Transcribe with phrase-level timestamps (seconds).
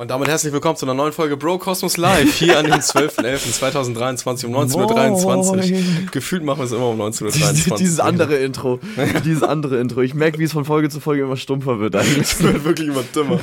[0.00, 4.46] Und damit herzlich willkommen zu einer neuen Folge Bro Cosmos Live, hier an den 12.11.2023
[4.46, 6.10] um 19.23 Uhr.
[6.10, 7.76] Gefühlt machen wir es immer um 19.23 Uhr.
[7.76, 8.80] Dieses andere Intro,
[9.26, 10.00] dieses andere Intro.
[10.00, 12.22] Ich merke, wie es von Folge zu Folge immer stumpfer wird eigentlich.
[12.22, 13.40] Es wird wirklich immer dümmer.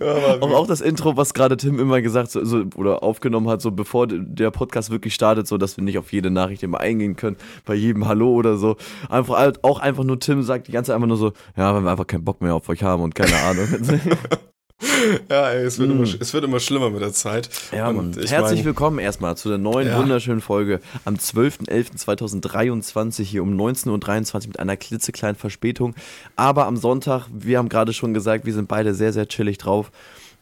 [0.00, 3.70] Ja, aber auch das Intro, was gerade Tim immer gesagt so, oder aufgenommen hat, so
[3.70, 7.36] bevor der Podcast wirklich startet, so dass wir nicht auf jede Nachricht immer eingehen können,
[7.66, 8.78] bei jedem Hallo oder so.
[9.10, 11.90] Einfach auch einfach nur Tim sagt die ganze Zeit einfach nur so, ja, wenn wir
[11.90, 13.68] einfach keinen Bock mehr auf euch haben und keine Ahnung.
[15.28, 15.92] ja, ey, es, wird mm.
[15.92, 17.50] immer, es wird immer schlimmer mit der Zeit.
[17.72, 18.12] Ja, Mann.
[18.12, 19.98] Herzlich mein, willkommen erstmal zu der neuen, ja.
[19.98, 25.96] wunderschönen Folge am 12.11.2023 hier um 19.23 Uhr mit einer klitzekleinen Verspätung.
[26.36, 29.90] Aber am Sonntag, wir haben gerade schon gesagt, wir sind beide sehr, sehr chillig drauf.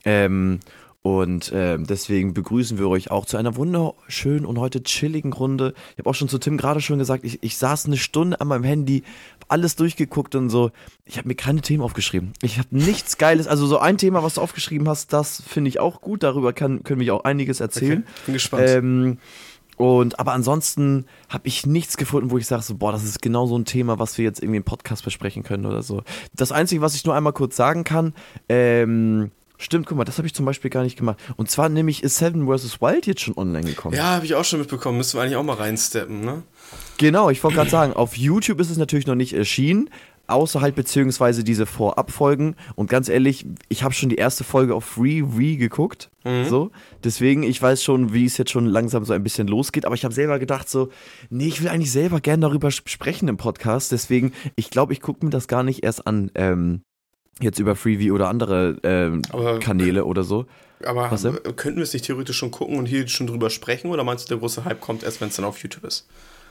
[0.04, 0.60] Ähm,
[1.02, 5.74] und äh, deswegen begrüßen wir euch auch zu einer wunderschönen und heute chilligen Runde.
[5.92, 8.48] Ich habe auch schon zu Tim gerade schon gesagt, ich, ich saß eine Stunde an
[8.48, 9.04] meinem Handy,
[9.48, 10.72] alles durchgeguckt und so.
[11.04, 12.32] Ich habe mir keine Themen aufgeschrieben.
[12.42, 13.46] Ich habe nichts Geiles.
[13.46, 16.22] Also so ein Thema, was du aufgeschrieben hast, das finde ich auch gut.
[16.22, 18.00] Darüber kann, können wir auch einiges erzählen.
[18.02, 18.64] Okay, bin gespannt.
[18.66, 19.18] Ähm,
[19.76, 23.46] und aber ansonsten habe ich nichts gefunden, wo ich sage so, boah, das ist genau
[23.46, 26.02] so ein Thema, was wir jetzt irgendwie im Podcast besprechen können oder so.
[26.34, 28.14] Das Einzige, was ich nur einmal kurz sagen kann,
[28.48, 31.18] ähm, Stimmt, guck mal, das habe ich zum Beispiel gar nicht gemacht.
[31.36, 32.80] Und zwar nämlich ist Seven vs.
[32.80, 33.96] Wild jetzt schon online gekommen.
[33.96, 34.98] Ja, habe ich auch schon mitbekommen.
[34.98, 36.42] Müssen wir eigentlich auch mal reinsteppen, ne?
[36.98, 39.90] Genau, ich wollte gerade sagen, auf YouTube ist es natürlich noch nicht erschienen,
[40.26, 42.56] außer halt beziehungsweise diese Vorabfolgen.
[42.74, 46.10] Und ganz ehrlich, ich habe schon die erste Folge auf Free Re geguckt.
[46.24, 46.46] Mhm.
[46.48, 46.70] So.
[47.04, 49.86] Deswegen, ich weiß schon, wie es jetzt schon langsam so ein bisschen losgeht.
[49.86, 50.90] Aber ich habe selber gedacht, so,
[51.30, 53.92] nee, ich will eigentlich selber gerne darüber sprechen im Podcast.
[53.92, 56.30] Deswegen, ich glaube, ich gucke mir das gar nicht erst an.
[56.34, 56.82] Ähm,
[57.40, 60.46] Jetzt über Freeview oder andere äh, Kanäle oder so.
[60.84, 61.38] Aber Was denn?
[61.56, 63.90] könnten wir es nicht theoretisch schon gucken und hier schon drüber sprechen?
[63.90, 66.06] Oder meinst du, der große Hype kommt erst, wenn es dann auf YouTube ist?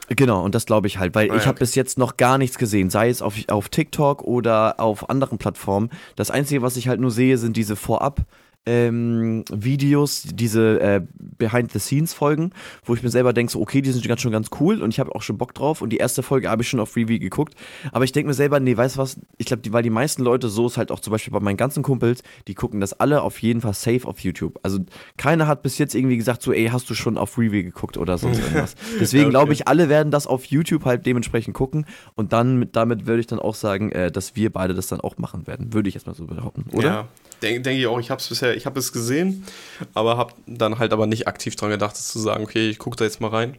[0.08, 2.58] Genau, und das glaube ich halt, weil ah, ich habe bis jetzt noch gar nichts
[2.58, 5.90] gesehen, sei es auf, auf TikTok oder auf anderen Plattformen.
[6.14, 8.20] Das Einzige, was ich halt nur sehe, sind diese Vorab-
[8.66, 11.00] ähm, Videos, diese äh,
[11.38, 12.52] Behind-the-Scenes-Folgen,
[12.84, 15.00] wo ich mir selber denke, so, okay, die sind ganz schon ganz cool und ich
[15.00, 17.54] habe auch schon Bock drauf und die erste Folge habe ich schon auf Freeview geguckt,
[17.92, 20.48] aber ich denke mir selber, nee, weißt du was, ich glaube, weil die meisten Leute,
[20.48, 23.40] so ist halt auch zum Beispiel bei meinen ganzen Kumpels, die gucken das alle auf
[23.40, 24.58] jeden Fall safe auf YouTube.
[24.62, 24.80] Also
[25.16, 28.18] keiner hat bis jetzt irgendwie gesagt, so, ey, hast du schon auf Freeview geguckt oder
[28.18, 28.74] sonst irgendwas.
[29.00, 29.30] Deswegen okay.
[29.30, 33.26] glaube ich, alle werden das auf YouTube halt dementsprechend gucken und dann, damit würde ich
[33.26, 36.06] dann auch sagen, äh, dass wir beide das dann auch machen werden, würde ich jetzt
[36.06, 36.88] mal so behaupten, oder?
[36.88, 37.08] Ja,
[37.42, 39.46] denke denk ich auch, ich habe es bisher, ich habe es gesehen,
[39.94, 43.04] aber habe dann halt aber nicht aktiv dran gedacht, zu sagen, okay, ich gucke da
[43.04, 43.56] jetzt mal rein.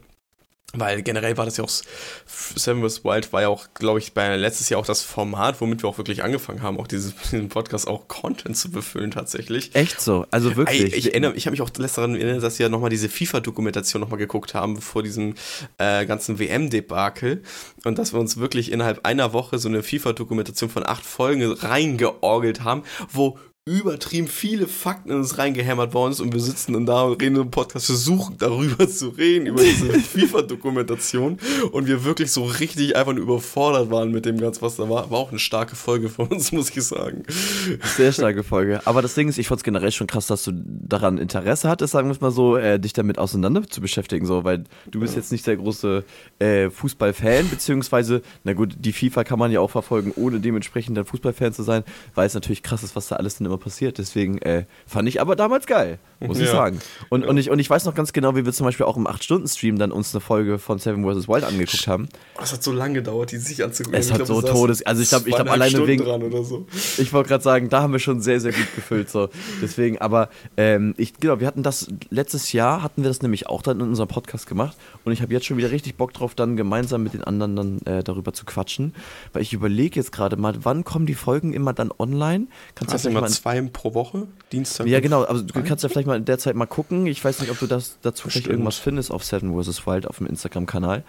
[0.73, 1.69] Weil generell war das ja auch,
[2.25, 3.05] Seven vs.
[3.05, 5.97] Wild war ja auch, glaube ich, bei letztes Jahr auch das Format, womit wir auch
[5.97, 9.73] wirklich angefangen haben, auch dieses, diesen Podcast auch Content zu befüllen tatsächlich.
[9.75, 10.25] Echt so?
[10.29, 10.83] Also wirklich?
[10.83, 13.07] Ich, ich erinnere, ich habe mich auch letztes daran erinnert, dass wir ja nochmal diese
[13.07, 15.35] FIFA-Dokumentation nochmal geguckt haben, vor diesem
[15.77, 17.43] äh, ganzen WM-Debakel.
[17.85, 22.65] Und dass wir uns wirklich innerhalb einer Woche so eine FIFA-Dokumentation von acht Folgen reingeorgelt
[22.65, 27.03] haben, wo übertrieben viele Fakten in uns reingehämmert worden ist und wir sitzen dann da
[27.03, 31.37] und reden im Podcast, versuchen darüber zu reden, über diese FIFA-Dokumentation
[31.73, 35.11] und wir wirklich so richtig einfach nur überfordert waren mit dem Ganzen, was da war.
[35.11, 37.23] War auch eine starke Folge von uns, muss ich sagen.
[37.97, 38.79] Sehr starke Folge.
[38.85, 41.91] Aber das Ding ist, ich fand es generell schon krass, dass du daran Interesse hattest,
[41.91, 45.13] sagen wir es mal so, äh, dich damit auseinander zu beschäftigen, so, weil du bist
[45.13, 45.19] ja.
[45.19, 46.05] jetzt nicht der große
[46.39, 51.03] äh, Fußballfan, beziehungsweise, na gut, die FIFA kann man ja auch verfolgen, ohne dementsprechend dann
[51.03, 51.83] Fußballfan zu sein,
[52.15, 53.97] weil es natürlich krass ist, was da alles dann immer passiert.
[53.97, 56.45] Deswegen äh, fand ich aber damals geil, muss ja.
[56.45, 56.79] ich sagen.
[57.09, 57.29] Und, ja.
[57.29, 59.77] und, ich, und ich weiß noch ganz genau, wie wir zum Beispiel auch im 8-Stunden-Stream
[59.77, 61.27] dann uns eine Folge von Seven vs.
[61.27, 62.09] Wild angeguckt haben.
[62.41, 63.99] Es hat so lange gedauert, die sich anzugucken.
[63.99, 64.85] Es hat glaub, so Todes.
[64.85, 66.43] Also ich glaube, ich glaube alleine Stunden wegen.
[66.43, 66.65] So.
[66.97, 69.09] Ich wollte gerade sagen, da haben wir schon sehr, sehr gut gefüllt.
[69.09, 69.29] So.
[69.61, 73.61] Deswegen, aber ähm, ich, genau, wir hatten das letztes Jahr hatten wir das nämlich auch
[73.61, 74.77] dann in unserem Podcast gemacht.
[75.05, 77.81] Und ich habe jetzt schon wieder richtig Bock drauf, dann gemeinsam mit den anderen dann
[77.85, 78.93] äh, darüber zu quatschen.
[79.33, 82.47] Weil ich überlege jetzt gerade mal, wann kommen die Folgen immer dann online?
[82.75, 84.27] Kannst du das immer zwei pro Woche?
[84.51, 84.87] Dienstag?
[84.87, 85.23] Ja, genau.
[85.23, 87.05] Also du kannst ja vielleicht mal in der Zeit mal gucken.
[87.05, 88.31] Ich weiß nicht, ob du das dazu Bestimmt.
[88.31, 89.85] vielleicht irgendwas findest auf Seven vs.
[89.85, 91.03] Wild auf dem Instagram-Kanal.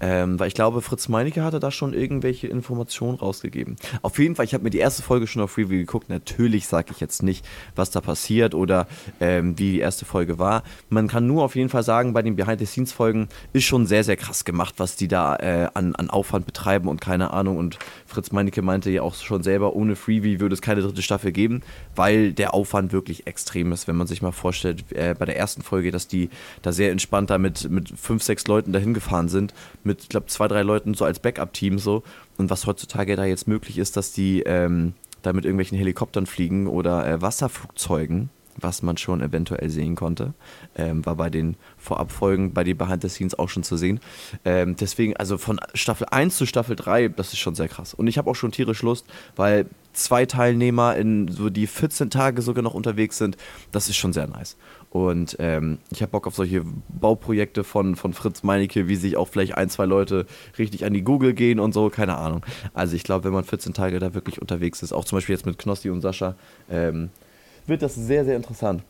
[0.00, 3.76] Ähm, weil ich glaube, Fritz Meinecke hatte da schon irgendwelche Informationen rausgegeben.
[4.02, 6.08] Auf jeden Fall, ich habe mir die erste Folge schon auf Review geguckt.
[6.08, 7.44] Natürlich sage ich jetzt nicht,
[7.76, 8.86] was da passiert oder
[9.20, 10.62] ähm, wie die erste Folge war.
[10.88, 14.44] Man kann nur auf jeden Fall sagen, bei den Behind-the-Scenes-Folgen ist schon sehr, sehr krass
[14.44, 17.56] gemacht, was die da äh, an, an Aufwand betreiben und keine Ahnung.
[17.56, 21.32] Und Fritz Meinecke meinte ja auch schon selber, ohne Freebie würde es keine dritte Staffel
[21.32, 21.62] geben,
[21.94, 25.62] weil der Aufwand wirklich extrem ist, wenn man sich mal vorstellt, äh, bei der ersten
[25.62, 26.28] Folge, dass die
[26.60, 29.54] da sehr entspannt da mit, mit fünf, sechs Leuten dahin gefahren sind,
[29.84, 32.02] mit, ich glaube, zwei, drei Leuten so als Backup-Team so.
[32.36, 36.66] Und was heutzutage da jetzt möglich ist, dass die ähm, da mit irgendwelchen Helikoptern fliegen
[36.66, 40.34] oder äh, Wasserflugzeugen was man schon eventuell sehen konnte.
[40.76, 44.00] Ähm, war bei den Vorabfolgen, bei den Behind the Scenes auch schon zu sehen.
[44.44, 47.94] Ähm, deswegen, also von Staffel 1 zu Staffel 3, das ist schon sehr krass.
[47.94, 49.06] Und ich habe auch schon tierisch Lust,
[49.36, 53.36] weil zwei Teilnehmer in so die 14 Tage sogar noch unterwegs sind.
[53.70, 54.56] Das ist schon sehr nice.
[54.90, 59.28] Und ähm, ich habe Bock auf solche Bauprojekte von, von Fritz Meinecke, wie sich auch
[59.28, 60.26] vielleicht ein, zwei Leute
[60.58, 62.44] richtig an die Google gehen und so, keine Ahnung.
[62.74, 65.46] Also ich glaube, wenn man 14 Tage da wirklich unterwegs ist, auch zum Beispiel jetzt
[65.46, 66.34] mit Knossi und Sascha,
[66.70, 67.08] ähm,
[67.66, 68.82] wird das sehr, sehr interessant.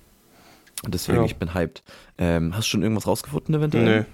[0.84, 1.24] Und deswegen, ja.
[1.24, 1.84] ich bin hyped.
[2.18, 4.00] Ähm, hast du schon irgendwas rausgefunden eventuell?
[4.00, 4.06] Nee.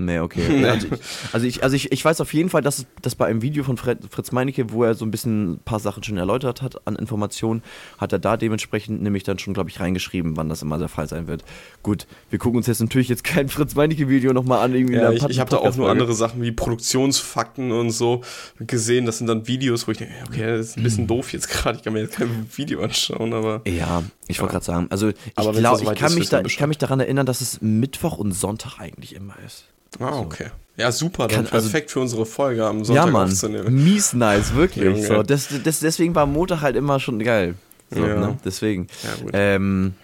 [0.00, 0.64] Nee, okay.
[0.64, 1.02] Also, ich,
[1.34, 3.76] also, ich, also ich, ich weiß auf jeden Fall, dass das bei einem Video von
[3.76, 6.96] Fred, Fritz Meinecke, wo er so ein bisschen ein paar Sachen schon erläutert hat an
[6.96, 7.62] Informationen,
[7.98, 11.06] hat er da dementsprechend nämlich dann schon, glaube ich, reingeschrieben, wann das immer der Fall
[11.06, 11.44] sein wird.
[11.82, 14.74] Gut, wir gucken uns jetzt natürlich jetzt kein Fritz Meinecke-Video nochmal an.
[14.74, 18.22] Irgendwie ja, ich, ich habe da auch nur andere Sachen wie Produktionsfakten und so
[18.58, 19.04] gesehen.
[19.04, 21.08] Das sind dann Videos, wo ich denke, okay, das ist ein bisschen mhm.
[21.08, 21.76] doof jetzt gerade.
[21.76, 23.60] Ich kann mir jetzt kein Video anschauen, aber.
[23.66, 26.78] Ja, ich wollte gerade sagen, also ich glaube, ich, kann mich da, ich kann mich
[26.78, 29.64] daran erinnern, dass es Mittwoch und Sonntag eigentlich immer ist.
[29.98, 30.50] Ah, okay.
[30.76, 33.84] Ja, super, dann Kann, also perfekt also, für unsere Folge am Sonntag ja, Mann, aufzunehmen.
[33.84, 35.06] Mies nice, wirklich.
[35.06, 35.22] so.
[35.22, 37.54] das, das, deswegen war Montag halt immer schon geil.
[37.90, 38.18] So, ja.
[38.18, 38.38] ne?
[38.44, 38.86] Deswegen.
[39.02, 39.30] Ja, gut.
[39.34, 39.94] Ähm,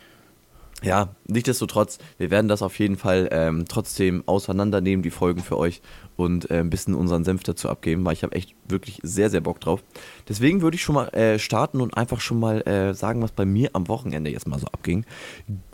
[0.86, 5.82] ja, nichtsdestotrotz, wir werden das auf jeden Fall ähm, trotzdem auseinandernehmen, die Folgen für euch
[6.16, 9.40] und äh, ein bisschen unseren Senf dazu abgeben, weil ich habe echt wirklich sehr, sehr
[9.40, 9.82] Bock drauf.
[10.28, 13.44] Deswegen würde ich schon mal äh, starten und einfach schon mal äh, sagen, was bei
[13.44, 15.04] mir am Wochenende jetzt mal so abging.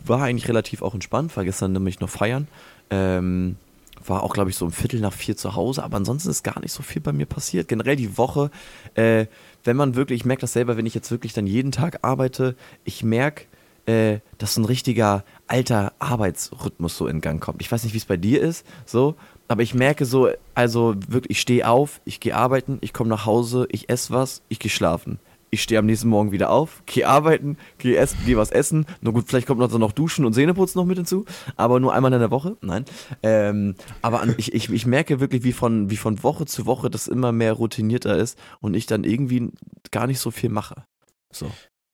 [0.03, 2.47] War eigentlich relativ auch entspannt, war gestern nämlich noch feiern.
[2.89, 3.57] Ähm,
[4.05, 6.59] war auch, glaube ich, so um Viertel nach vier zu Hause, aber ansonsten ist gar
[6.59, 7.67] nicht so viel bei mir passiert.
[7.67, 8.49] Generell die Woche,
[8.95, 9.27] äh,
[9.63, 12.55] wenn man wirklich, ich merke das selber, wenn ich jetzt wirklich dann jeden Tag arbeite,
[12.83, 13.45] ich merke,
[13.85, 17.61] äh, dass so ein richtiger alter Arbeitsrhythmus so in Gang kommt.
[17.61, 19.15] Ich weiß nicht, wie es bei dir ist, so,
[19.47, 23.25] aber ich merke so, also wirklich, ich stehe auf, ich gehe arbeiten, ich komme nach
[23.25, 25.19] Hause, ich esse was, ich gehe schlafen
[25.53, 28.87] ich stehe am nächsten Morgen wieder auf, gehe arbeiten, gehe essen, gehe was essen.
[29.01, 31.25] Nur gut, vielleicht kommt noch, noch Duschen und Zähneputzen noch mit hinzu,
[31.55, 32.57] aber nur einmal in der Woche.
[32.61, 32.85] Nein.
[33.21, 36.89] Ähm, aber an, ich, ich, ich merke wirklich, wie von, wie von Woche zu Woche
[36.89, 39.51] das immer mehr routinierter ist und ich dann irgendwie
[39.91, 40.85] gar nicht so viel mache.
[41.31, 41.51] So.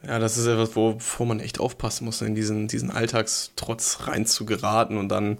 [0.07, 4.46] Ja, das ist etwas, wovor man echt aufpassen muss, in diesen, diesen Alltagstrotz rein zu
[4.46, 5.38] geraten und dann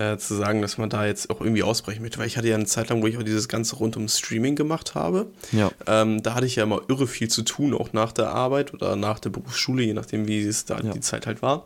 [0.00, 2.18] äh, zu sagen, dass man da jetzt auch irgendwie ausbrechen möchte.
[2.18, 4.56] Weil ich hatte ja eine Zeit lang, wo ich auch dieses Ganze rund um Streaming
[4.56, 5.28] gemacht habe.
[5.52, 5.70] Ja.
[5.86, 8.96] Ähm, da hatte ich ja immer irre viel zu tun, auch nach der Arbeit oder
[8.96, 10.90] nach der Berufsschule, je nachdem, wie es da ja.
[10.90, 11.62] die Zeit halt war.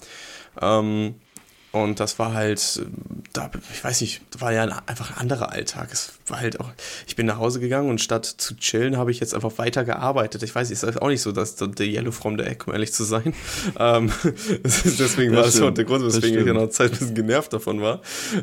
[0.61, 1.15] Ähm,
[1.75, 2.83] und das war halt,
[3.33, 5.89] da, ich weiß nicht, war ja einfach ein anderer Alltag.
[5.93, 6.71] Es war halt auch,
[7.09, 10.45] ich bin nach Hause gegangen und statt zu chillen, habe ich jetzt einfach weiter gearbeitet.
[10.45, 12.93] Ich weiß, es ist auch nicht so, dass der Yellow from the Egg, um ehrlich
[12.93, 13.35] zu sein.
[13.77, 14.13] Ähm,
[14.63, 17.53] deswegen das war das auch der Grund, weswegen ich ja noch Zeit ein bisschen genervt
[17.53, 18.03] davon war.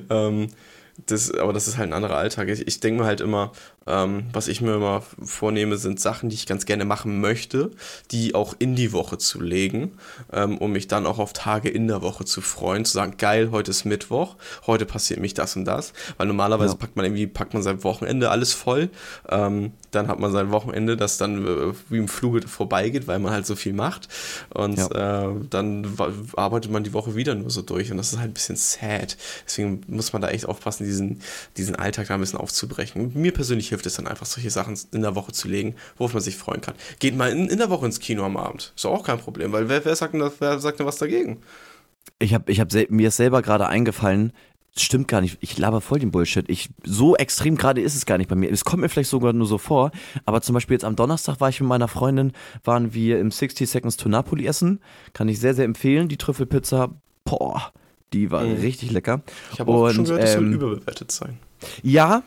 [0.09, 0.49] Ähm,
[1.05, 2.49] das, aber das ist halt ein anderer Alltag.
[2.49, 3.51] Ich, ich denke mir halt immer,
[3.87, 7.71] ähm, was ich mir immer vornehme, sind Sachen, die ich ganz gerne machen möchte,
[8.11, 9.97] die auch in die Woche zu legen,
[10.31, 13.49] ähm, um mich dann auch auf Tage in der Woche zu freuen, zu sagen, geil,
[13.51, 14.35] heute ist Mittwoch,
[14.67, 16.77] heute passiert mich das und das, weil normalerweise ja.
[16.77, 18.89] packt man irgendwie, packt man sein Wochenende alles voll,
[19.29, 23.33] ähm, dann hat man sein Wochenende, das dann äh, wie im Fluge vorbeigeht, weil man
[23.33, 24.09] halt so viel macht
[24.53, 25.29] und ja.
[25.29, 25.87] äh, dann
[26.35, 29.17] arbeitet man die Woche wieder nur so durch und das ist halt ein bisschen sad.
[29.45, 31.21] Deswegen muss man da echt aufpassen, diesen,
[31.57, 33.11] diesen Alltag da ein bisschen aufzubrechen.
[33.15, 36.21] Mir persönlich hilft es dann einfach, solche Sachen in der Woche zu legen, worauf man
[36.21, 36.75] sich freuen kann.
[36.99, 38.73] Geht mal in, in der Woche ins Kino am Abend.
[38.75, 41.41] Ist auch kein Problem, weil wer, wer, sagt, denn, wer sagt denn was dagegen?
[42.19, 44.33] Ich habe ich hab mir ist selber gerade eingefallen,
[44.77, 45.37] Stimmt gar nicht.
[45.41, 46.49] Ich laber voll den Bullshit.
[46.49, 48.49] Ich, so extrem gerade ist es gar nicht bei mir.
[48.49, 49.91] Es kommt mir vielleicht sogar nur so vor.
[50.23, 52.31] Aber zum Beispiel jetzt am Donnerstag war ich mit meiner Freundin,
[52.63, 54.79] waren wir im 60 Seconds to Napoli essen.
[55.11, 56.07] Kann ich sehr, sehr empfehlen.
[56.07, 56.89] Die Trüffelpizza,
[57.25, 57.73] boah,
[58.13, 58.61] die war mhm.
[58.61, 59.23] richtig lecker.
[59.51, 61.37] Ich habe auch schon gehört, das soll ähm, überbewertet sein.
[61.83, 62.23] Ja,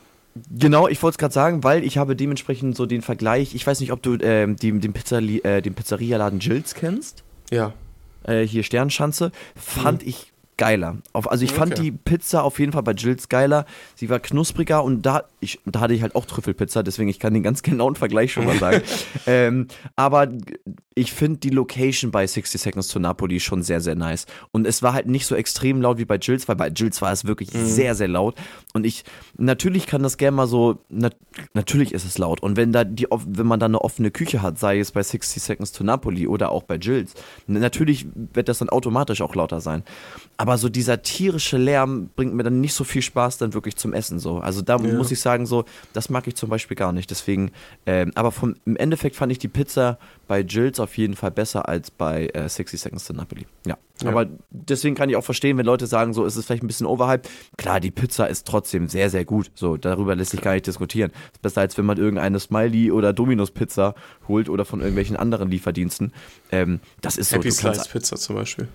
[0.51, 3.55] Genau, ich wollte es gerade sagen, weil ich habe dementsprechend so den Vergleich.
[3.55, 7.23] Ich weiß nicht, ob du ähm, den, den, Pizzali äh, den Pizzerialaden Jills kennst.
[7.51, 7.73] Ja.
[8.25, 9.31] Äh, hier Sternschanze.
[9.55, 10.09] Fand mhm.
[10.09, 10.99] ich geiler.
[11.13, 11.59] also ich okay.
[11.59, 13.67] fand die Pizza auf jeden Fall bei Jills geiler.
[13.95, 17.35] Sie war knuspriger und da, ich, da hatte ich halt auch Trüffelpizza, deswegen ich kann
[17.35, 18.83] den ganz genauen Vergleich schon mal sagen.
[19.27, 20.29] ähm, aber
[20.97, 24.27] ich finde die Location bei 60 Seconds to Napoli schon sehr, sehr nice.
[24.53, 27.11] Und es war halt nicht so extrem laut wie bei Jills, weil bei Jills war
[27.11, 27.67] es wirklich mhm.
[27.67, 28.37] sehr, sehr laut.
[28.75, 29.05] Und ich,
[29.37, 31.11] natürlich kann das gerne mal so, na,
[31.53, 32.41] natürlich ist es laut.
[32.41, 35.43] Und wenn da die, wenn man da eine offene Küche hat, sei es bei 60
[35.43, 37.15] Seconds to Napoli oder auch bei Jills,
[37.49, 39.83] natürlich wird das dann automatisch auch lauter sein.
[40.37, 43.93] Aber so dieser tierische Lärm bringt mir dann nicht so viel Spaß dann wirklich zum
[43.93, 44.39] Essen so.
[44.39, 44.95] Also da ja.
[44.95, 47.11] muss ich sagen, so, das mag ich zum Beispiel gar nicht.
[47.11, 47.51] Deswegen,
[47.87, 51.69] ähm, aber vom, im Endeffekt fand ich die Pizza bei Jills auf jeden Fall besser
[51.69, 53.47] als bei äh, 60 Seconds to Napoli.
[53.67, 53.77] Ja.
[54.03, 54.09] ja.
[54.09, 56.87] Aber deswegen kann ich auch verstehen, wenn Leute sagen, so ist es vielleicht ein bisschen
[56.87, 57.31] overhyped.
[57.57, 59.51] Klar, die Pizza ist trotzdem sehr, sehr gut.
[59.55, 61.11] So, darüber lässt sich gar nicht diskutieren.
[61.33, 63.95] Ist besser, als wenn man irgendeine Smiley oder Dominos Pizza
[64.29, 66.13] holt oder von irgendwelchen anderen Lieferdiensten.
[66.51, 67.69] Ähm, das ist Happy so.
[67.69, 68.69] Happy Slice Pizza zum Beispiel.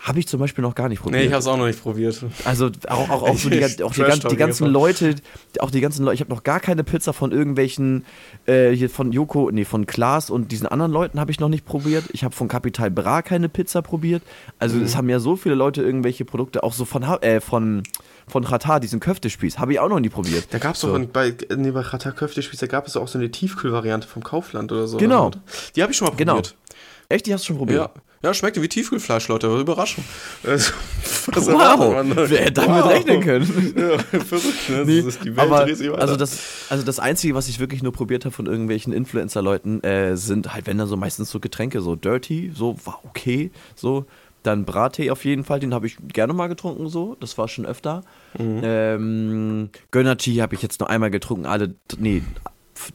[0.00, 1.20] Habe ich zum Beispiel noch gar nicht probiert.
[1.20, 2.24] Nee, ich habe es auch noch nicht probiert.
[2.44, 5.14] Also auch, auch, auch so die, auch die, die, die ganzen Leute,
[5.58, 8.06] auch die ganzen Leute, ich habe noch gar keine Pizza von irgendwelchen,
[8.46, 11.66] äh, hier von Joko, nee, von Klaas und diesen anderen Leuten habe ich noch nicht
[11.66, 12.04] probiert.
[12.12, 14.22] Ich habe von Capital Bra keine Pizza probiert.
[14.58, 14.84] Also mhm.
[14.84, 17.82] es haben ja so viele Leute irgendwelche Produkte, auch so von, äh, von
[18.30, 20.46] von Rata, diesen Köftespieß, habe ich auch noch nie probiert.
[20.50, 20.96] Da gab es so.
[20.96, 24.72] doch bei, nee, bei Rata Köftespieß, da gab es auch so eine Tiefkühlvariante vom Kaufland
[24.72, 24.96] oder so.
[24.96, 25.32] Genau.
[25.74, 26.36] Die habe ich schon mal genau.
[26.36, 26.54] probiert.
[26.54, 26.80] Genau.
[27.08, 27.90] Echt, die hast du schon probiert?
[27.94, 28.02] Ja.
[28.22, 29.46] Ja, schmeckt wie Tiefkühlfleisch, Leute.
[29.46, 30.04] Überraschung.
[30.46, 30.72] Also,
[31.26, 32.92] wow, wer hätte damit wow.
[32.92, 33.74] rechnen können.
[33.74, 34.84] Ja, verrückt, ne?
[34.84, 35.60] Nee, das ist die Welt aber,
[35.98, 40.18] also das, also das Einzige, was ich wirklich nur probiert habe von irgendwelchen Influencer-Leuten, äh,
[40.18, 44.04] sind halt, wenn dann so meistens so Getränke, so Dirty, so war okay, so.
[44.42, 47.16] Dann Brattee auf jeden Fall, den habe ich gerne mal getrunken, so.
[47.20, 48.02] Das war schon öfter.
[48.38, 48.60] Mhm.
[48.62, 52.22] Ähm, Gönnerchi habe ich jetzt nur einmal getrunken, alle, nee,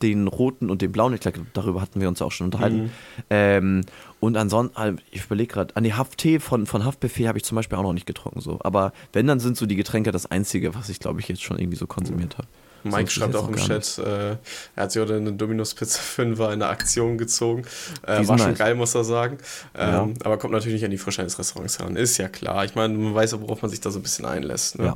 [0.01, 2.84] den roten und den blauen, ich glaube, darüber hatten wir uns auch schon unterhalten.
[2.84, 2.91] Mhm.
[3.29, 3.82] Ähm,
[4.25, 7.55] und ansonsten, ah, ich überlege gerade, an die Hafttee von, von Haftbuffet habe ich zum
[7.55, 8.41] Beispiel auch noch nicht getrunken.
[8.41, 8.60] So.
[8.63, 11.60] Aber wenn, dann sind so die Getränke das Einzige, was ich, glaube ich, jetzt schon
[11.60, 12.48] irgendwie so konsumiert habe.
[12.86, 14.38] Mike schreibt auch im Chat, äh, er
[14.77, 17.63] hat sich heute eine Dominus Pizza 5 in der Aktion gezogen.
[18.04, 18.58] Äh, war schon nice.
[18.58, 19.38] geil, muss er sagen.
[19.75, 20.08] Ähm, ja.
[20.24, 21.96] Aber kommt natürlich nicht an die Frische eines Restaurants heran.
[21.96, 22.63] Ist ja klar.
[22.65, 24.77] Ich meine, man weiß ja, worauf man sich da so ein bisschen einlässt.
[24.77, 24.86] Ne?
[24.86, 24.96] Ja.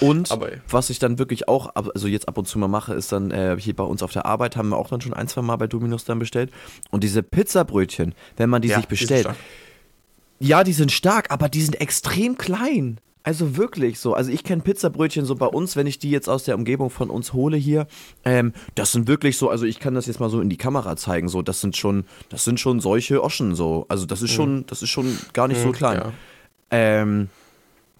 [0.00, 3.12] Und aber, was ich dann wirklich auch, also jetzt ab und zu mal mache, ist
[3.12, 5.42] dann äh, hier bei uns auf der Arbeit haben wir auch dann schon ein, zwei
[5.42, 6.50] Mal bei Dominus dann bestellt.
[6.90, 9.28] Und diese Pizzabrötchen, wenn man die ja, sich bestellt.
[10.40, 13.00] Ja, die sind stark, aber die sind extrem klein.
[13.28, 14.14] Also wirklich so.
[14.14, 17.10] Also ich kenne Pizzabrötchen so bei uns, wenn ich die jetzt aus der Umgebung von
[17.10, 17.86] uns hole hier.
[18.24, 20.96] Ähm, das sind wirklich so, also ich kann das jetzt mal so in die Kamera
[20.96, 21.28] zeigen.
[21.28, 23.84] So, das sind schon, das sind schon solche Oschen so.
[23.90, 24.34] Also das ist mhm.
[24.34, 25.98] schon, das ist schon gar nicht mhm, so klein.
[25.98, 26.12] Ja.
[26.70, 27.28] Ähm,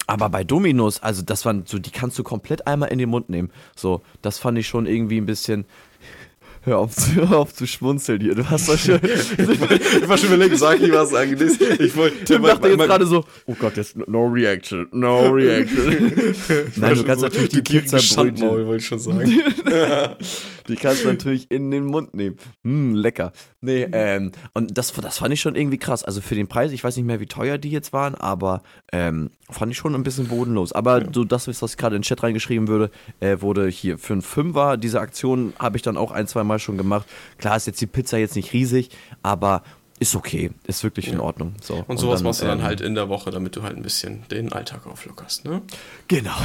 [0.06, 3.28] aber bei Dominos, also das waren so, die kannst du komplett einmal in den Mund
[3.28, 3.50] nehmen.
[3.76, 5.66] So, das fand ich schon irgendwie ein bisschen,
[6.68, 8.34] Hör auf, zu, hör auf zu schmunzeln hier.
[8.34, 9.00] Du hast doch schon.
[9.02, 11.58] ich war schon überlegt, sag ich was eigentlich.
[11.80, 12.24] Ich wollte.
[12.24, 15.86] Tim dachte jetzt gerade so, oh Gott, jetzt no reaction, no reaction.
[16.76, 18.66] Nein, du kannst so natürlich die Pizzabrötchen.
[18.66, 19.32] wollte ich schon sagen.
[20.68, 22.36] die kannst du natürlich in den Mund nehmen.
[22.64, 23.32] Mm, lecker.
[23.60, 26.04] Nee, ähm, und das, das fand ich schon irgendwie krass.
[26.04, 29.30] Also für den Preis, ich weiß nicht mehr, wie teuer die jetzt waren, aber ähm,
[29.50, 30.72] fand ich schon ein bisschen bodenlos.
[30.72, 31.08] Aber ja.
[31.12, 34.22] so das, was ich gerade in den Chat reingeschrieben würde, äh, wurde hier für ein
[34.22, 34.76] Fünfer.
[34.76, 37.06] Diese Aktion habe ich dann auch ein, zwei Mal schon gemacht.
[37.38, 38.90] Klar ist jetzt die Pizza jetzt nicht riesig,
[39.22, 39.62] aber
[40.00, 41.54] ist okay, ist wirklich in Ordnung.
[41.60, 41.74] So.
[41.74, 43.76] Und, und sowas dann, machst du dann ähm, halt in der Woche, damit du halt
[43.76, 45.62] ein bisschen den Alltag auflockerst, ne?
[46.06, 46.36] Genau.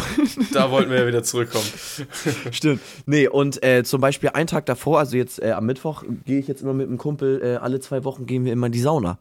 [0.54, 1.66] da wollten wir ja wieder zurückkommen.
[2.52, 2.82] Stimmt.
[3.06, 6.48] Nee, und äh, zum Beispiel einen Tag davor, also jetzt äh, am Mittwoch, gehe ich
[6.48, 9.20] jetzt immer mit einem Kumpel, äh, alle zwei Wochen gehen wir immer in die Sauna.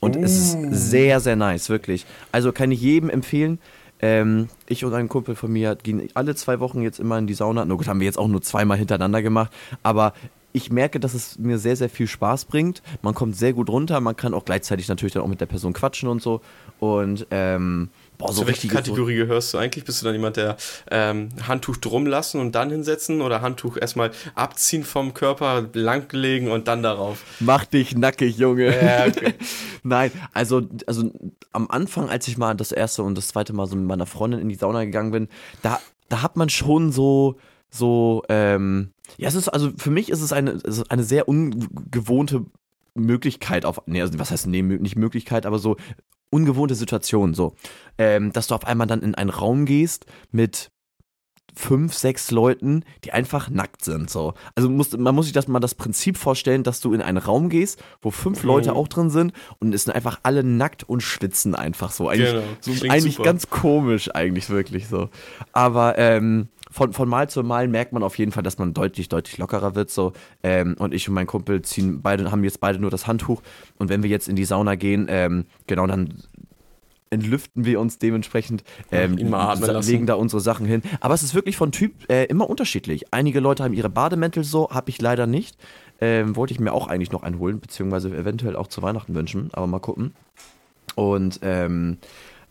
[0.00, 0.22] Und oh.
[0.22, 0.68] es ist oh.
[0.70, 2.06] sehr, sehr nice, wirklich.
[2.32, 3.58] Also kann ich jedem empfehlen.
[4.00, 7.34] Ähm, ich und ein Kumpel von mir gehen alle zwei Wochen jetzt immer in die
[7.34, 7.64] Sauna.
[7.64, 10.12] Na gut, haben wir jetzt auch nur zweimal hintereinander gemacht, aber
[10.56, 12.82] ich merke, dass es mir sehr, sehr viel Spaß bringt.
[13.02, 15.74] Man kommt sehr gut runter, man kann auch gleichzeitig natürlich dann auch mit der Person
[15.74, 16.40] quatschen und so.
[16.78, 19.84] Und ähm, Boah, so Zu welche Kategorie so gehörst du eigentlich?
[19.84, 20.56] Bist du dann jemand, der
[20.90, 26.68] ähm, Handtuch drum lassen und dann hinsetzen oder Handtuch erstmal abziehen vom Körper, langlegen und
[26.68, 27.22] dann darauf?
[27.40, 28.66] Mach dich nackig, Junge.
[28.66, 29.34] Ja, okay.
[29.82, 31.10] Nein, also, also
[31.52, 34.40] am Anfang, als ich mal das erste und das zweite Mal so mit meiner Freundin
[34.40, 35.28] in die Sauna gegangen bin,
[35.62, 37.36] da, da hat man schon so,
[37.70, 41.28] so, ähm, ja, es ist, also für mich ist es eine, es ist eine sehr
[41.28, 42.46] ungewohnte
[42.94, 45.76] Möglichkeit auf, nee, also was heißt, nee, nicht Möglichkeit, aber so
[46.30, 47.54] ungewohnte Situation, so,
[47.98, 50.70] ähm, dass du auf einmal dann in einen Raum gehst mit
[51.56, 54.10] fünf, sechs Leuten, die einfach nackt sind.
[54.10, 54.34] So.
[54.54, 57.48] Also muss, man muss sich das mal das Prinzip vorstellen, dass du in einen Raum
[57.48, 58.48] gehst, wo fünf mhm.
[58.48, 62.08] Leute auch drin sind und es sind einfach alle nackt und schwitzen einfach so.
[62.08, 62.44] Eigentlich, genau.
[62.60, 65.08] so, eigentlich ganz komisch, eigentlich wirklich so.
[65.52, 69.08] Aber ähm, von, von Mal zu Mal merkt man auf jeden Fall, dass man deutlich,
[69.08, 69.90] deutlich lockerer wird.
[69.90, 70.12] So.
[70.42, 73.40] Ähm, und ich und mein Kumpel ziehen beide, haben jetzt beide nur das Handtuch.
[73.78, 76.22] Und wenn wir jetzt in die Sauna gehen, ähm, genau, dann
[77.08, 80.82] entlüften wir uns dementsprechend, ähm, legen da unsere Sachen hin.
[81.00, 83.06] Aber es ist wirklich von Typ äh, immer unterschiedlich.
[83.10, 85.56] Einige Leute haben ihre Bademäntel so, habe ich leider nicht.
[85.98, 89.66] Ähm, wollte ich mir auch eigentlich noch einholen, beziehungsweise eventuell auch zu Weihnachten wünschen, aber
[89.66, 90.12] mal gucken.
[90.94, 91.96] Und ähm,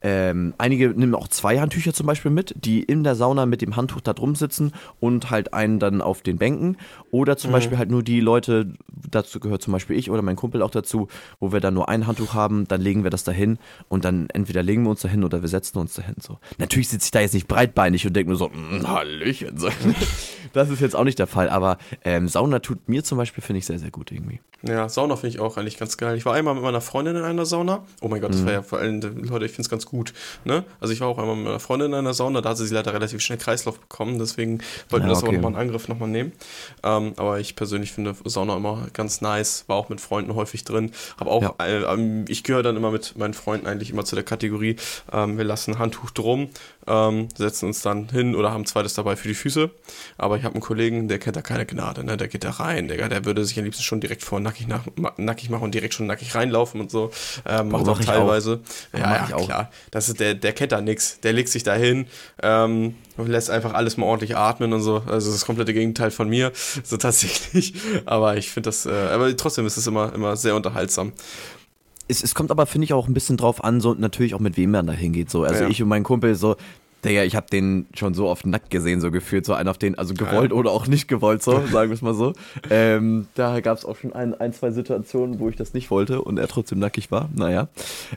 [0.07, 3.75] ähm, einige nehmen auch zwei Handtücher zum Beispiel mit, die in der Sauna mit dem
[3.75, 6.77] Handtuch da drum sitzen und halt einen dann auf den Bänken.
[7.09, 7.53] Oder zum mhm.
[7.53, 8.71] Beispiel halt nur die Leute,
[9.09, 11.07] dazu gehört zum Beispiel ich oder mein Kumpel auch dazu,
[11.39, 13.57] wo wir dann nur ein Handtuch haben, dann legen wir das dahin
[13.89, 16.17] und dann entweder legen wir uns dahin oder wir setzen uns dahin.
[16.21, 16.37] So.
[16.59, 19.57] Natürlich sitze ich da jetzt nicht breitbeinig und denke nur so, mm, Hallöchen.
[19.57, 19.69] So.
[20.53, 23.57] das ist jetzt auch nicht der Fall, aber ähm, Sauna tut mir zum Beispiel, finde
[23.57, 24.39] ich, sehr, sehr gut irgendwie.
[24.67, 26.17] Ja, Sauna finde ich auch eigentlich ganz geil.
[26.17, 27.85] Ich war einmal mit meiner Freundin in einer Sauna.
[28.01, 28.45] Oh mein Gott, das mhm.
[28.45, 29.94] war ja vor allem, Leute, ich finde es ganz gut.
[30.43, 30.63] Ne?
[30.79, 32.93] Also ich war auch einmal mit meiner Freundin in einer Sauna, da hat sie leider
[32.93, 34.59] relativ schnell Kreislauf bekommen, deswegen
[34.89, 35.29] wollten wir ja, das okay.
[35.29, 36.31] auch nochmal in Angriff nochmal nehmen.
[36.83, 40.91] Ähm, aber ich persönlich finde Sauna immer ganz nice, war auch mit Freunden häufig drin.
[41.19, 41.55] Habe auch, ja.
[41.59, 44.75] äh, ähm, ich gehöre dann immer mit meinen Freunden eigentlich immer zu der Kategorie,
[45.11, 46.49] ähm, wir lassen Handtuch drum,
[46.87, 49.69] ähm, setzen uns dann hin oder haben zweites dabei für die Füße.
[50.17, 52.17] Aber ich habe einen Kollegen, der kennt da keine Gnade, ne?
[52.17, 54.85] der geht da rein, der, der würde sich am liebsten schon direkt vor nackig, nach,
[55.17, 57.11] nackig machen und direkt schon nackig reinlaufen und so.
[57.45, 58.61] Ähm, macht auch teilweise.
[58.93, 58.99] Auch.
[58.99, 59.71] Ja, ja, klar.
[59.91, 61.19] Das ist, der, der kennt da nichts.
[61.21, 62.07] Der legt sich da hin
[62.41, 65.03] ähm, und lässt einfach alles mal ordentlich atmen und so.
[65.05, 66.51] Also das komplette Gegenteil von mir,
[66.83, 67.73] so tatsächlich.
[68.05, 71.13] Aber ich finde das, äh, aber trotzdem ist es immer, immer sehr unterhaltsam
[72.07, 74.57] es, es kommt aber, finde ich, auch ein bisschen drauf an, so natürlich auch mit
[74.57, 75.29] wem man da hingeht.
[75.29, 75.43] So.
[75.43, 75.69] Also ja.
[75.69, 76.55] ich und mein Kumpel, so,
[77.05, 79.97] Digga, ich habe den schon so oft nackt gesehen, so gefühlt, so einen auf den,
[79.97, 80.57] also gewollt ja.
[80.57, 82.33] oder auch nicht gewollt, so, sagen wir es mal so.
[82.69, 86.21] Ähm, da gab es auch schon ein, ein, zwei Situationen, wo ich das nicht wollte
[86.21, 87.29] und er trotzdem nackig war.
[87.33, 87.67] Naja.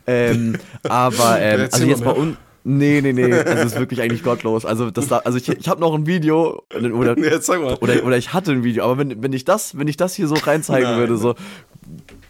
[0.07, 2.37] Ähm, aber ähm, also jetzt bei uns.
[2.65, 4.65] Nee, nee, nee, das ist wirklich eigentlich gottlos.
[4.65, 7.15] Also, das da, also ich, ich habe noch ein Video oder,
[7.81, 10.27] oder, oder ich hatte ein Video, aber wenn, wenn ich das, wenn ich das hier
[10.27, 10.99] so reinzeigen Nein.
[10.99, 11.35] würde, so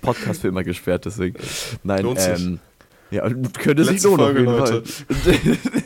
[0.01, 1.35] Podcast für immer gesperrt, deswegen.
[1.83, 2.59] Nein, ähm,
[3.11, 4.83] ja, könnte sich lohnen Folge, Leute.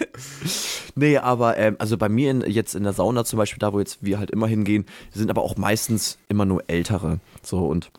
[0.95, 3.79] nee, aber ähm, also bei mir in, jetzt in der Sauna zum Beispiel, da wo
[3.79, 7.19] jetzt wir halt immer hingehen, sind aber auch meistens immer nur Ältere.
[7.41, 7.91] So und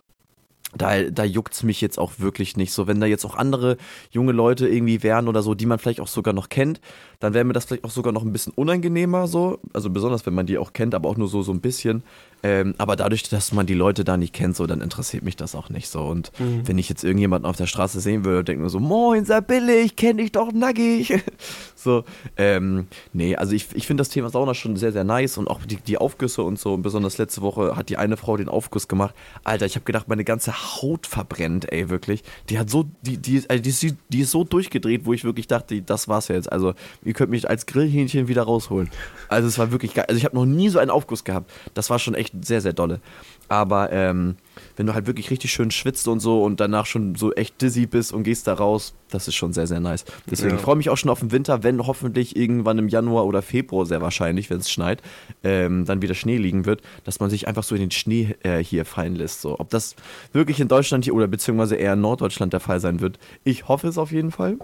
[0.77, 2.73] da, da juckt es mich jetzt auch wirklich nicht.
[2.73, 3.77] So, wenn da jetzt auch andere
[4.11, 6.81] junge Leute irgendwie wären oder so, die man vielleicht auch sogar noch kennt,
[7.21, 9.59] dann wäre mir das vielleicht auch sogar noch ein bisschen unangenehmer so.
[9.73, 12.03] Also besonders, wenn man die auch kennt, aber auch nur so, so ein bisschen.
[12.45, 15.55] Ähm, aber dadurch, dass man die Leute da nicht kennt, so, dann interessiert mich das
[15.55, 16.03] auch nicht so.
[16.03, 16.69] Und mhm.
[16.69, 19.97] wenn ich jetzt irgendjemanden auf der Straße sehen würde, denke mir so, moin, Sabille, ich
[19.97, 21.23] kenne dich doch nackig.
[21.75, 22.05] so,
[22.37, 25.65] ähm, nee, also ich, ich finde das Thema Sauna schon sehr, sehr nice und auch
[25.65, 26.75] die, die Aufgüsse und so.
[26.75, 29.15] Und besonders letzte Woche hat die eine Frau den Aufguss gemacht.
[29.43, 32.25] Alter, ich habe gedacht, meine ganze Haut verbrennt, ey, wirklich.
[32.51, 35.47] Die hat so, die, die, also die, ist, die ist so durchgedreht, wo ich wirklich
[35.47, 36.53] dachte, das war's jetzt.
[36.53, 36.75] Also,
[37.07, 38.91] ihr könnt mich als Grillhähnchen wieder rausholen.
[39.29, 40.05] Also, es war wirklich geil.
[40.09, 41.51] Also, ich habe noch nie so einen Aufguss gehabt.
[41.73, 43.01] Das war schon echt sehr, sehr dolle.
[43.49, 44.37] Aber ähm,
[44.77, 47.87] wenn du halt wirklich richtig schön schwitzt und so und danach schon so echt dizzy
[47.87, 50.05] bist und gehst da raus, das ist schon sehr, sehr nice.
[50.31, 50.59] Deswegen ja.
[50.59, 53.85] freue ich mich auch schon auf den Winter, wenn hoffentlich irgendwann im Januar oder Februar,
[53.87, 55.03] sehr wahrscheinlich, wenn es schneit,
[55.43, 58.65] ähm, dann wieder Schnee liegen wird, dass man sich einfach so in den Schnee äh,
[58.65, 59.43] hier fallen lässt.
[59.43, 59.59] So.
[59.59, 59.95] Ob das
[60.33, 63.89] wirklich in Deutschland hier oder beziehungsweise eher in Norddeutschland der Fall sein wird, ich hoffe
[63.89, 64.59] es auf jeden Fall.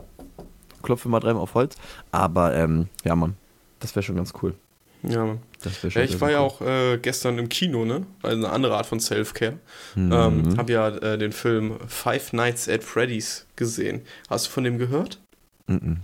[0.83, 1.77] Klopfe mal dreimal auf Holz.
[2.11, 3.37] Aber ähm, ja, Mann,
[3.81, 4.55] das wäre schon ganz cool.
[5.03, 5.37] Ja,
[5.83, 8.07] ja ich war ja auch äh, gestern im Kino, ne?
[8.23, 9.59] Also eine andere Art von Self-Care.
[9.95, 10.13] Mhm.
[10.13, 14.03] Ähm, hab ja äh, den Film Five Nights at Freddy's gesehen.
[14.29, 15.21] Hast du von dem gehört?
[15.67, 15.99] Mhm.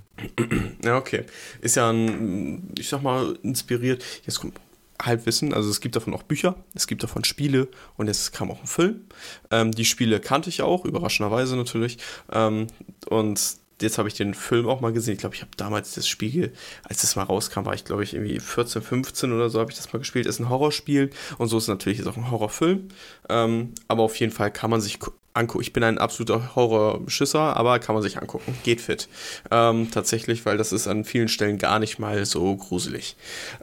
[0.84, 1.24] Ja, okay.
[1.60, 4.04] Ist ja ein, ich sag mal, inspiriert.
[4.24, 4.58] Jetzt kommt
[5.02, 8.60] Halbwissen, also es gibt davon auch Bücher, es gibt davon Spiele und jetzt kam auch
[8.60, 9.02] ein Film.
[9.50, 11.98] Ähm, die Spiele kannte ich auch, überraschenderweise natürlich.
[12.32, 12.68] Ähm,
[13.08, 15.14] und jetzt habe ich den Film auch mal gesehen.
[15.14, 16.52] Ich glaube, ich habe damals das Spiel,
[16.84, 19.76] als das mal rauskam, war ich glaube ich irgendwie 14, 15 oder so, habe ich
[19.76, 20.26] das mal gespielt.
[20.26, 22.88] Ist ein Horrorspiel und so ist natürlich ist auch ein Horrorfilm.
[23.28, 24.98] Ähm, aber auf jeden Fall kann man sich
[25.34, 25.62] angucken.
[25.62, 28.56] Ich bin ein absoluter Horrorschisser, aber kann man sich angucken.
[28.64, 29.08] Geht fit.
[29.50, 33.16] Ähm, tatsächlich, weil das ist an vielen Stellen gar nicht mal so gruselig.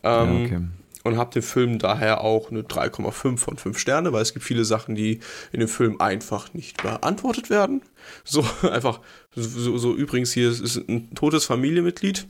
[0.04, 0.62] Ähm, ja, okay
[1.04, 4.66] und habe dem Film daher auch eine 3,5 von 5 Sterne, weil es gibt viele
[4.66, 5.20] Sachen, die
[5.52, 7.82] in dem Film einfach nicht beantwortet werden.
[8.24, 9.02] So einfach,
[9.36, 12.28] so, so übrigens hier ist ein totes Familienmitglied.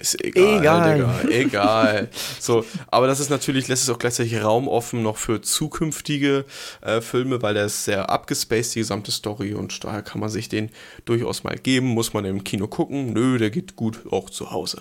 [0.00, 0.94] Ist egal, egal.
[0.94, 2.08] Digga, egal.
[2.40, 6.46] so, aber das ist natürlich, lässt es auch gleichzeitig Raum offen noch für zukünftige
[6.80, 10.48] äh, Filme, weil der ist sehr abgespaced, die gesamte Story, und daher kann man sich
[10.48, 10.70] den
[11.04, 11.88] durchaus mal geben.
[11.88, 13.12] Muss man im Kino gucken?
[13.12, 14.80] Nö, der geht gut auch zu Hause.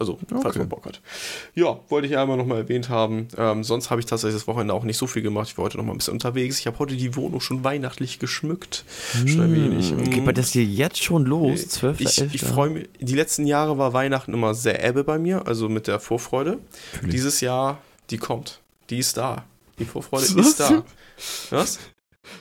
[0.00, 0.40] Also, okay.
[0.40, 1.02] falls man Bock hat.
[1.54, 3.28] Ja, wollte ich einmal nochmal erwähnt haben.
[3.36, 5.48] Ähm, sonst habe ich tatsächlich das Wochenende auch nicht so viel gemacht.
[5.50, 6.58] Ich war heute nochmal ein bisschen unterwegs.
[6.58, 8.86] Ich habe heute die Wohnung schon weihnachtlich geschmückt.
[9.12, 9.28] Hm.
[9.28, 10.10] Schon ein wenig.
[10.10, 11.68] Geht bei das hier jetzt schon los?
[11.68, 12.00] 12.
[12.00, 12.88] Ich, ich freue mich.
[12.98, 16.60] Die letzten Jahre war Weihnachten immer sehr ebbe bei mir, also mit der Vorfreude.
[16.94, 17.14] Natürlich.
[17.16, 18.60] Dieses Jahr, die kommt.
[18.88, 19.44] Die ist da.
[19.78, 20.46] Die Vorfreude Was?
[20.46, 20.82] ist da.
[21.50, 21.78] Was?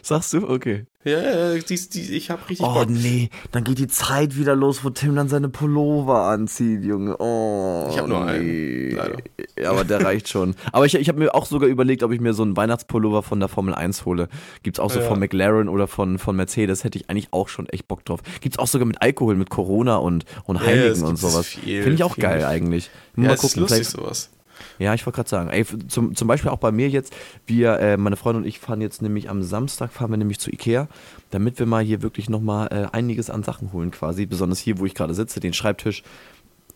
[0.01, 0.47] Sagst du?
[0.47, 0.85] Okay.
[1.05, 2.89] Ja, die, die, ich hab richtig Oh Bock.
[2.89, 7.15] nee, dann geht die Zeit wieder los, wo Tim dann seine Pullover anzieht, Junge.
[7.19, 8.31] Oh, ich habe nur nee.
[8.31, 9.17] einen, leider.
[9.57, 10.55] Ja, aber der reicht schon.
[10.73, 13.39] Aber ich, ich habe mir auch sogar überlegt, ob ich mir so einen Weihnachtspullover von
[13.39, 14.27] der Formel 1 hole.
[14.61, 15.05] Gibt's auch so ja.
[15.05, 18.19] von McLaren oder von, von Mercedes, hätte ich eigentlich auch schon echt Bock drauf.
[18.41, 21.47] Gibt's auch sogar mit Alkohol, mit Corona und, und Heiligen ja, und sowas.
[21.47, 22.89] Finde ich auch geil eigentlich.
[23.15, 24.31] Mal ja, gucken, ist lustig sowas.
[24.79, 27.13] Ja, ich wollte gerade sagen, ey, zum, zum Beispiel auch bei mir jetzt,
[27.45, 30.49] wir, äh, meine Freundin und ich fahren jetzt nämlich am Samstag, fahren wir nämlich zu
[30.51, 30.87] Ikea,
[31.31, 34.85] damit wir mal hier wirklich nochmal äh, einiges an Sachen holen quasi, besonders hier, wo
[34.85, 36.03] ich gerade sitze, den Schreibtisch,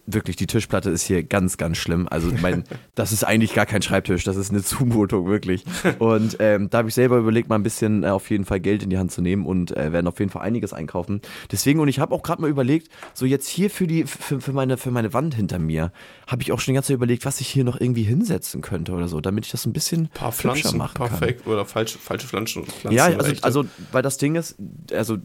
[0.05, 2.07] wirklich, die Tischplatte ist hier ganz, ganz schlimm.
[2.09, 2.63] Also, mein,
[2.95, 5.63] das ist eigentlich gar kein Schreibtisch, das ist eine Zumutung, wirklich.
[5.99, 8.83] Und ähm, da habe ich selber überlegt, mal ein bisschen äh, auf jeden Fall Geld
[8.83, 11.21] in die Hand zu nehmen und äh, werden auf jeden Fall einiges einkaufen.
[11.51, 14.53] Deswegen, und ich habe auch gerade mal überlegt, so jetzt hier für die, für, für,
[14.53, 15.91] meine, für meine Wand hinter mir,
[16.27, 18.91] habe ich auch schon die ganze Zeit überlegt, was ich hier noch irgendwie hinsetzen könnte
[18.93, 21.19] oder so, damit ich das ein bisschen ein paar Pflanzen machen paar kann.
[21.19, 22.65] Fake oder falsche, falsche Pflanzen.
[22.65, 24.55] Pflanzen ja, also, also, weil das Ding ist,
[24.91, 25.17] also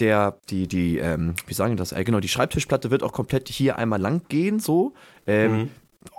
[0.00, 1.92] der, die, die, ähm, wie sagen das?
[1.92, 4.94] Äh, genau, die Schreibtischplatte wird auch komplett hier einmal lang gehen, so.
[5.26, 5.70] Ähm, mhm.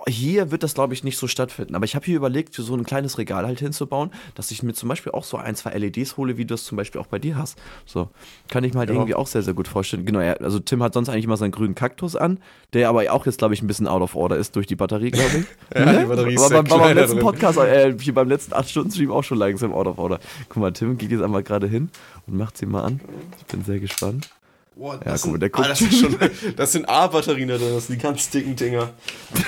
[0.08, 1.75] Hier wird das, glaube ich, nicht so stattfinden.
[1.75, 4.89] Aber ich habe hier überlegt, so ein kleines Regal halt hinzubauen, dass ich mir zum
[4.89, 7.38] Beispiel auch so ein, zwei LEDs hole, wie du es zum Beispiel auch bei dir
[7.38, 7.60] hast.
[7.86, 8.10] So.
[8.49, 8.95] Kann ich mir halt ja.
[8.95, 10.06] irgendwie auch sehr, sehr gut vorstellen.
[10.06, 12.39] Genau, ja, also Tim hat sonst eigentlich immer seinen grünen Kaktus an,
[12.73, 15.12] der aber auch jetzt, glaube ich, ein bisschen out of order ist durch die Batterie,
[15.12, 15.45] glaube ich.
[15.75, 17.25] ja, die Batterie ist aber beim, beim letzten drin.
[17.25, 20.19] Podcast, äh, hier beim letzten 8-Stunden-Stream auch schon langsam out of order.
[20.47, 21.89] Guck mal, Tim geht jetzt einmal gerade hin
[22.28, 22.99] und macht sie mal an.
[23.38, 24.30] Ich bin sehr gespannt.
[24.79, 25.67] Boah, ja, guck mal, der guckt.
[25.67, 26.15] Ah, das, schon,
[26.55, 28.91] das, sind A-Batterien da drin, das sind die ganz dicken Dinger.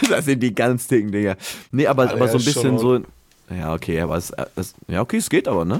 [0.09, 1.37] das sind die ganz dicken Dinger.
[1.71, 2.99] Nee, aber, Alter, aber so ein bisschen so.
[3.49, 5.79] Ja, okay, aber es, es, ja, okay, es geht aber, ne?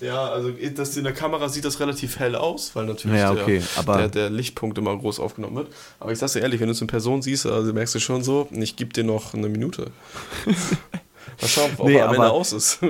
[0.00, 3.62] Ja, also das, in der Kamera sieht das relativ hell aus, weil natürlich ja, okay,
[3.86, 5.68] der, der, der, Lichtpunkt immer groß aufgenommen wird.
[6.00, 8.24] Aber ich sag's dir ehrlich, wenn du es in Person siehst, also merkst du schon
[8.24, 9.92] so, ich gebe dir noch eine Minute.
[11.40, 12.80] Mal schauen, ob nee, er Ende aus ist.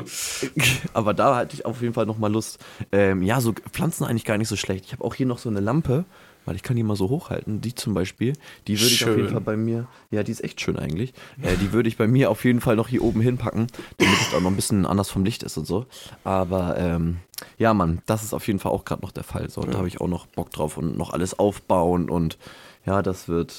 [0.93, 2.59] aber da hatte ich auf jeden Fall nochmal Lust.
[2.91, 4.85] Ähm, ja, so Pflanzen eigentlich gar nicht so schlecht.
[4.87, 6.05] Ich habe auch hier noch so eine Lampe,
[6.45, 7.61] weil ich kann die mal so hochhalten.
[7.61, 8.35] Die zum Beispiel,
[8.67, 11.13] die würde ich auf jeden Fall bei mir, ja, die ist echt schön eigentlich.
[11.43, 13.67] Äh, die würde ich bei mir auf jeden Fall noch hier oben hinpacken,
[13.99, 15.87] damit es auch noch ein bisschen anders vom Licht ist und so.
[16.25, 17.19] Aber ähm,
[17.59, 19.51] ja, Mann, das ist auf jeden Fall auch gerade noch der Fall.
[19.51, 19.69] So, ja.
[19.69, 22.39] da habe ich auch noch Bock drauf und noch alles aufbauen und
[22.87, 23.55] ja, das wird,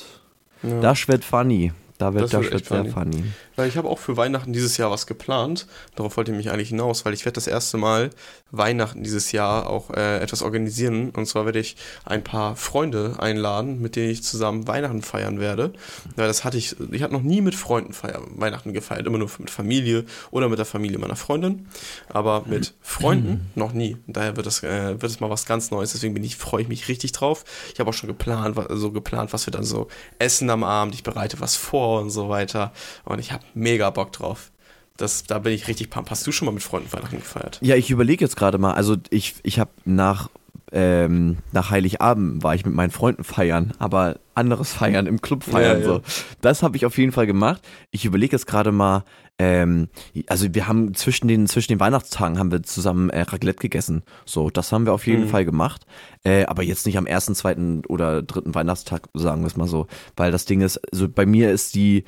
[0.62, 0.80] ja.
[0.82, 1.72] das wird funny.
[2.04, 2.92] Da wird das, das wird sehr funny.
[2.92, 3.24] funny.
[3.56, 5.68] Weil ich habe auch für Weihnachten dieses Jahr was geplant.
[5.96, 8.10] Darauf wollte ich mich eigentlich hinaus, weil ich werde das erste Mal
[8.52, 11.12] Weihnachten dieses Jahr auch äh, etwas organisieren.
[11.12, 15.72] Und zwar werde ich ein paar Freunde einladen, mit denen ich zusammen Weihnachten feiern werde.
[16.18, 19.30] Weil das hatte ich, ich habe noch nie mit Freunden feiern, Weihnachten gefeiert, immer nur
[19.40, 21.68] mit Familie oder mit der Familie meiner Freundin.
[22.10, 23.98] Aber mit Freunden noch nie.
[24.08, 25.94] Daher wird es, äh, wird es mal was ganz Neues.
[25.94, 27.44] Deswegen bin ich, freue ich mich richtig drauf.
[27.74, 29.88] Ich habe auch schon geplant, so geplant, was wir dann so
[30.20, 30.94] essen am Abend.
[30.94, 32.72] Ich bereite was vor und so weiter.
[33.04, 34.52] Und ich habe mega Bock drauf.
[34.98, 36.12] Das, da bin ich richtig pump.
[36.12, 37.58] Hast du schon mal mit Freunden Weihnachten gefeiert?
[37.62, 38.74] Ja, ich überlege jetzt gerade mal.
[38.74, 40.30] Also ich, ich habe nach,
[40.74, 45.80] ähm, nach Heiligabend war ich mit meinen Freunden feiern, aber anderes feiern, im Club feiern.
[45.80, 45.94] Ja, so.
[45.98, 46.02] Ja.
[46.42, 47.62] Das habe ich auf jeden Fall gemacht.
[47.92, 49.04] Ich überlege jetzt gerade mal,
[49.38, 49.90] ähm,
[50.28, 54.04] also wir haben zwischen den, zwischen den Weihnachtstagen haben wir zusammen äh, Raclette gegessen.
[54.26, 55.30] So, das haben wir auf jeden mhm.
[55.30, 55.86] Fall gemacht.
[56.24, 59.88] Äh, aber jetzt nicht am ersten, zweiten oder dritten Weihnachtstag, sagen wir es mal so.
[60.16, 62.04] Weil das Ding ist, also bei mir ist die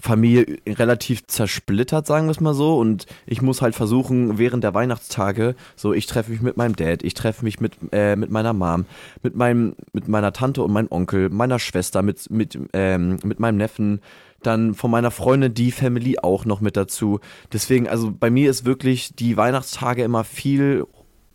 [0.00, 2.78] Familie relativ zersplittert, sagen wir es mal so.
[2.78, 7.02] Und ich muss halt versuchen, während der Weihnachtstage, so ich treffe mich mit meinem Dad,
[7.02, 8.86] ich treffe mich mit, äh, mit meiner Mom,
[9.22, 13.56] mit meinem, mit meiner Tante und meinem Onkel, meiner Schwester, mit, mit, ähm, mit meinem
[13.56, 14.00] Neffen,
[14.42, 17.20] dann von meiner Freundin die Family auch noch mit dazu.
[17.52, 20.86] Deswegen, also bei mir ist wirklich die Weihnachtstage immer viel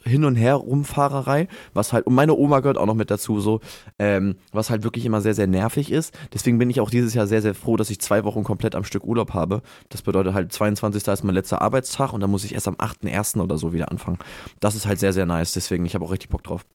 [0.04, 3.62] hin und her Rumfahrerei, was halt, und meine Oma gehört auch noch mit dazu, so,
[4.00, 6.18] ähm, was halt wirklich immer sehr, sehr nervig ist.
[6.34, 8.84] Deswegen bin ich auch dieses Jahr sehr, sehr froh, dass ich zwei Wochen komplett am
[8.84, 9.62] Stück Urlaub habe.
[9.89, 11.08] Das bedeutet halt, 22.
[11.08, 13.42] ist mein letzter Arbeitstag und dann muss ich erst am 8.1.
[13.42, 14.20] oder so wieder anfangen.
[14.60, 16.66] Das ist halt sehr, sehr nice, deswegen, ich habe auch richtig Bock drauf.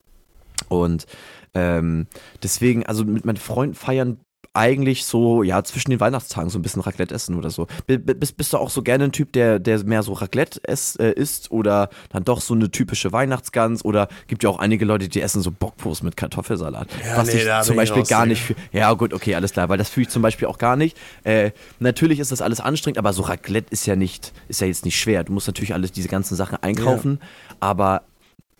[0.68, 1.06] Und
[1.54, 2.06] ähm,
[2.42, 4.18] deswegen, also mit meinen Freunden feiern
[4.58, 7.68] eigentlich so, ja, zwischen den Weihnachtstagen so ein bisschen Raclette essen oder so.
[7.86, 11.12] Bist, bist du auch so gerne ein Typ, der, der mehr so Raclette ess, äh,
[11.12, 15.20] isst oder dann doch so eine typische Weihnachtsgans oder gibt ja auch einige Leute, die
[15.20, 16.88] essen so Bockwurst mit Kartoffelsalat.
[17.04, 19.78] Ja, was nee, ich zum Beispiel gar nicht für, ja gut, okay, alles klar, weil
[19.78, 20.96] das fühle ich zum Beispiel auch gar nicht.
[21.22, 24.84] Äh, natürlich ist das alles anstrengend, aber so Raclette ist ja nicht, ist ja jetzt
[24.84, 25.22] nicht schwer.
[25.22, 27.56] Du musst natürlich alles diese ganzen Sachen einkaufen, ja.
[27.60, 28.02] aber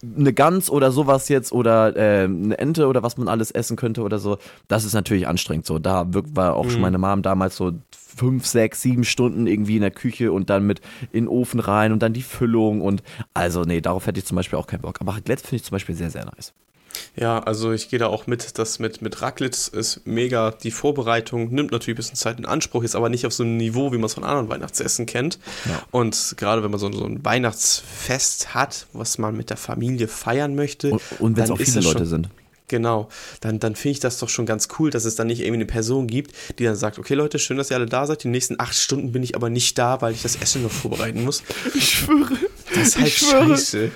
[0.03, 4.03] eine Gans oder sowas jetzt oder äh, eine Ente oder was man alles essen könnte
[4.03, 5.67] oder so, das ist natürlich anstrengend.
[5.67, 6.71] So, da war auch mhm.
[6.71, 10.67] schon meine Mom damals so fünf, sechs, sieben Stunden irgendwie in der Küche und dann
[10.67, 10.81] mit
[11.13, 13.03] in den Ofen rein und dann die Füllung und
[13.35, 15.01] also nee, darauf hätte ich zum Beispiel auch keinen Bock.
[15.01, 16.53] Aber Raclette finde ich zum Beispiel sehr, sehr nice.
[17.17, 20.51] Ja, also ich gehe da auch mit, das mit, mit Raclette ist mega.
[20.51, 23.57] Die Vorbereitung nimmt natürlich ein bisschen Zeit in Anspruch, ist aber nicht auf so einem
[23.57, 25.39] Niveau, wie man es von anderen Weihnachtsessen kennt.
[25.67, 25.83] Ja.
[25.91, 30.55] Und gerade wenn man so, so, ein Weihnachtsfest hat, was man mit der Familie feiern
[30.55, 30.93] möchte.
[30.93, 32.29] Und, und wenn es auch viele Leute sind.
[32.69, 33.09] Genau,
[33.41, 35.67] dann, dann finde ich das doch schon ganz cool, dass es dann nicht irgendwie eine
[35.67, 38.61] Person gibt, die dann sagt, okay Leute, schön, dass ihr alle da seid, die nächsten
[38.61, 41.43] acht Stunden bin ich aber nicht da, weil ich das Essen noch vorbereiten muss.
[41.75, 42.37] Ich schwöre.
[42.75, 43.91] Das ist halt scheiße.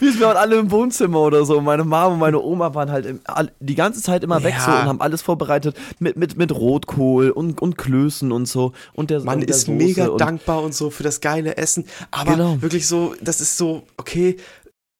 [0.00, 1.60] Wir, waren alle im Wohnzimmer oder so.
[1.60, 3.20] Meine Mama und meine Oma waren halt im,
[3.60, 4.64] die ganze Zeit immer weg ja.
[4.64, 8.72] so und haben alles vorbereitet mit, mit, mit Rotkohl und, und Klößen und so.
[8.92, 11.84] Und der, Man und der ist Soße mega dankbar und so für das geile Essen,
[12.10, 12.62] aber genau.
[12.62, 14.36] wirklich so, das ist so, okay,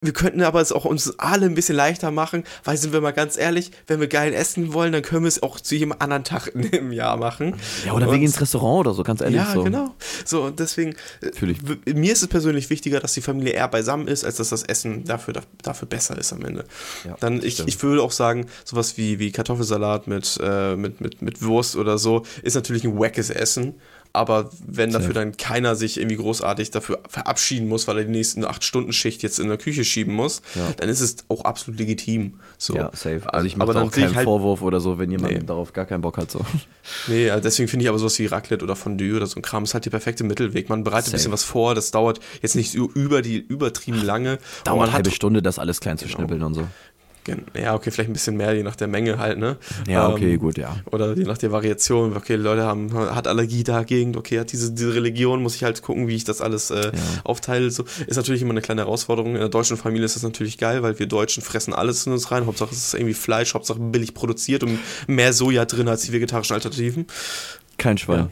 [0.05, 3.11] wir könnten aber es auch uns alle ein bisschen leichter machen, weil sind wir mal
[3.11, 6.23] ganz ehrlich, wenn wir geil essen wollen, dann können wir es auch zu jedem anderen
[6.23, 7.55] Tag im Jahr machen.
[7.85, 9.37] Ja, oder wegen ins Restaurant oder so, ganz ehrlich.
[9.37, 9.63] Ja, so.
[9.63, 9.95] genau.
[10.23, 11.59] So, und deswegen, Natürlich.
[11.85, 15.03] mir ist es persönlich wichtiger, dass die Familie eher beisammen ist, als dass das Essen
[15.05, 16.65] dafür, dafür besser ist am Ende.
[17.05, 21.21] Ja, dann, ich, ich würde auch sagen, sowas wie, wie Kartoffelsalat mit, äh, mit, mit,
[21.21, 23.75] mit Wurst oder so, ist natürlich ein wackes Essen
[24.15, 28.45] aber wenn dafür dann keiner sich irgendwie großartig dafür verabschieden muss, weil er die nächsten
[28.45, 30.71] acht Stunden Schicht jetzt in der Küche schieben muss, ja.
[30.77, 32.39] dann ist es auch absolut legitim.
[32.57, 32.75] So.
[32.75, 33.21] Ja, safe.
[33.25, 35.43] Also ich mache da auch keinen halt Vorwurf oder so, wenn jemand nee.
[35.45, 36.31] darauf gar keinen Bock hat.
[36.31, 36.41] So.
[37.07, 39.63] Nee, also deswegen finde ich aber sowas wie Raclette oder Fondue oder so ein Kram
[39.63, 40.69] ist halt der perfekte Mittelweg.
[40.69, 41.15] Man bereitet safe.
[41.15, 44.39] ein bisschen was vor, das dauert jetzt nicht über die übertrieben lange.
[44.63, 46.17] Dauert eine halbe Stunde, das alles klein zu genau.
[46.17, 46.67] schnippeln und so.
[47.55, 49.57] Ja, okay, vielleicht ein bisschen mehr, je nach der Menge halt, ne?
[49.87, 50.77] Ja, okay, ähm, gut, ja.
[50.91, 52.15] Oder je nach der Variation.
[52.15, 56.07] Okay, Leute haben, hat Allergie dagegen, okay, hat diese, diese Religion, muss ich halt gucken,
[56.07, 56.91] wie ich das alles äh, ja.
[57.23, 57.71] aufteile.
[57.71, 57.85] So.
[58.05, 59.33] Ist natürlich immer eine kleine Herausforderung.
[59.33, 62.31] In der deutschen Familie ist das natürlich geil, weil wir Deutschen fressen alles in uns
[62.31, 62.45] rein.
[62.45, 66.53] Hauptsache es ist irgendwie Fleisch, Hauptsache billig produziert und mehr Soja drin als die vegetarischen
[66.53, 67.07] Alternativen.
[67.77, 68.19] Kein Schwein.
[68.19, 68.29] Ja.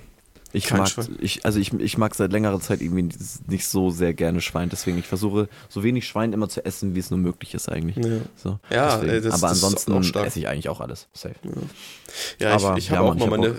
[0.56, 1.18] Ich Kein mag, Schwein.
[1.20, 3.10] ich, also ich, ich mag seit längerer Zeit irgendwie
[3.48, 7.00] nicht so sehr gerne Schwein, deswegen ich versuche so wenig Schwein immer zu essen, wie
[7.00, 8.06] es nur möglich ist eigentlich.
[8.06, 11.08] Ja, so, ja das, aber ansonsten esse ich eigentlich auch alles.
[11.12, 11.36] Safe.
[12.40, 13.56] Ja, ja aber, ich, ich habe auch mal meine,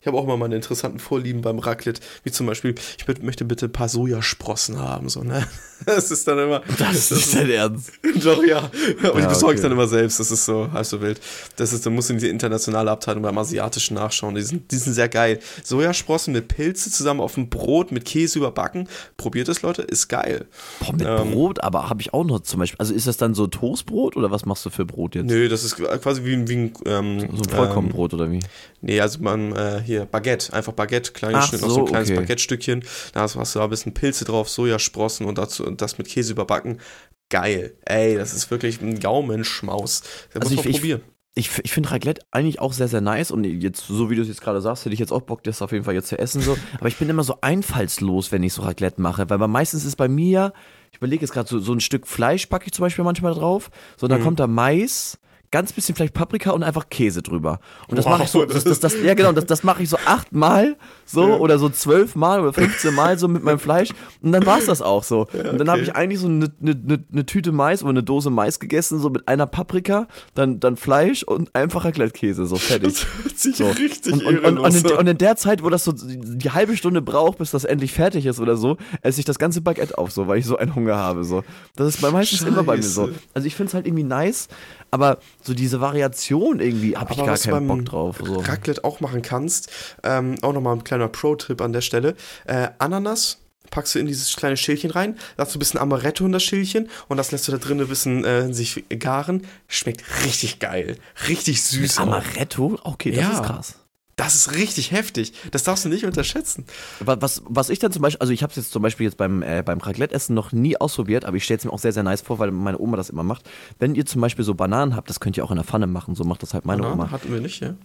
[0.00, 3.66] ich habe auch mal meine interessanten Vorlieben beim Raclette, wie zum Beispiel, ich möchte bitte
[3.66, 5.46] ein paar Sojasprossen haben, so, ne?
[5.86, 6.60] Das ist dann immer.
[6.78, 7.92] Das ist nicht dein Ernst.
[8.22, 8.58] Doch, ja.
[8.58, 9.54] Und ja, ich besorge okay.
[9.54, 11.20] ich dann immer selbst, das ist so halb so wild.
[11.56, 14.34] Das ist, da muss in die internationale Abteilung beim Asiatischen nachschauen.
[14.34, 15.40] Die sind, die sind sehr geil.
[15.64, 18.88] Sojasprossen mit Pilze zusammen auf dem Brot mit Käse überbacken.
[19.16, 20.44] Probiert es, Leute, ist geil.
[20.80, 22.78] Boah, mit ähm, Brot, aber habe ich auch noch zum Beispiel.
[22.78, 25.28] Also ist das dann so Toastbrot oder was machst du für Brot jetzt?
[25.28, 26.72] Nö, das ist quasi wie, wie ein.
[26.84, 28.40] Ähm, so ein Vollkornbrot ähm, oder wie?
[28.82, 32.10] Nee, also man, äh, hier, Baguette, einfach Baguette, kleines Schnitt, so, noch so ein kleines
[32.10, 32.20] okay.
[32.20, 32.84] Baguette-Stückchen.
[33.12, 36.32] Da hast, du da ein bisschen Pilze drauf, Sojasprossen und dazu und das mit Käse
[36.32, 36.80] überbacken.
[37.28, 37.74] Geil.
[37.84, 40.02] Ey, das ist wirklich ein Gaumenschmaus.
[40.32, 41.00] Da also muss man ich, probieren.
[41.34, 44.28] Ich, ich finde Raclette eigentlich auch sehr, sehr nice und jetzt, so wie du es
[44.28, 46.40] jetzt gerade sagst, hätte ich jetzt auch Bock, das auf jeden Fall jetzt zu essen.
[46.40, 46.56] So.
[46.78, 50.08] Aber ich bin immer so einfallslos, wenn ich so Raclette mache, weil meistens ist bei
[50.08, 50.52] mir,
[50.90, 53.70] ich überlege jetzt gerade, so, so ein Stück Fleisch packe ich zum Beispiel manchmal drauf,
[53.96, 54.24] so dann mhm.
[54.24, 55.18] kommt da Mais,
[55.50, 57.60] ganz bisschen vielleicht Paprika und einfach Käse drüber.
[57.88, 59.88] Und das wow, mache ich so, das, das, das, ja genau, das, das mache ich
[59.88, 61.36] so achtmal so ja.
[61.36, 63.90] oder so zwölfmal oder 15 Mal so mit meinem Fleisch
[64.22, 65.26] und dann war es das auch so.
[65.32, 65.48] Ja, okay.
[65.48, 68.60] Und dann habe ich eigentlich so eine, eine, eine Tüte Mais oder eine Dose Mais
[68.60, 72.92] gegessen, so mit einer Paprika, dann, dann Fleisch und einfacher Gleitkäse, so fertig.
[72.92, 73.70] Das hört sich so.
[73.70, 76.76] richtig und, und, und, und, in, und in der Zeit, wo das so die halbe
[76.76, 80.12] Stunde braucht, bis das endlich fertig ist oder so, esse ich das ganze Baguette auf,
[80.12, 81.24] so, weil ich so einen Hunger habe.
[81.24, 81.42] So.
[81.74, 82.50] Das ist bei meistens Scheiße.
[82.50, 83.10] immer bei mir so.
[83.34, 84.48] Also ich finde es halt irgendwie nice,
[84.90, 88.22] aber so diese Variation irgendwie habe ich gar keinen Bock drauf.
[88.24, 88.40] So.
[88.40, 89.70] Raclette auch machen kannst,
[90.02, 92.14] ähm, auch nochmal ein kleiner Pro-Tipp an der Stelle.
[92.46, 93.38] Äh, Ananas
[93.70, 95.16] packst du in dieses kleine Schälchen rein,
[95.52, 98.24] du ein bisschen Amaretto in das Schälchen und das lässt du da drin ein bisschen
[98.24, 99.46] äh, sich garen.
[99.68, 100.96] Schmeckt richtig geil.
[101.28, 101.98] Richtig süß.
[101.98, 102.78] Amaretto?
[102.82, 103.32] Okay, das ja.
[103.32, 103.79] ist krass.
[104.20, 105.32] Das ist richtig heftig.
[105.50, 106.66] Das darfst du nicht unterschätzen.
[106.98, 109.42] Was, was ich dann zum Beispiel, also ich habe es jetzt zum Beispiel jetzt beim,
[109.42, 112.20] äh, beim Raclette-Essen noch nie ausprobiert, aber ich stelle es mir auch sehr, sehr nice
[112.20, 113.48] vor, weil meine Oma das immer macht.
[113.78, 116.14] Wenn ihr zum Beispiel so Bananen habt, das könnt ihr auch in der Pfanne machen,
[116.14, 117.10] so macht das halt meine Bananen Oma.
[117.10, 117.76] hatten wir nicht, ja.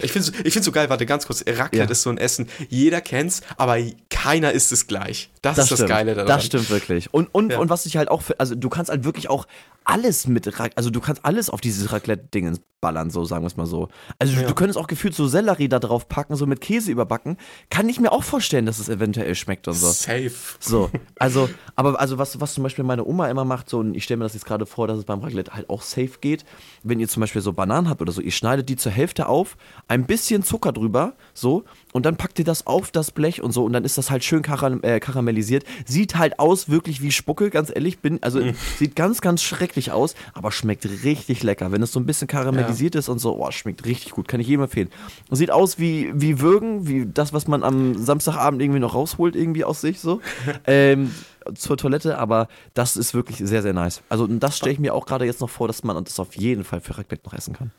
[0.00, 1.44] Ich finde es ich so geil, warte ganz kurz.
[1.46, 1.90] Raclette ja.
[1.90, 3.78] ist so ein Essen, jeder kennt's, aber
[4.10, 5.30] keiner isst es gleich.
[5.42, 5.90] Das, das ist stimmt.
[5.90, 6.28] das Geile daran.
[6.28, 7.12] Das stimmt wirklich.
[7.12, 7.58] Und, und, ja.
[7.58, 9.46] und was ich halt auch, für, also du kannst halt wirklich auch
[9.84, 13.66] alles mit, also du kannst alles auf dieses Raclette-Ding ballern, so sagen wir es mal
[13.66, 13.88] so.
[14.18, 14.46] Also ja.
[14.46, 17.38] du könntest auch gefühlt so Sellerie da drauf packen, so mit Käse überbacken.
[17.70, 19.90] Kann ich mir auch vorstellen, dass es eventuell schmeckt und so.
[19.90, 20.30] Safe.
[20.60, 24.04] So, also, aber also was, was zum Beispiel meine Oma immer macht, so, und ich
[24.04, 26.44] stelle mir das jetzt gerade vor, dass es beim Raclette halt auch safe geht,
[26.82, 29.56] wenn ihr zum Beispiel so Bananen habt oder so, ihr schneidet die zur Hälfte auf,
[29.88, 33.64] ein bisschen Zucker drüber, so, und dann packt ihr das auf das Blech und so,
[33.64, 35.64] und dann ist das halt schön karam äh, karamellisiert.
[35.86, 38.54] Sieht halt aus wirklich wie Spucke, ganz ehrlich, bin, also mhm.
[38.76, 41.72] sieht ganz, ganz schrecklich aus, aber schmeckt richtig lecker.
[41.72, 42.98] Wenn es so ein bisschen karamellisiert ja.
[42.98, 44.90] ist und so, oh, schmeckt richtig gut, kann ich jedem empfehlen.
[45.30, 49.64] Sieht aus wie, wie Würgen, wie das, was man am Samstagabend irgendwie noch rausholt, irgendwie
[49.64, 50.20] aus sich so.
[50.66, 51.10] ähm,
[51.54, 54.02] zur Toilette, aber das ist wirklich sehr, sehr nice.
[54.10, 56.64] Also das stelle ich mir auch gerade jetzt noch vor, dass man das auf jeden
[56.64, 57.70] Fall für Raclette noch essen kann.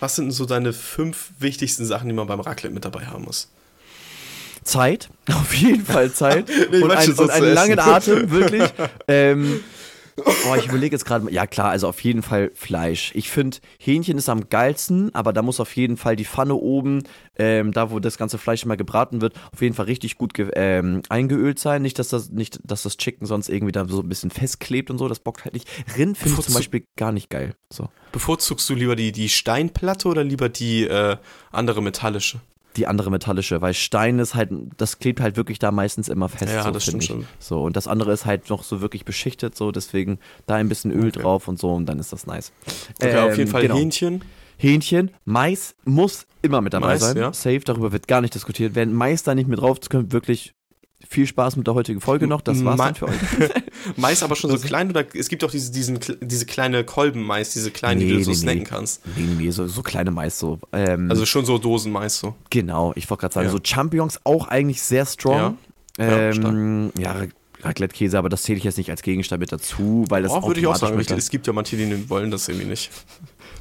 [0.00, 3.48] Was sind so deine fünf wichtigsten Sachen, die man beim Raclette mit dabei haben muss?
[4.64, 8.68] Zeit, auf jeden Fall Zeit und, ein, und einen langen Atem, wirklich.
[9.08, 9.62] ähm,
[10.16, 13.12] Oh, ich überlege jetzt gerade, ja klar, also auf jeden Fall Fleisch.
[13.14, 17.02] Ich finde, Hähnchen ist am geilsten, aber da muss auf jeden Fall die Pfanne oben,
[17.36, 21.02] ähm, da wo das ganze Fleisch immer gebraten wird, auf jeden Fall richtig gut ähm,
[21.08, 21.82] eingeölt sein.
[21.82, 24.98] Nicht dass, das, nicht, dass das Chicken sonst irgendwie da so ein bisschen festklebt und
[24.98, 25.68] so, das bockt halt nicht.
[25.96, 27.54] Rind finde ich zum Beispiel gar nicht geil.
[27.72, 27.88] So.
[28.12, 31.16] Bevorzugst du lieber die, die Steinplatte oder lieber die äh,
[31.50, 32.40] andere metallische?
[32.76, 36.52] Die andere metallische, weil Stein ist halt, das klebt halt wirklich da meistens immer fest.
[36.52, 37.08] Ja, so, das stimmt ich.
[37.08, 37.26] schon.
[37.38, 40.90] So, und das andere ist halt noch so wirklich beschichtet, so, deswegen da ein bisschen
[40.92, 41.20] Öl Okay.
[41.22, 42.52] drauf und so und dann ist das nice.
[43.02, 43.76] Okay, auf jeden Ähm, Fall genau.
[43.76, 44.22] Hähnchen.
[44.56, 47.16] Hähnchen, Mais muss immer mit dabei Mais, sein.
[47.16, 47.32] ja.
[47.32, 48.74] Safe, darüber wird gar nicht diskutiert.
[48.74, 50.52] Wenn Mais da nicht mit drauf kommt, wirklich
[51.08, 52.40] viel Spaß mit der heutigen Folge noch.
[52.40, 53.14] Das war's Ma- dann für euch.
[53.96, 57.70] Mais aber schon so klein oder es gibt auch diese, diesen, diese kleine Kolben-Mais, diese
[57.70, 58.64] kleinen, die Nee, du so nee, snacken nee.
[58.64, 59.02] kannst.
[59.16, 60.58] Nee, nee, so, so kleine Mais so.
[60.72, 62.34] Ähm, Also schon so Dosen-Mais so.
[62.50, 63.52] genau, ich wollte gerade sagen, Ja.
[63.52, 65.56] so Champignons auch eigentlich sehr strong.
[65.98, 66.04] Ja.
[66.06, 67.16] Ja, ähm, ja,
[67.62, 70.60] Raclette-Käse, aber das zähle ich jetzt nicht als Gegenstand mit dazu, weil das Oh, würde
[70.60, 70.98] ich auch sagen.
[70.98, 72.90] es gibt ja manche, die wollen das irgendwie nicht.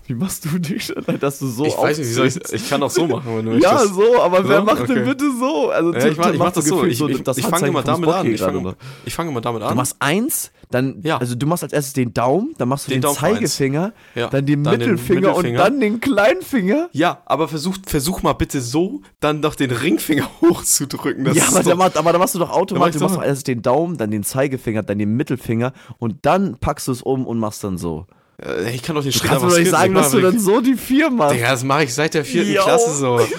[0.10, 2.17] Wie machst du dich, dass du so ich weiß nicht,
[2.48, 3.93] ich, ich kann auch so machen, wenn du Ja, möchtest.
[3.93, 5.04] so, aber wer macht denn Okay.
[5.10, 5.69] bitte so?
[5.69, 6.84] Also, Ja, ich mach, ich mach macht so das so.
[6.84, 8.26] Ich, ich, das ich fange immer damit an.
[8.26, 9.78] Ich fange ich fang immer damit Du an.
[9.78, 11.17] machst eins, dann, Ja.
[11.19, 13.12] also du machst als erstes den Daumen, dann machst du Den den.
[13.13, 14.30] Zeigefinger, Ja.
[14.30, 15.63] dann den Dann den Mittelfinger, und Mittelfinger.
[15.63, 16.89] dann den Kleinfinger.
[16.91, 21.24] Ja, aber versuch, versuch mal bitte so, dann noch den Ringfinger hochzudrücken.
[21.26, 23.15] Das ja, aber, doch- da macht, aber da machst du doch automatisch, ich du machst
[23.17, 27.04] doch erst den Daumen, dann den Zeigefinger, dann den Mittelfinger und dann packst du es
[27.04, 28.08] um und machst dann so.
[28.45, 30.39] Äh, ich kann doch den Du Schritt kannst mir doch nicht sagen, dass du dann
[30.39, 31.36] so die vier machst.
[31.36, 32.63] Digga, das mache ich seit der vierten Jo.
[32.63, 33.19] Klasse so.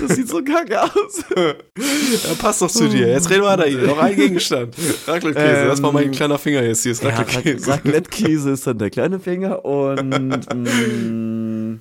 [0.00, 1.24] Das sieht so kacke aus.
[1.36, 3.08] Ja, passt doch zu dir.
[3.08, 3.82] Jetzt reden wir weiter hier.
[3.86, 4.74] Noch ein Gegenstand.
[5.06, 5.66] Raclette-Käse.
[5.66, 6.82] das war mein Ähm, kleiner Finger jetzt.
[6.82, 7.70] Hier ist Ja, Raclette-Käse.
[7.70, 10.10] Rac- Raclette-Käse ist dann der kleine Finger und
[10.54, 11.80] mm,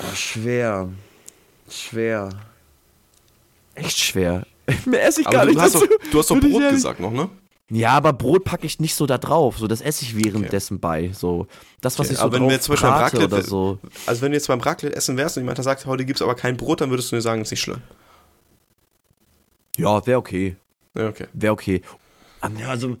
[0.00, 0.88] oh, schwer.
[1.70, 2.30] Schwer.
[3.74, 4.44] Echt schwer.
[4.86, 7.12] Mehr esse ich gar aber du nicht hast, doch, du hast doch Brot gesagt noch,
[7.12, 7.28] ne?
[7.70, 9.58] Ja, aber Brot packe ich nicht so da drauf.
[9.58, 11.10] So, das esse ich währenddessen bei.
[11.12, 11.46] So,
[11.82, 13.78] das, was Okay, ich so aber wenn drauf wir jetzt zum Beispiel Raclette- oder so.
[14.06, 16.56] Also wenn du jetzt beim Raclette essen wärst und jemand sagt, heute gibt's aber kein
[16.56, 17.82] Brot, dann würdest du mir sagen, ist nicht schlimm.
[19.76, 20.56] Ja, wäre okay.
[20.96, 21.26] Ja, okay.
[21.32, 21.82] Wäre okay.
[22.40, 22.96] Also,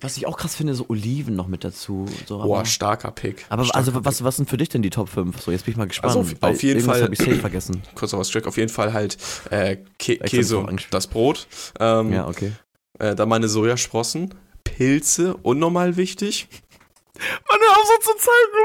[0.00, 2.06] was ich auch krass finde, so Oliven noch mit dazu.
[2.26, 3.44] So, Boah, starker Pick.
[3.48, 5.40] aber starker also, was, was sind für dich denn die Top 5?
[5.40, 6.14] So, jetzt bin ich mal gespannt.
[6.16, 7.82] Also auf- auf jeden Fall- habe ich safe vergessen.
[7.94, 9.16] kurz auf Track, auf jeden Fall halt
[9.50, 11.46] äh, Extra Käse das Brot.
[11.78, 12.52] Ähm, Ja, okay.
[12.98, 16.48] Äh, dann meine Sojasprossen, Pilze, unnormal wichtig.
[17.48, 18.60] Mann, hör auf so zu zeigen.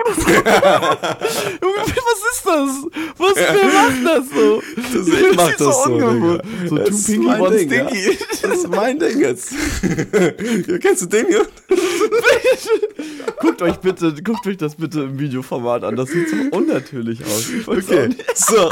[1.62, 2.72] Junge, was ist das?
[3.18, 4.62] Was, wer macht das so?
[4.94, 6.42] Das, ich mach sieht das so, ungewohnt.
[6.44, 6.68] Digga.
[6.70, 7.90] So Das ist pinky, mein Ding, ja.
[7.90, 8.18] stinky.
[8.42, 9.52] Das ist mein Ding jetzt.
[10.68, 11.46] ja, kennst du den hier?
[13.40, 15.96] Guckt euch bitte, guckt euch das bitte im Videoformat an.
[15.96, 17.50] Das sieht so unnatürlich aus.
[17.50, 18.70] Ich Okay, so.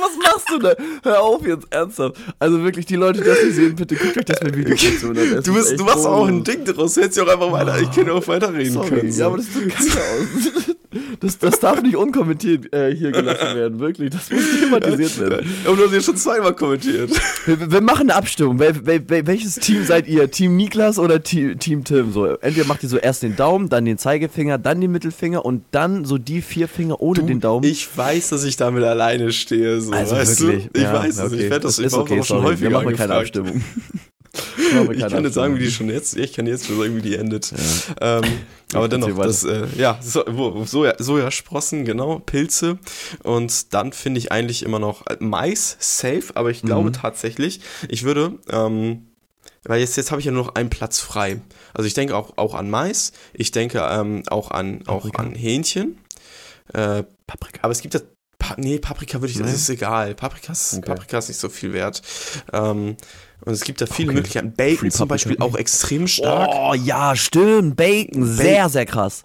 [0.00, 0.74] Was machst du da?
[1.02, 2.16] Hör auf jetzt, ernsthaft.
[2.38, 5.14] Also wirklich, die Leute, die das nicht sehen, bitte guckt euch das mal Video an.
[5.34, 6.44] Das Du, ist bist, du machst auch ein.
[6.44, 6.96] Ding draus.
[6.96, 9.12] Hättest ja auch einfach weiter, ich könnte auch weiterreden Sorry, können.
[9.12, 9.20] So.
[9.20, 10.76] ja, aber das sieht kacke aus.
[11.20, 14.10] Das, das darf nicht unkommentiert äh, hier gelassen werden, wirklich.
[14.10, 15.46] Das muss thematisiert werden.
[15.66, 17.10] Aber du hast jetzt schon zweimal kommentiert.
[17.44, 18.58] Wir, wir machen eine Abstimmung.
[18.58, 20.30] Wel, wel, wel, welches Team seid ihr?
[20.30, 22.12] Team Niklas oder Team, Team Tim?
[22.12, 25.62] So, entweder macht ihr so erst den Daumen, dann den Zeigefinger, dann den Mittelfinger und
[25.72, 27.64] dann so die vier Finger ohne den Daumen.
[27.64, 29.80] Ich weiß, dass ich damit alleine stehe.
[29.80, 30.68] So, also weißt wirklich.
[30.72, 30.78] Du?
[30.78, 31.20] Ich ja, weiß es.
[31.20, 31.34] okay.
[31.34, 32.52] Ich werde das, ist ich war okay, auch schon sorry.
[32.52, 33.14] häufiger Wir machen keine.
[33.14, 33.62] Abstimmung.
[34.92, 37.16] Ich kann nicht sagen, wie die schon jetzt, ich kann jetzt schon sagen, wie die
[37.16, 37.52] endet.
[38.00, 38.22] Ähm,
[38.74, 42.78] aber dennoch, das, äh, ja, so, wo- Soja, Sojasprossen, genau, Pilze.
[43.22, 46.66] Und dann finde ich eigentlich immer noch äh, Mais safe, aber ich Mhm.
[46.68, 49.06] glaube tatsächlich, ich würde, ähm,
[49.64, 51.40] weil jetzt, jetzt habe ich ja nur noch einen Platz frei.
[51.74, 55.22] Also ich denke auch, auch an Mais, ich denke ähm, auch, an, auch Paprika.
[55.22, 55.98] an Hähnchen.
[56.72, 57.60] Äh, Paprika.
[57.62, 58.00] aber es gibt ja.
[58.38, 59.38] Pa nee, Paprika würde ich.
[59.38, 60.14] Das ist egal.
[60.14, 60.86] Paprika ist, Okay.
[60.86, 62.02] Paprika ist nicht so viel wert.
[62.52, 62.96] Ähm,
[63.44, 64.16] und es gibt da viele Okay.
[64.16, 64.52] Möglichkeiten.
[64.56, 65.08] Bacon zum.
[65.08, 66.50] Beispiel auch extrem stark.
[66.52, 67.76] Oh ja, stimmt.
[67.76, 69.24] Bacon, sehr, sehr krass.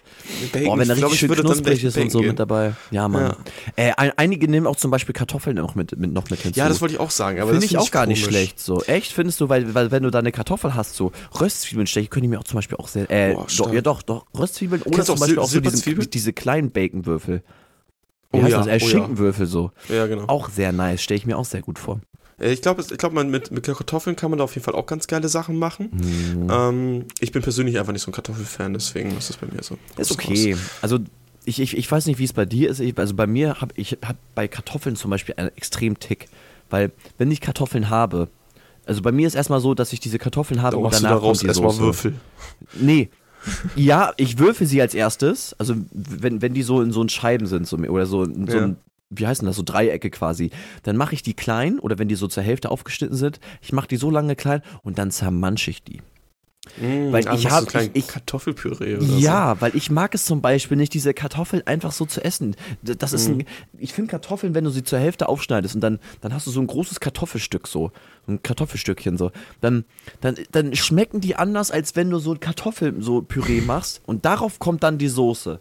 [0.52, 2.28] Bacon, Oh, wenn da ich glaub, richtig ich schön knusprig ist und so gehen.
[2.30, 2.74] mit dabei.
[2.92, 3.36] Ja, Mann.
[3.78, 3.84] Ja.
[3.88, 6.60] Äh, ein, einige nehmen auch zum Beispiel Kartoffeln noch mit, mit, noch mit hinzu.
[6.60, 7.38] Ja, das wollte ich auch sagen.
[7.38, 8.82] Finde das ich find auch gar nicht schlecht so.
[8.84, 12.24] Echt, findest du, weil, weil wenn du da eine Kartoffel hast, so Röstzwiebeln stechen, können
[12.24, 13.10] die mir auch zum Beispiel auch sehr.
[13.10, 16.34] Äh, Boah, doch, ja doch, doch, Röstzwiebeln oder zum auch Beispiel auch so diese, diese
[16.34, 17.44] kleinen Baconwürfel.
[18.32, 18.68] Wie Oh heißt ja, das?
[18.68, 18.88] Äh, oh.
[18.88, 19.72] Schinkenwürfel so.
[19.90, 20.26] Ja, genau.
[20.28, 22.00] Auch sehr nice, stelle ich mir auch sehr gut vor.
[22.40, 24.76] Äh, Ich glaube, ich glaub, man mit, mit Kartoffeln kann man da auf jeden Fall
[24.76, 25.90] auch ganz geile Sachen machen.
[25.94, 26.48] Mhm.
[26.50, 29.78] Ähm, ich bin persönlich einfach nicht so ein Kartoffelfan, deswegen ist das bei mir so.
[29.98, 30.18] Ist Raus.
[30.20, 30.56] okay.
[30.82, 31.00] Also
[31.46, 32.80] ich, ich, ich weiß nicht, wie es bei dir ist.
[32.80, 36.28] Ich, also bei mir habe ich hab bei Kartoffeln zum Beispiel einen extrem Tick.
[36.70, 38.30] Weil wenn ich Kartoffeln habe,
[38.86, 41.04] also bei mir ist erstmal so, dass ich diese Kartoffeln habe Da und machst du
[41.04, 41.78] danach daraus kommt die erstmal.
[41.78, 42.14] Würfel.
[42.80, 43.10] Nee.
[43.76, 45.54] Ja, ich würfe sie als erstes.
[45.60, 48.58] Also wenn, wenn die so in so in Scheiben sind so, oder so, in so
[48.58, 48.64] Ja.
[48.64, 48.78] ein,
[49.16, 50.52] wie heißen das, so Dreiecke quasi.
[50.84, 53.88] Dann mache ich die klein oder wenn die so zur Hälfte aufgeschnitten sind, ich mache
[53.88, 56.02] die so lange klein und dann zermansche ich die.
[56.80, 60.16] Mm, Weil ich machst hab- du klein ich- ich- Kartoffelpüree oder Ja, weil ich mag
[60.16, 62.56] es zum Beispiel nicht, diese Kartoffeln einfach so zu essen.
[62.82, 63.44] Das ist ein,
[63.78, 66.62] ich finde Kartoffeln, wenn du sie zur Hälfte aufschneidest und dann, dann hast du so
[66.62, 67.92] ein großes Kartoffelstück so,
[68.30, 69.84] ein Kartoffelstückchen so, dann,
[70.22, 74.60] dann, dann schmecken die anders, als wenn du so Kartoffeln so Püree machst und darauf
[74.60, 75.60] kommt dann die Soße.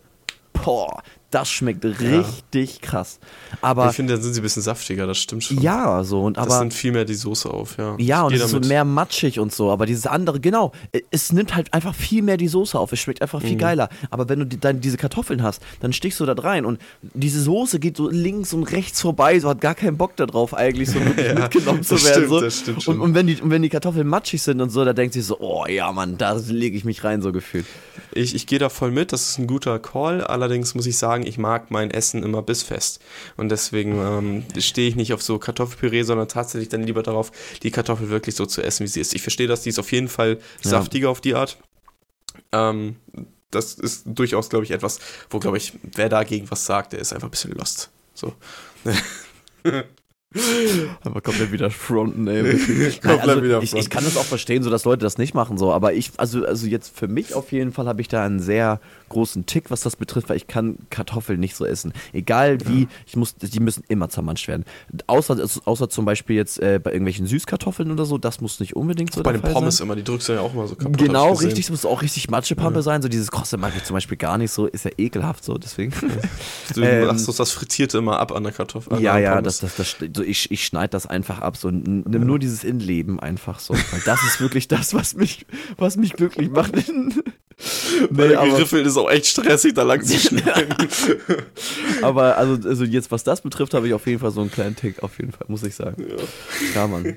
[0.52, 1.02] Boah,
[1.32, 2.80] das schmeckt richtig ja.
[2.80, 3.18] krass.
[3.60, 5.60] Aber ich finde, dann sind sie ein bisschen saftiger, das stimmt schon.
[5.60, 7.96] Ja, so und aber das nimmt viel mehr die Soße auf, ja.
[7.98, 10.72] Ja, und es ist so mehr matschig und so, aber dieses andere, genau,
[11.10, 12.92] es nimmt halt einfach viel mehr die Soße auf.
[12.92, 13.58] Es schmeckt einfach viel mhm.
[13.58, 13.88] geiler.
[14.10, 16.80] Aber wenn du die, dann diese Kartoffeln hast, dann stichst du da rein und
[17.14, 20.90] diese Soße geht so links und rechts vorbei, so hat gar keinen Bock darauf eigentlich
[20.90, 22.12] so ja, mitgenommen zu werden.
[22.12, 22.40] Stimmt, so.
[22.40, 22.96] Das stimmt schon.
[22.96, 25.24] Und, und, wenn die, und wenn die Kartoffeln matschig sind und so, da denkt sich
[25.24, 27.66] so, oh ja, Mann, da lege ich mich rein, so gefühlt.
[28.14, 30.22] Ich, ich gehe da voll mit, das ist ein guter Call.
[30.22, 33.00] Allerdings muss ich sagen, ich mag mein Essen immer bissfest.
[33.36, 37.32] Und deswegen ähm, stehe ich nicht auf so Kartoffelpüree, sondern tatsächlich dann lieber darauf,
[37.62, 39.14] die Kartoffel wirklich so zu essen, wie sie ist.
[39.14, 41.10] Ich verstehe das, die ist auf jeden Fall saftiger ja.
[41.10, 41.58] auf die Art.
[42.52, 42.96] Ähm,
[43.50, 44.98] das ist durchaus, glaube ich, etwas,
[45.30, 47.90] wo, glaube ich, wer dagegen was sagt, der ist einfach ein bisschen lost.
[48.14, 48.34] So.
[51.04, 52.42] Aber komplett wieder fronten, ey.
[53.02, 55.58] Nein, also wieder ich, ich, kann das auch verstehen, so dass Leute das nicht machen,
[55.58, 55.72] so.
[55.72, 58.80] Aber ich, also, also jetzt für mich auf jeden Fall habe ich da einen sehr
[59.08, 61.92] großen Tick, was das betrifft, weil ich kann Kartoffeln nicht so essen.
[62.12, 62.88] Egal wie, ja.
[63.06, 64.64] ich muss, die müssen immer zermanscht werden.
[65.06, 69.14] Außer, außer zum Beispiel jetzt äh, bei irgendwelchen Süßkartoffeln oder so, das muss nicht unbedingt
[69.14, 69.86] so Bei den Pommes sein.
[69.86, 70.96] immer, die drückst du ja auch mal so kaputt.
[70.98, 72.82] Genau, richtig, es muss auch richtig Matschepampe ja.
[72.82, 73.02] sein.
[73.02, 75.92] So dieses Krosse mag ich zum Beispiel gar nicht so, ist ja ekelhaft so, deswegen.
[76.74, 79.00] Du ähm, machst das Frittierte immer ab an der Kartoffel.
[79.00, 82.18] Ja, ja, das, das, das, so ich, ich schneide das einfach ab, so nimm ja.
[82.18, 83.74] nur dieses Innenleben einfach so.
[83.74, 85.46] Weil das ist wirklich das, was mich,
[85.76, 86.72] was mich glücklich macht.
[88.10, 90.74] nee, aber Griffel ist auch echt stressig, da lang zu schneiden.
[92.02, 94.76] aber also, also jetzt, was das betrifft, habe ich auf jeden Fall so einen kleinen
[94.76, 96.02] Tick, auf jeden Fall, muss ich sagen.
[96.08, 96.16] Ja,
[96.74, 97.16] ja Mann.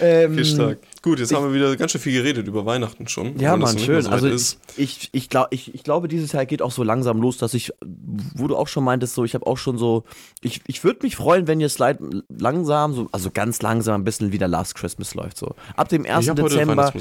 [0.00, 0.78] Ähm, Viel stark.
[1.02, 3.38] Gut, jetzt ich, haben wir wieder ganz schön viel geredet über Weihnachten schon.
[3.38, 4.02] Ja, Mann, schön.
[4.02, 7.22] So also ich, ich, ich, glaub, ich, ich glaube, dieses Jahr geht auch so langsam
[7.22, 7.72] los, dass ich,
[8.34, 10.04] wo du auch schon meintest, so, ich habe auch schon so,
[10.42, 11.78] ich, ich würde mich freuen, wenn jetzt
[12.28, 15.38] langsam, so, also ganz langsam ein bisschen wieder Last Christmas läuft.
[15.38, 15.54] So.
[15.74, 16.26] Ab dem 1.
[16.34, 16.92] Dezember.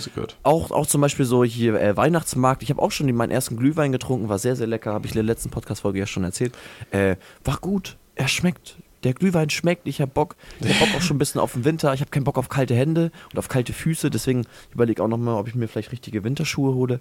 [0.43, 2.63] Auch, auch zum Beispiel so hier äh, Weihnachtsmarkt.
[2.63, 5.17] Ich habe auch schon meinen ersten Glühwein getrunken, war sehr, sehr lecker, habe ich in
[5.17, 6.53] der letzten Podcast-Folge ja schon erzählt.
[6.91, 7.97] Äh, war gut.
[8.15, 11.41] Er schmeckt der Glühwein schmeckt, ich habe Bock, ich habe Bock auch schon ein bisschen
[11.41, 14.45] auf den Winter, ich habe keinen Bock auf kalte Hände und auf kalte Füße, deswegen
[14.71, 16.99] überlege ich auch nochmal, ob ich mir vielleicht richtige Winterschuhe hole.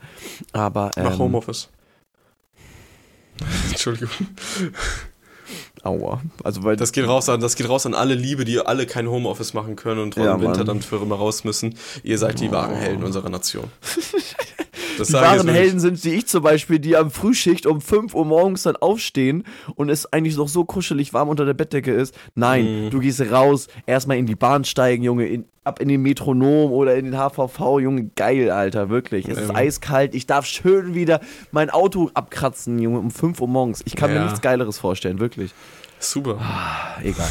[0.52, 1.70] Aber ähm, Mach Homeoffice.
[3.70, 4.10] Entschuldigung.
[5.82, 6.20] Aua.
[6.44, 9.08] Also weil das geht raus an, das geht raus an alle Liebe, die alle kein
[9.08, 11.74] Homeoffice machen können und ja, im Winter dann für immer raus müssen.
[12.02, 12.52] Ihr seid die oh.
[12.52, 13.64] wahren Helden unserer Nation.
[14.98, 18.24] Das die wahren Helden sind wie ich zum Beispiel, die am Frühschicht um 5 Uhr
[18.24, 19.44] morgens dann aufstehen
[19.76, 22.14] und es eigentlich noch so kuschelig warm unter der Bettdecke ist.
[22.34, 22.90] Nein, mhm.
[22.90, 26.96] du gehst raus, erstmal in die Bahn steigen, Junge, in, ab in den Metronom oder
[26.96, 29.28] in den HVV, Junge, geil, Alter, wirklich.
[29.28, 31.20] Es ist eiskalt, ich darf schön wieder
[31.52, 33.82] mein Auto abkratzen, Junge, um 5 Uhr morgens.
[33.84, 34.18] Ich kann ja.
[34.18, 35.54] mir nichts Geileres vorstellen, wirklich.
[36.00, 36.38] Super.
[36.40, 37.28] Ah, egal.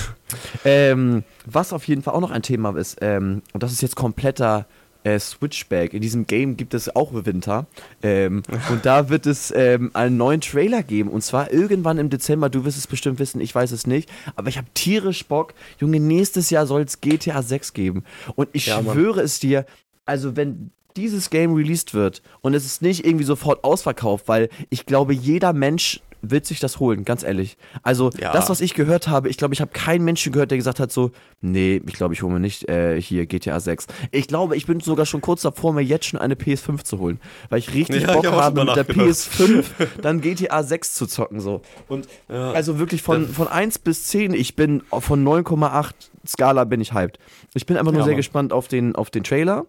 [0.66, 3.96] ähm, was auf jeden Fall auch noch ein Thema ist, ähm, und das ist jetzt
[3.96, 4.66] kompletter
[5.08, 5.93] äh, Switchback.
[5.93, 7.66] In diesem Game gibt es auch Winter.
[8.03, 11.10] Ähm, und da wird es ähm, einen neuen Trailer geben.
[11.10, 12.49] Und zwar irgendwann im Dezember.
[12.49, 14.10] Du wirst es bestimmt wissen, ich weiß es nicht.
[14.36, 15.53] Aber ich habe tierisch Bock.
[15.80, 18.03] Junge, nächstes Jahr soll es GTA 6 geben.
[18.36, 19.66] Und ich ja, schwöre es dir,
[20.05, 24.88] also wenn dieses Game released wird und es ist nicht irgendwie sofort ausverkauft, weil ich
[24.88, 27.57] glaube, jeder Mensch wird sich das holen, ganz ehrlich.
[27.84, 28.32] Also, ja.
[28.32, 30.91] das, was ich gehört habe, ich glaube, ich habe keinen Menschen gehört, der gesagt hat
[30.91, 31.11] so,
[31.41, 33.88] nee, ich glaube, ich hole mir nicht äh, hier GTA 6.
[34.11, 37.20] Ich glaube, ich bin sogar schon kurz davor, mir jetzt schon eine PS5 zu holen,
[37.49, 39.65] weil ich richtig ja, Bock ich habe, mit der PS5
[40.01, 41.61] dann GTA 6 zu zocken, so.
[41.88, 42.51] Und ja.
[42.51, 45.91] also wirklich von, von 1 bis 10, ich bin von 9,8
[46.28, 47.20] Skala bin ich hyped.
[47.53, 49.65] Ich bin einfach nur sehr gespannt auf den, auf den Trailer.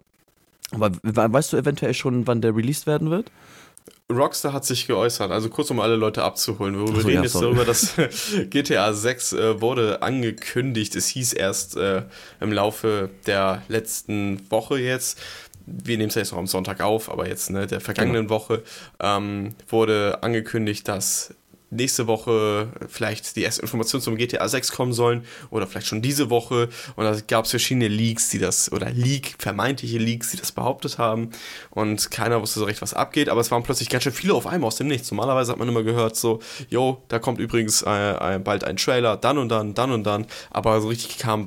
[0.73, 3.31] Aber weißt du eventuell schon, wann der released werden wird?
[4.11, 6.75] Rockstar hat sich geäußert, also kurz um alle Leute abzuholen.
[6.75, 7.95] Wir reden ja, jetzt darüber, dass
[8.51, 10.97] GTA 6 äh, wurde angekündigt.
[10.97, 12.03] Es hieß erst äh,
[12.41, 15.19] im Laufe der letzten Woche jetzt,
[15.67, 18.41] wir nehmen es ja jetzt noch am Sonntag auf, aber jetzt ne, der vergangenen genau.
[18.41, 18.63] Woche
[19.01, 21.35] ähm, wurde angekündigt, dass
[21.71, 26.31] nächste Woche vielleicht die erste Information zum GTA 6 kommen sollen oder vielleicht schon diese
[26.31, 26.69] Woche.
[26.97, 30.99] Und da gab es verschiedene Leaks, die das, oder Leak, vermeintliche Leaks, die das behauptet
[30.99, 31.31] haben.
[31.71, 33.29] Und keiner wusste so recht, was abgeht.
[33.29, 35.11] Aber es waren plötzlich ganz schön viele auf einmal aus dem Nichts.
[35.11, 36.41] Normalerweise hat man immer gehört, so,
[36.71, 40.27] yo, da kommt übrigens äh, äh, bald ein Trailer, dann und dann, dann und dann.
[40.51, 41.47] Aber so richtig kam,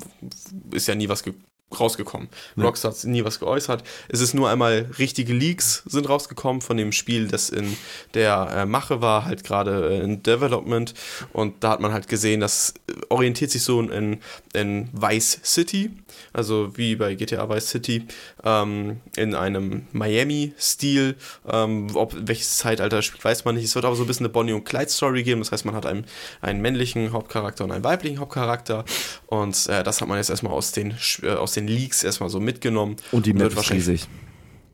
[0.70, 2.28] ist ja nie was gekommen rausgekommen.
[2.56, 2.64] Ja.
[2.64, 3.84] Rockstar hat nie was geäußert.
[4.08, 7.76] Es ist nur einmal richtige Leaks sind rausgekommen von dem Spiel, das in
[8.14, 10.94] der äh, Mache war, halt gerade äh, in Development.
[11.32, 12.74] Und da hat man halt gesehen, das
[13.08, 14.20] orientiert sich so in,
[14.52, 15.90] in Vice City,
[16.32, 18.06] also wie bei GTA Vice City,
[18.44, 21.16] ähm, in einem Miami-Stil.
[21.48, 23.64] Ähm, ob welches Zeitalter spielt, weiß man nicht.
[23.64, 25.40] Es wird aber so ein bisschen eine Bonnie und Clyde-Story geben.
[25.40, 26.04] Das heißt, man hat einen,
[26.40, 28.84] einen männlichen Hauptcharakter und einen weiblichen Hauptcharakter.
[29.26, 32.40] Und äh, das hat man jetzt erstmal aus den, äh, aus den Leaks erstmal so
[32.40, 32.96] mitgenommen.
[33.12, 34.08] Und die Map ist riesig.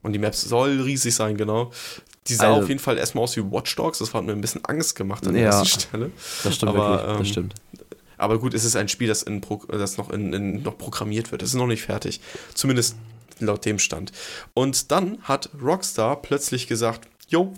[0.03, 1.73] Und die Map soll riesig sein, genau.
[2.29, 3.99] die sah also, auf jeden Fall erstmal aus wie Watch Dogs.
[3.99, 6.11] Das hat mir ein bisschen Angst gemacht an der ja, ersten Stelle.
[6.45, 7.55] Das stimmt aber, wirklich, das ähm, stimmt.
[8.19, 11.43] Aber gut, es ist ein Spiel, das, in, das noch, in, in, noch programmiert wird.
[11.43, 12.21] Es ist noch nicht fertig.
[12.55, 12.97] Zumindest
[13.41, 14.13] laut dem Stand.
[14.55, 17.55] Und dann hat Rockstar plötzlich gesagt, jo,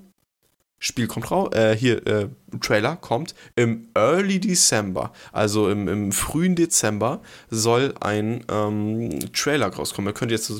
[0.82, 2.28] Spiel kommt raus, äh, hier, äh,
[2.62, 10.06] Trailer kommt im Early December, also im, im frühen Dezember soll ein ähm, Trailer rauskommen.
[10.06, 10.50] Man könnte jetzt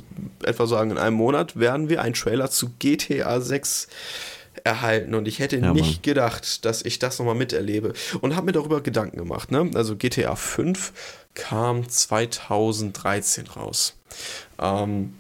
[0.43, 3.89] etwa sagen, in einem Monat werden wir einen Trailer zu GTA 6
[4.65, 8.53] erhalten und ich hätte ja, nicht gedacht, dass ich das nochmal miterlebe und habe mir
[8.53, 9.51] darüber Gedanken gemacht.
[9.51, 9.71] Ne?
[9.75, 10.93] Also GTA 5
[11.35, 13.97] kam 2013 raus.
[14.59, 15.15] Ähm,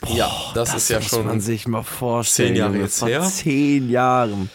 [0.00, 1.26] Boah, ja, das, das, ist ja schon.
[1.26, 2.50] man sich mal vorstellen.
[2.50, 3.22] Zehn Jahre jetzt her.
[3.22, 4.50] Zehn Jahren.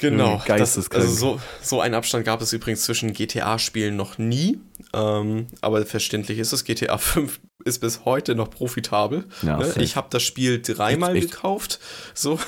[0.00, 4.60] Genau, das, also so, so einen Abstand gab es übrigens zwischen GTA-Spielen noch nie.
[4.94, 9.24] Ähm, aber verständlich ist es, GTA 5 ist bis heute noch profitabel.
[9.42, 9.74] Ja, ne?
[9.78, 11.80] Ich habe das Spiel dreimal gekauft.
[12.14, 12.38] So,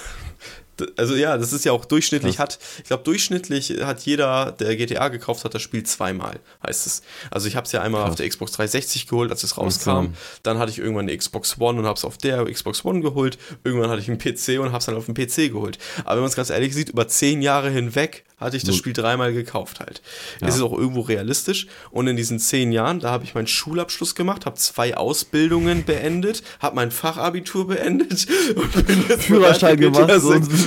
[0.96, 2.56] also ja, das ist ja auch durchschnittlich Krass.
[2.56, 7.02] hat, ich glaube durchschnittlich hat jeder, der GTA gekauft hat, das Spiel zweimal, heißt es.
[7.30, 8.10] Also ich habe es ja einmal Krass.
[8.10, 10.14] auf der Xbox 360 geholt, als es rauskam.
[10.42, 13.38] Dann hatte ich irgendwann eine Xbox One und habe es auf der Xbox One geholt.
[13.64, 15.78] Irgendwann hatte ich einen PC und habe es dann auf dem PC geholt.
[16.04, 18.94] Aber wenn man es ganz ehrlich sieht, über zehn Jahre hinweg hatte ich das Spiel
[18.94, 20.00] dreimal gekauft halt.
[20.40, 20.48] Ja.
[20.48, 21.66] Es ist auch irgendwo realistisch.
[21.90, 26.42] Und in diesen zehn Jahren, da habe ich meinen Schulabschluss gemacht, habe zwei Ausbildungen beendet,
[26.58, 28.26] habe mein Fachabitur beendet
[28.56, 30.10] und bin jetzt Führerschein gemacht.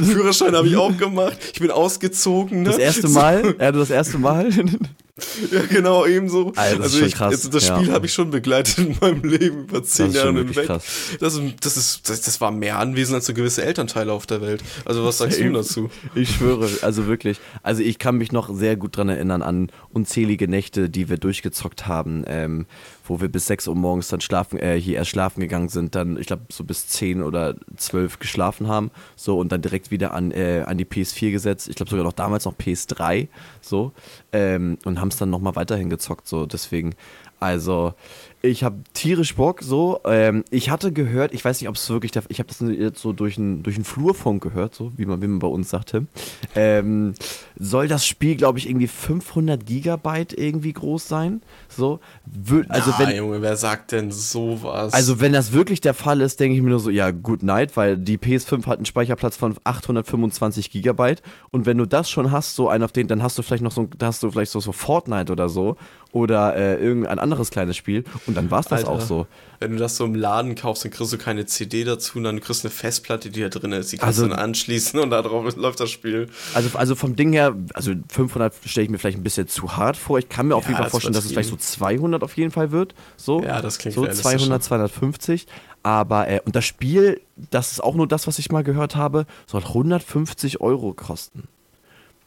[0.04, 1.38] Führerschein habe ich auch gemacht.
[1.54, 2.64] Ich bin ausgezogen.
[2.64, 2.70] Ne?
[2.70, 3.56] Das erste Mal?
[3.60, 4.50] Ja, das erste Mal?
[5.52, 6.54] Ja, genau, ebenso.
[6.56, 7.94] Also, das, also ich, also das Spiel ja.
[7.94, 10.66] habe ich schon begleitet in meinem Leben über zehn Jahre hinweg.
[10.66, 10.84] Das,
[11.20, 14.64] das, ist, das, das war mehr anwesend als so gewisse Elternteile auf der Welt.
[14.86, 15.92] Also was sagst du dazu?
[16.16, 17.40] Ich schwöre, also wirklich.
[17.62, 21.86] Also ich kann mich noch sehr gut dran erinnern an unzählige Nächte, die wir durchgezockt
[21.86, 22.24] haben.
[22.26, 22.66] Ähm,
[23.06, 26.18] wo wir bis 6 Uhr morgens dann schlafen, äh, hier erst schlafen gegangen sind, dann,
[26.18, 30.32] ich glaube, so bis 10 oder 12 geschlafen haben, so und dann direkt wieder an,
[30.32, 31.68] äh, an die PS4 gesetzt.
[31.68, 33.28] Ich glaube sogar noch damals noch PS3,
[33.62, 33.92] so,
[34.34, 36.96] ähm, und haben es dann nochmal weiterhin gezockt, so, deswegen,
[37.40, 37.94] also,
[38.42, 40.00] ich habe tierisch Bock, so.
[40.06, 43.02] Ähm, ich hatte gehört, ich weiß nicht, ob es wirklich, der, ich habe das jetzt
[43.02, 46.08] so durch einen durch Flurfunk gehört, so wie man, wie man bei uns sagte.
[46.56, 47.16] Ähm,
[47.58, 51.42] soll das Spiel, glaube ich, irgendwie 500 Gigabyte irgendwie groß sein?
[51.70, 54.94] So, Wür also Na, wenn, Junge, wer sagt denn sowas?
[54.94, 57.76] Also wenn das wirklich der Fall ist, denke ich mir nur so, ja, good night,
[57.76, 61.22] weil die PS5 hat einen Speicherplatz von 825 Gigabyte
[61.52, 63.72] und wenn du das schon hast, so einen auf den, dann hast du vielleicht noch
[63.72, 65.78] so, da hast du vielleicht so, so Fortnite oder so
[66.12, 69.28] oder äh, irgendein anderes kleines Spiel und dann war es das Alter, auch so.
[69.60, 72.40] Wenn du das so im Laden kaufst, dann kriegst du keine CD dazu und dann
[72.40, 73.92] kriegst du eine Festplatte, die da drin ist.
[73.92, 76.30] Die kannst also, du dann anschließen und darauf läuft das Spiel.
[76.54, 79.98] Also, also vom Ding her, also 500 stelle ich mir vielleicht ein bisschen zu hart
[79.98, 80.20] vor.
[80.20, 82.52] Ich kann mir auf ja, jeden Fall vorstellen, dass es vielleicht so 200 auf jeden
[82.52, 82.94] Fall wird.
[83.18, 85.48] So, ja, das klingt So 200, 250.
[85.82, 89.26] Aber, äh, und das Spiel, das ist auch nur das, was ich mal gehört habe,
[89.48, 91.48] soll 150 Euro kosten.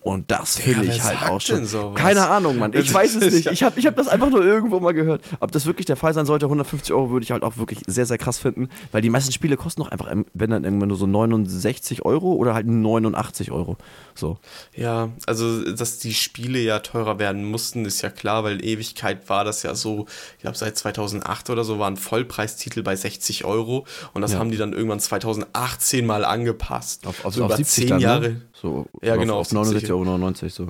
[0.07, 1.67] Und das finde ich halt auch schon.
[1.97, 2.73] Keine Ahnung, Mann.
[2.75, 3.49] Ich weiß es nicht.
[3.49, 5.21] Ich habe ich hab das einfach nur irgendwo mal gehört.
[5.41, 8.07] Ob das wirklich der Fall sein sollte, 150 Euro würde ich halt auch wirklich sehr,
[8.07, 8.69] sehr krass finden.
[8.93, 12.55] Weil die meisten Spiele kosten doch einfach, wenn dann irgendwann nur so 69 Euro oder
[12.55, 13.79] halt 89 Euro.
[14.15, 14.39] So.
[14.77, 19.43] Ja, also, dass die Spiele ja teurer werden mussten, ist ja klar, weil Ewigkeit war
[19.43, 23.85] das ja so, ich glaube, seit 2008 oder so waren Vollpreistitel bei 60 Euro.
[24.15, 24.39] Und das ja.
[24.39, 27.09] haben die dann irgendwann 2018 mal angepasst.
[27.09, 28.03] Auf, auf, so auf über 10 dann, ne?
[28.05, 28.29] Jahre.
[28.29, 28.43] Ne?
[28.61, 29.39] So, ja, genau.
[29.39, 30.69] Auf, auf 69,99 Euro so.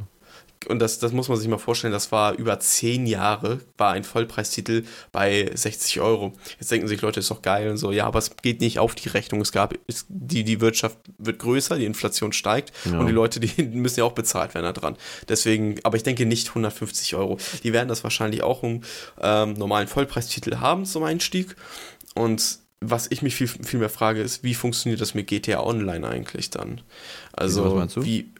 [0.68, 4.02] Und das, das muss man sich mal vorstellen, das war über zehn Jahre, war ein
[4.02, 6.32] Vollpreistitel bei 60 Euro.
[6.58, 8.94] Jetzt denken sich Leute, ist doch geil und so, ja, aber es geht nicht auf
[8.94, 9.40] die Rechnung.
[9.40, 12.98] Es gab, es, die, die Wirtschaft wird größer, die Inflation steigt ja.
[12.98, 14.96] und die Leute, die müssen ja auch bezahlt werden da dran.
[15.28, 17.38] Deswegen, aber ich denke nicht 150 Euro.
[17.62, 18.82] Die werden das wahrscheinlich auch um
[19.20, 21.54] ähm, normalen Vollpreistitel haben zum Einstieg.
[22.14, 26.06] Und was ich mich viel, viel mehr frage, ist, wie funktioniert das mit GTA Online
[26.06, 26.82] eigentlich dann?
[27.32, 28.32] Also, wie,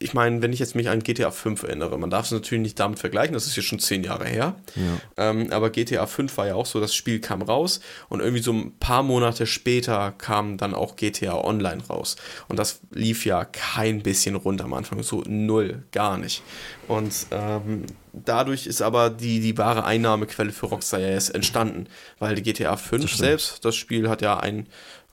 [0.00, 2.78] ich meine, wenn ich jetzt mich an GTA 5 erinnere, man darf es natürlich nicht
[2.78, 4.54] damit vergleichen, das ist jetzt schon zehn Jahre her.
[4.76, 5.30] Ja.
[5.30, 8.52] Ähm, aber GTA 5 war ja auch so, das Spiel kam raus und irgendwie so
[8.52, 12.16] ein paar Monate später kam dann auch GTA Online raus.
[12.48, 16.42] Und das lief ja kein bisschen rund am Anfang, so null, gar nicht.
[16.86, 21.86] Und ähm, dadurch ist aber die, die wahre Einnahmequelle für Rockstar ja erst entstanden,
[22.20, 24.68] weil die GTA 5 das selbst, das Spiel hat ja ein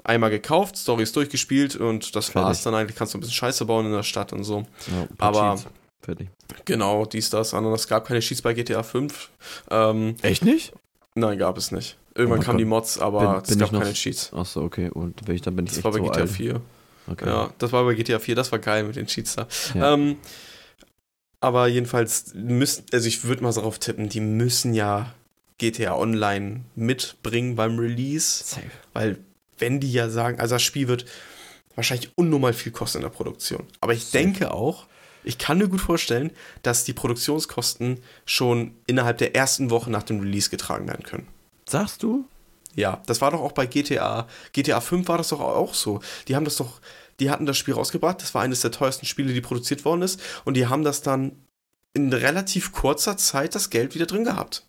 [0.06, 2.96] einmal gekauft, Story ist durchgespielt und das war es dann eigentlich.
[2.96, 4.66] Kannst du ein bisschen Scheiße bauen in der Stadt und so.
[4.88, 5.58] Ja, Aber
[6.02, 6.30] Fertig.
[6.66, 7.74] genau, dies, das, andere.
[7.74, 9.30] Es gab keine Cheats bei GTA 5.
[9.72, 10.74] Ähm, Echt nicht?
[11.16, 11.98] Nein, gab es nicht.
[12.14, 14.32] Irgendwann oh kamen die Mods, aber bin, bin es gab noch, keine Cheats.
[14.34, 14.90] Achso, okay.
[14.90, 16.30] Und wenn ich, dann bin ich Das war bei so GTA alt.
[16.30, 16.62] 4.
[17.08, 17.28] Okay.
[17.28, 19.48] Ja, das war bei GTA 4, das war geil mit den Cheats da.
[19.74, 19.94] Ja.
[19.94, 20.18] Ähm,
[21.40, 25.14] aber jedenfalls müssen, also ich würde mal darauf tippen, die müssen ja
[25.58, 28.44] GTA Online mitbringen beim Release.
[28.44, 28.72] Safe.
[28.94, 29.20] Weil
[29.58, 31.06] wenn die ja sagen, also das Spiel wird
[31.76, 33.66] wahrscheinlich unnormal viel kosten in der Produktion.
[33.82, 34.88] Aber ich denke auch,
[35.24, 36.32] ich kann mir gut vorstellen,
[36.62, 41.28] dass die Produktionskosten schon innerhalb der ersten Woche nach dem Release getragen werden können.
[41.68, 42.26] Sagst du?
[42.76, 44.28] Ja, das war doch auch bei GTA.
[44.54, 46.02] GTA 5 war das doch auch so.
[46.28, 46.80] Die haben das doch,
[47.20, 48.22] die hatten das Spiel rausgebracht.
[48.22, 50.22] Das war eines der teuersten Spiele, die produziert worden ist.
[50.44, 51.32] Und die haben das dann
[51.94, 54.68] in relativ kurzer Zeit das Geld wieder drin gehabt.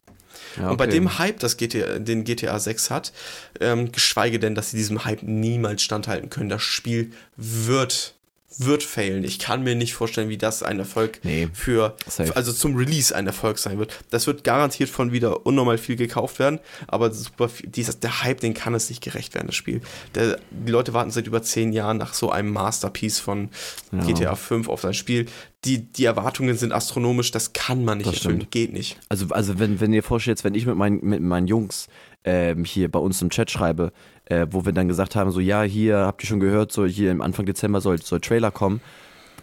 [0.56, 0.70] Ja, okay.
[0.70, 3.12] Und bei dem Hype, das GTA, den GTA 6 hat,
[3.60, 6.48] ähm, geschweige denn, dass sie diesem Hype niemals standhalten können.
[6.48, 8.15] Das Spiel wird
[8.58, 9.24] wird failen.
[9.24, 12.34] Ich kann mir nicht vorstellen, wie das ein Erfolg nee, für, safe.
[12.36, 13.92] also zum Release ein Erfolg sein wird.
[14.10, 18.40] Das wird garantiert von wieder unnormal viel gekauft werden, aber super viel, dieses, der Hype,
[18.40, 19.80] den kann es nicht gerecht werden, das Spiel.
[20.14, 23.50] Der, die Leute warten seit über zehn Jahren nach so einem Masterpiece von
[23.92, 24.04] ja.
[24.04, 25.26] GTA 5 auf sein Spiel.
[25.64, 28.52] Die, die Erwartungen sind astronomisch, das kann man nicht das erfüllen, stimmt.
[28.52, 28.98] geht nicht.
[29.08, 31.88] Also, also wenn, wenn ihr vorstellt, wenn ich mit, mein, mit meinen Jungs
[32.24, 33.92] ähm, hier bei uns im Chat schreibe,
[34.26, 37.10] äh, wo wir dann gesagt haben, so ja, hier habt ihr schon gehört, so hier
[37.10, 38.80] im Anfang Dezember soll, soll Trailer kommen.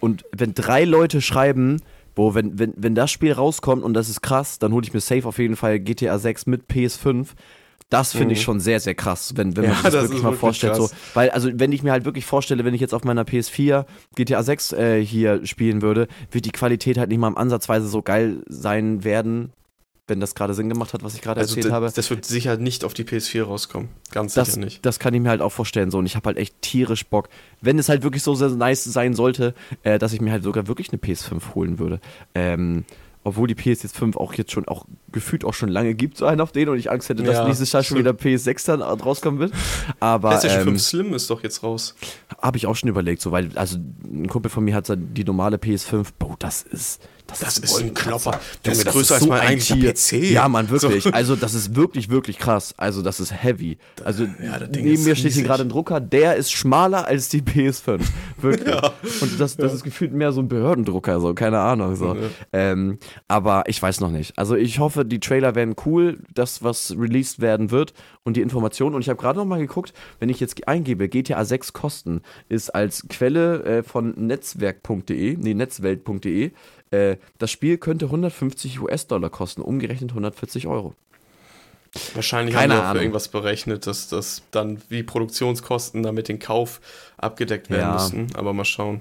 [0.00, 1.80] Und wenn drei Leute schreiben,
[2.14, 5.00] wo wenn, wenn, wenn das Spiel rauskommt und das ist krass, dann hole ich mir
[5.00, 7.28] safe auf jeden Fall GTA 6 mit PS5.
[7.90, 8.32] Das finde mhm.
[8.32, 10.40] ich schon sehr, sehr krass, wenn, wenn man ja, sich das, das wirklich mal wirklich
[10.40, 10.76] vorstellt.
[10.76, 13.84] So, weil, also, wenn ich mir halt wirklich vorstelle, wenn ich jetzt auf meiner PS4
[14.16, 18.02] GTA 6 äh, hier spielen würde, wird die Qualität halt nicht mal im Ansatzweise so
[18.02, 19.52] geil sein werden,
[20.06, 21.90] wenn das gerade Sinn gemacht hat, was ich gerade also erzählt habe.
[21.94, 23.88] Das wird sicher nicht auf die PS4 rauskommen.
[24.10, 24.84] Ganz das, sicher nicht.
[24.84, 25.90] Das kann ich mir halt auch vorstellen.
[25.90, 25.98] So.
[25.98, 27.28] Und ich habe halt echt tierisch Bock,
[27.62, 30.66] wenn es halt wirklich so sehr nice sein sollte, äh, dass ich mir halt sogar
[30.66, 32.00] wirklich eine PS5 holen würde.
[32.34, 32.84] Ähm,
[33.26, 36.52] obwohl die PS5 auch jetzt schon auch gefühlt auch schon lange gibt, so einen auf
[36.52, 39.54] den und ich Angst hätte, dass ja, nächstes Jahr schon wieder PS6 dann rauskommen wird.
[39.98, 41.94] Aber PlayStation ähm, 5 Slim ist doch jetzt raus.
[42.42, 45.56] Habe ich auch schon überlegt, so weil also ein Kumpel von mir hat die normale
[45.56, 48.38] PS5, boah, das ist das, das ist, ein Klopper.
[48.62, 50.30] Das ist größer als mein eigentlicher PC.
[50.30, 51.02] Ja, Mann, wirklich.
[51.02, 51.10] So.
[51.14, 52.74] Also, das ist wirklich, wirklich krass.
[52.76, 53.78] Also, das ist heavy.
[54.04, 54.26] Also,
[54.72, 58.00] neben mir steht hier gerade ein Drucker, der ist schmaler als die PS5.
[58.40, 58.74] Wirklich.
[59.20, 61.96] Und das, das ist gefühlt mehr so ein Behördendrucker, so, keine Ahnung.
[61.96, 62.16] So.
[62.52, 64.38] Ähm, aber ich weiß noch nicht.
[64.38, 67.94] Also, ich hoffe, die Trailer werden cool, das, was released werden wird
[68.24, 68.94] und die Informationen.
[68.94, 72.74] Und ich habe gerade noch mal geguckt, wenn ich jetzt eingebe, GTA 6 Kosten, ist
[72.74, 76.52] als Quelle äh, von netzwerk.de, nee, netzwelt.de,
[76.90, 80.94] äh, das Spiel könnte 150 US-Dollar kosten, umgerechnet 140 Euro.
[82.14, 86.40] Wahrscheinlich Keine haben wir auch für irgendwas berechnet, dass das dann wie Produktionskosten damit den
[86.40, 86.80] Kauf
[87.16, 87.92] abgedeckt werden ja.
[87.94, 88.26] müssen.
[88.34, 89.00] Aber mal schauen.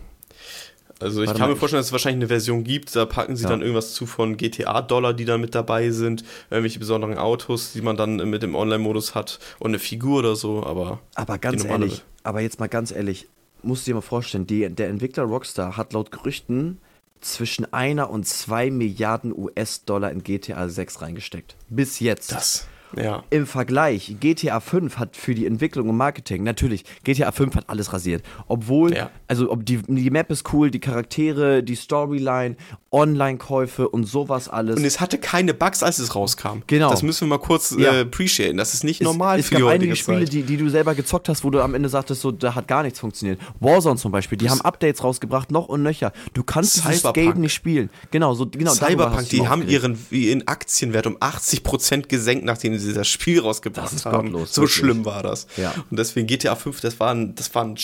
[1.00, 3.36] Also ich Warte kann mal, mir vorstellen, dass es wahrscheinlich eine Version gibt, da packen
[3.36, 3.50] sie ja.
[3.50, 7.98] dann irgendwas zu von GTA-Dollar, die dann mit dabei sind, irgendwelche besonderen Autos, die man
[7.98, 11.00] dann mit dem Online-Modus hat und eine Figur oder so, aber.
[11.16, 13.28] Aber ganz ehrlich, aber jetzt mal ganz ehrlich,
[13.64, 16.80] musst du dir mal vorstellen, die, der Entwickler Rockstar hat laut Gerüchten
[17.26, 21.56] zwischen einer und zwei Milliarden US-Dollar in GTA 6 reingesteckt.
[21.70, 22.32] Bis jetzt.
[22.32, 22.68] Das.
[22.98, 23.24] Ja.
[23.30, 27.94] Im Vergleich, GTA 5 hat für die Entwicklung und Marketing, natürlich, GTA 5 hat alles
[27.94, 28.24] rasiert.
[28.48, 29.10] Obwohl, ja.
[29.28, 32.56] also ob die, die Map ist cool, die Charaktere, die Storyline,
[32.94, 34.78] Online-Käufe und sowas alles.
[34.78, 36.62] Und es hatte keine Bugs, als es rauskam.
[36.68, 36.92] Genau.
[36.92, 37.92] Das müssen wir mal kurz ja.
[37.92, 38.58] äh, appreciaten.
[38.58, 41.28] Das ist nicht es, normal es für gab einige Spiele, die, die du selber gezockt
[41.28, 43.40] hast, wo du am Ende sagtest, so, da hat gar nichts funktioniert.
[43.60, 46.14] Warzone zum Beispiel, die das haben Updates rausgebracht, noch und nöcher.
[46.34, 46.92] Du kannst Cyberpunk.
[46.92, 47.90] dieses Game nicht spielen.
[48.12, 48.74] Genau, so, genau.
[48.74, 54.32] Cyberpunk, die haben ihren, ihren Aktienwert um 80% gesenkt, nachdem sie das Spiel rausgebracht haben.
[54.32, 54.76] Gottlos, so wirklich.
[54.76, 55.48] schlimm war das.
[55.56, 55.74] Ja.
[55.90, 57.78] Und deswegen GTA 5, das war ein, das war ein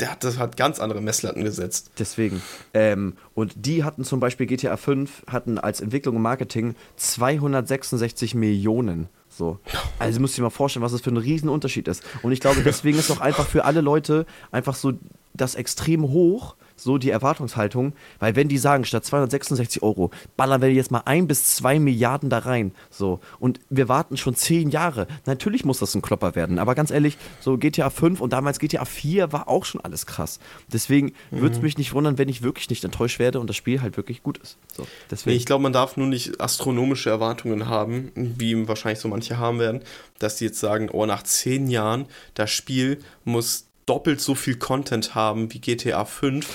[0.00, 1.92] der hat, das hat ganz andere Messlatten gesetzt.
[1.98, 2.42] Deswegen.
[2.74, 9.08] Ähm, und die hatten zum Beispiel GTA 5 hatten als Entwicklung und Marketing 266 Millionen.
[9.28, 9.60] So.
[9.98, 12.02] Also musst du dir mal vorstellen, was das für ein Riesenunterschied ist.
[12.22, 14.92] Und ich glaube, deswegen ist auch einfach für alle Leute einfach so
[15.34, 20.72] das extrem hoch, so die Erwartungshaltung, weil wenn die sagen, statt 266 Euro ballern wir
[20.72, 25.06] jetzt mal ein bis zwei Milliarden da rein, so, und wir warten schon zehn Jahre,
[25.26, 28.84] natürlich muss das ein Klopper werden, aber ganz ehrlich, so GTA 5 und damals GTA
[28.84, 30.38] 4 war auch schon alles krass.
[30.72, 31.40] Deswegen mhm.
[31.40, 33.96] würde es mich nicht wundern, wenn ich wirklich nicht enttäuscht werde und das Spiel halt
[33.96, 34.56] wirklich gut ist.
[34.76, 35.34] So, deswegen.
[35.34, 39.58] Nee, ich glaube, man darf nur nicht astronomische Erwartungen haben, wie wahrscheinlich so manche haben
[39.58, 39.82] werden,
[40.18, 45.14] dass die jetzt sagen, oh, nach zehn Jahren, das Spiel muss doppelt so viel Content
[45.14, 46.46] haben wie GTA 5.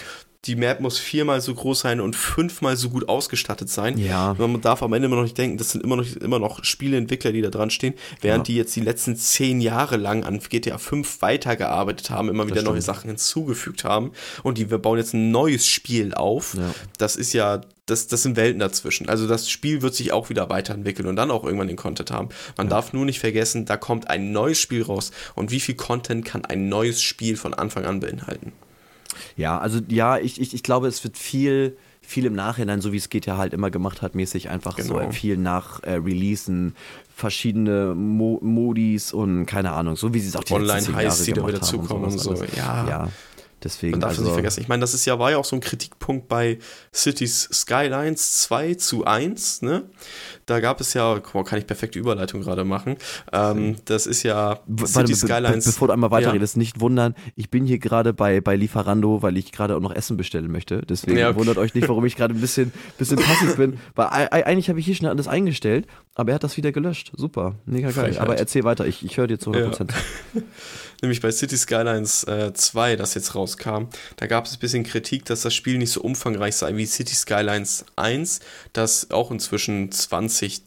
[0.45, 3.97] Die Map muss viermal so groß sein und fünfmal so gut ausgestattet sein.
[3.97, 4.35] Ja.
[4.39, 7.31] Man darf am Ende immer noch nicht denken, das sind immer noch, immer noch Spieleentwickler,
[7.31, 8.53] die da dran stehen, während ja.
[8.53, 12.81] die jetzt die letzten zehn Jahre lang an GTA 5 weitergearbeitet haben, immer wieder neue
[12.81, 14.13] Sachen hinzugefügt haben.
[14.41, 16.55] Und die, wir bauen jetzt ein neues Spiel auf.
[16.55, 16.73] Ja.
[16.97, 19.09] Das ist ja das, das sind Welten dazwischen.
[19.09, 22.29] Also das Spiel wird sich auch wieder weiterentwickeln und dann auch irgendwann den Content haben.
[22.57, 22.71] Man ja.
[22.71, 25.11] darf nur nicht vergessen, da kommt ein neues Spiel raus.
[25.35, 28.51] Und wie viel Content kann ein neues Spiel von Anfang an beinhalten?
[29.35, 32.97] Ja, also ja, ich, ich, ich glaube, es wird viel, viel im Nachhinein, so wie
[32.97, 35.01] es geht ja halt immer gemacht hat, mäßig einfach genau.
[35.01, 36.75] so viel nach äh, Releasen,
[37.15, 41.47] verschiedene Mo Modis und keine Ahnung, so wie sie es auch die Online-Heists, die da
[41.47, 42.35] wieder zukommen und so.
[42.55, 42.87] Ja.
[42.87, 43.09] ja.
[43.67, 44.61] Deswegen, Man darf also, das nicht vergessen.
[44.61, 46.57] Ich meine, das ist ja, war ja auch so ein Kritikpunkt bei
[46.93, 49.89] Cities Skylines 2 zu 1, ne?
[50.45, 52.95] Da gab es ja, boah, kann ich perfekte Überleitung gerade machen.
[53.33, 55.65] Ähm, das ist ja Warte, City Skylines.
[55.65, 56.59] Be bevor du einmal weiterredest, ja.
[56.59, 60.15] nicht wundern, ich bin hier gerade bei, bei Lieferando, weil ich gerade auch noch Essen
[60.15, 60.83] bestellen möchte.
[60.83, 61.39] Deswegen ja, okay.
[61.39, 63.79] wundert euch nicht, warum ich gerade ein bisschen, bisschen passiv bin.
[63.95, 65.87] Weil eigentlich habe ich hier schnell alles eingestellt,
[66.17, 67.11] aber er hat das wieder gelöscht.
[67.15, 68.05] Super, mega geil.
[68.05, 68.21] Frechheit.
[68.21, 69.91] Aber erzähl weiter, ich, ich höre dir zu 100%.
[70.33, 70.41] Ja.
[71.03, 75.25] Nämlich bei City Skylines äh, 2, das jetzt rauskam, da gab es ein bisschen Kritik,
[75.25, 78.39] dass das Spiel nicht so umfangreich sei wie City Skylines 1,
[78.73, 80.63] das auch inzwischen 20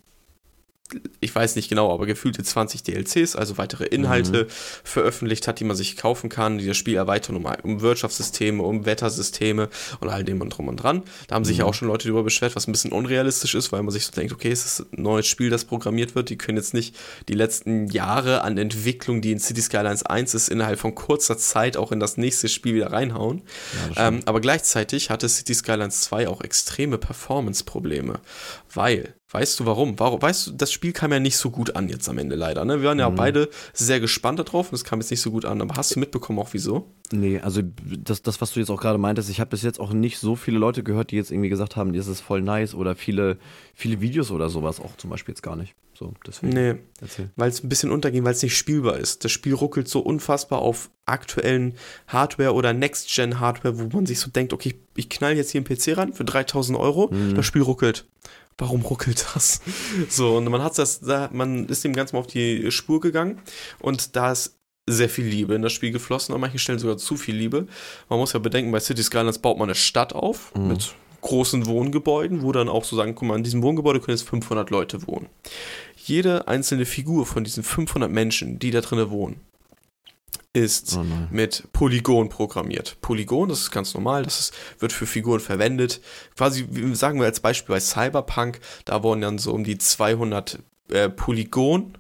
[1.21, 4.49] ich weiß nicht genau, aber gefühlte 20 DLCs, also weitere Inhalte mhm.
[4.85, 8.87] veröffentlicht hat, die man sich kaufen kann, die das Spiel erweitern um, um Wirtschaftssysteme, um
[8.87, 9.69] Wettersysteme
[10.01, 11.03] und all dem und drum und dran.
[11.29, 11.71] Da haben sich ja mhm.
[11.71, 14.33] auch schon Leute darüber beschwert, was ein bisschen unrealistisch ist, weil man sich so denkt,
[14.33, 16.97] okay, es ist ein neues Spiel, das programmiert wird, die können jetzt nicht
[17.29, 21.77] die letzten Jahre an Entwicklung, die in City Skylines 1 ist, innerhalb von kurzer Zeit
[21.77, 23.43] auch in das nächste Spiel wieder reinhauen.
[23.97, 28.21] Ja, ähm, aber gleichzeitig hatte City Skylines 2 auch extreme Performance-Probleme,
[28.73, 29.99] weil Weißt du warum?
[29.99, 30.21] warum?
[30.21, 32.65] Weißt du, das Spiel kam ja nicht so gut an jetzt am Ende leider.
[32.65, 32.81] Ne?
[32.81, 33.15] Wir waren ja mhm.
[33.15, 35.63] beide sehr gespannt darauf und es kam jetzt nicht so gut an.
[35.63, 36.91] Aber hast du mitbekommen auch wieso?
[37.13, 39.93] Nee, also das, das was du jetzt auch gerade meintest, ich habe bis jetzt auch
[39.93, 42.97] nicht so viele Leute gehört, die jetzt irgendwie gesagt haben, das ist voll nice oder
[42.97, 43.39] viele,
[43.73, 45.77] viele Videos oder sowas auch zum Beispiel jetzt gar nicht.
[45.97, 46.53] So, deswegen.
[46.53, 46.77] Nee,
[47.37, 49.23] weil es ein bisschen unterging, weil es nicht spielbar ist.
[49.25, 51.75] Das Spiel ruckelt so unfassbar auf aktuellen
[52.09, 55.97] Hardware oder Next-Gen-Hardware, wo man sich so denkt, okay, ich knall jetzt hier einen PC
[55.97, 57.35] ran für 3000 Euro, mhm.
[57.35, 58.07] das Spiel ruckelt
[58.61, 59.61] warum ruckelt das?
[60.09, 61.01] So, und man hat das,
[61.33, 63.41] man ist dem Ganzen mal auf die Spur gegangen
[63.81, 64.57] und da ist
[64.89, 67.67] sehr viel Liebe in das Spiel geflossen, an manchen Stellen sogar zu viel Liebe.
[68.09, 70.69] Man muss ja bedenken, bei City Skylines baut man eine Stadt auf mhm.
[70.69, 74.29] mit großen Wohngebäuden, wo dann auch so sagen, guck mal, in diesem Wohngebäude können jetzt
[74.29, 75.29] 500 Leute wohnen.
[75.97, 79.41] Jede einzelne Figur von diesen 500 Menschen, die da drinnen wohnen,
[80.53, 82.97] ist oh mit Polygon programmiert.
[83.01, 86.01] Polygon, das ist ganz normal, das ist, wird für Figuren verwendet.
[86.37, 90.59] Quasi, sagen wir als Beispiel bei Cyberpunk, da wurden dann so um die 200
[90.91, 91.97] äh, Polygon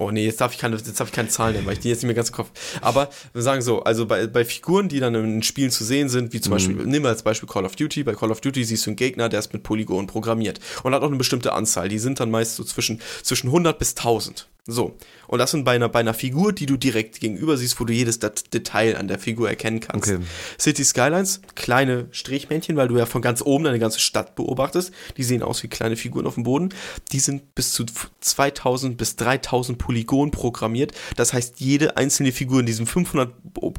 [0.00, 1.88] Oh nee, jetzt darf ich keine, jetzt darf ich keine Zahlen nennen, weil ich die
[1.88, 2.50] jetzt nicht mehr ganz im Kopf.
[2.80, 6.32] Aber wir sagen so, also bei, bei Figuren, die dann in Spielen zu sehen sind,
[6.32, 6.54] wie zum mhm.
[6.54, 8.04] Beispiel, nehmen wir als Beispiel Call of Duty.
[8.04, 11.02] Bei Call of Duty siehst du einen Gegner, der ist mit Polygon programmiert und hat
[11.02, 11.88] auch eine bestimmte Anzahl.
[11.88, 14.48] Die sind dann meist so zwischen, zwischen 100 bis 1000.
[14.68, 14.96] So.
[15.28, 17.92] Und das sind bei einer, bei einer Figur, die du direkt gegenüber siehst, wo du
[17.92, 20.10] jedes Detail an der Figur erkennen kannst.
[20.10, 20.18] Okay.
[20.58, 24.92] City Skylines, kleine Strichmännchen, weil du ja von ganz oben eine ganze Stadt beobachtest.
[25.16, 26.70] Die sehen aus wie kleine Figuren auf dem Boden.
[27.12, 27.84] Die sind bis zu
[28.20, 30.92] 2000 bis 3000 Polygon programmiert.
[31.16, 33.32] Das heißt, jede einzelne Figur in diesem 500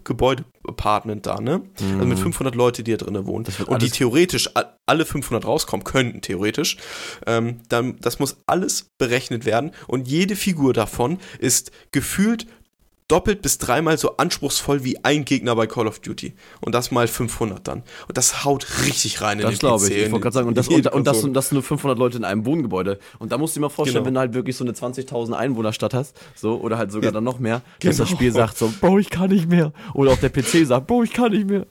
[0.04, 1.60] Gebäude-Apartment da, ne?
[1.80, 1.94] Mhm.
[1.96, 3.46] Also mit 500 Leute, die da drinnen wohnen.
[3.68, 4.50] Und die theoretisch
[4.86, 6.78] alle 500 rauskommen könnten, theoretisch.
[7.26, 9.72] Ähm, dann, das muss alles berechnet werden.
[9.88, 12.46] Und jede Figur davon ist gefühlt
[13.10, 16.34] doppelt bis dreimal so anspruchsvoll wie ein Gegner bei Call of Duty.
[16.62, 17.84] Und das mal 500 dann.
[18.08, 19.98] Und das haut richtig rein in das den glaube ich.
[19.98, 22.24] Ich wollte gerade sagen, und das, und, und, das, und das nur 500 Leute in
[22.24, 23.00] einem Wohngebäude.
[23.18, 24.08] Und da musst du dir mal vorstellen, genau.
[24.08, 27.24] wenn du halt wirklich so eine 20.000 Einwohnerstadt hast, so, oder halt sogar ja, dann
[27.24, 28.04] noch mehr, dass genau.
[28.04, 29.74] das Spiel sagt so, Bro, ich kann nicht mehr.
[29.96, 31.66] Oder auch der PC sagt, Bro, ich kann nicht mehr.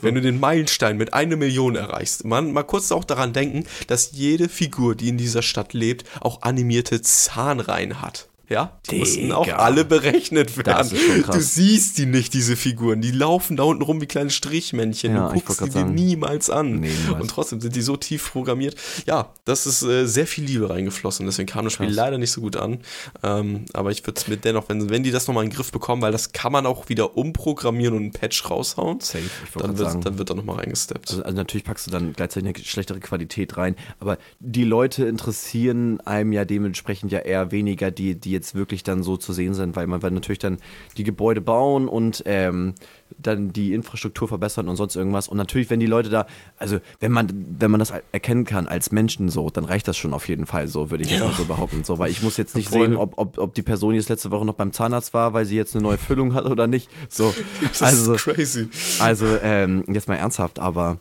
[0.00, 4.10] Wenn du den Meilenstein mit einer Million erreichst, man mal kurz auch daran denken, dass
[4.10, 8.28] jede Figur, die in dieser Stadt lebt, auch animierte Zahnreihen hat.
[8.48, 9.00] Ja, die Digga.
[9.00, 10.90] mussten auch alle berechnet werden.
[11.26, 13.00] Du siehst die nicht, diese Figuren.
[13.00, 15.14] Die laufen da unten rum wie kleine Strichmännchen.
[15.14, 16.80] Ja, du guckst die dir niemals an.
[16.80, 17.22] Nee, niemals.
[17.22, 18.76] Und trotzdem sind die so tief programmiert.
[19.06, 21.24] Ja, das ist äh, sehr viel Liebe reingeflossen.
[21.26, 21.96] Deswegen kam das Spiel Krass.
[21.96, 22.80] leider nicht so gut an.
[23.22, 25.70] Ähm, aber ich würde es mir dennoch, wenn, wenn die das nochmal in den Griff
[25.72, 29.22] bekommen, weil das kann man auch wieder umprogrammieren und einen Patch raushauen, Safe,
[29.56, 30.00] dann, wird, sagen.
[30.02, 31.10] dann wird da nochmal reingesteppt.
[31.10, 33.76] Also, also natürlich packst du dann gleichzeitig eine schlechtere Qualität rein.
[34.00, 39.02] Aber die Leute interessieren einem ja dementsprechend ja eher weniger, die, die jetzt wirklich dann
[39.02, 40.58] so zu sehen sind, weil man wird natürlich dann
[40.96, 42.74] die Gebäude bauen und ähm,
[43.18, 45.28] dann die Infrastruktur verbessern und sonst irgendwas.
[45.28, 46.26] Und natürlich, wenn die Leute da,
[46.58, 47.28] also wenn man,
[47.58, 50.68] wenn man das erkennen kann als Menschen so, dann reicht das schon auf jeden Fall
[50.68, 51.20] so, würde ich ja.
[51.20, 51.84] mal so behaupten.
[51.84, 52.88] So, weil ich muss jetzt nicht Voll.
[52.88, 55.56] sehen, ob, ob, ob die Person jetzt letzte Woche noch beim Zahnarzt war, weil sie
[55.56, 56.88] jetzt eine neue Füllung hat oder nicht.
[57.08, 58.68] So, das also, ist crazy.
[58.98, 60.98] Also, ähm, jetzt mal ernsthaft, aber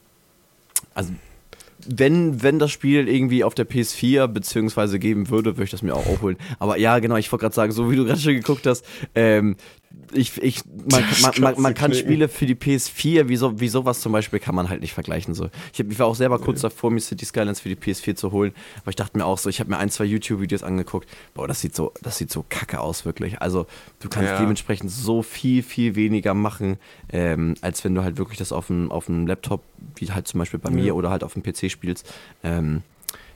[0.93, 1.11] also
[1.87, 5.95] wenn, wenn das Spiel irgendwie auf der PS4 beziehungsweise geben würde, würde ich das mir
[5.95, 6.37] auch aufholen.
[6.59, 9.55] Aber ja, genau, ich wollte gerade sagen, so wie du gerade schon geguckt hast, ähm,
[10.13, 14.01] ich, ich, man, man, man, man kann Spiele für die PS4, wie, so, wie sowas
[14.01, 15.33] zum Beispiel, kann man halt nicht vergleichen.
[15.33, 15.49] So.
[15.73, 18.31] Ich, hab, ich war auch selber kurz davor, mir City Skylines für die PS4 zu
[18.31, 21.47] holen, aber ich dachte mir auch so, ich habe mir ein, zwei YouTube-Videos angeguckt, boah,
[21.47, 23.41] das sieht so, das sieht so kacke aus, wirklich.
[23.41, 23.67] Also
[23.99, 24.39] du kannst ja.
[24.39, 26.77] dementsprechend so viel, viel weniger machen,
[27.11, 29.63] ähm, als wenn du halt wirklich das auf dem, auf dem Laptop,
[29.95, 30.75] wie halt zum Beispiel bei ja.
[30.75, 32.11] mir oder halt auf dem PC spielst.
[32.43, 32.83] Ähm,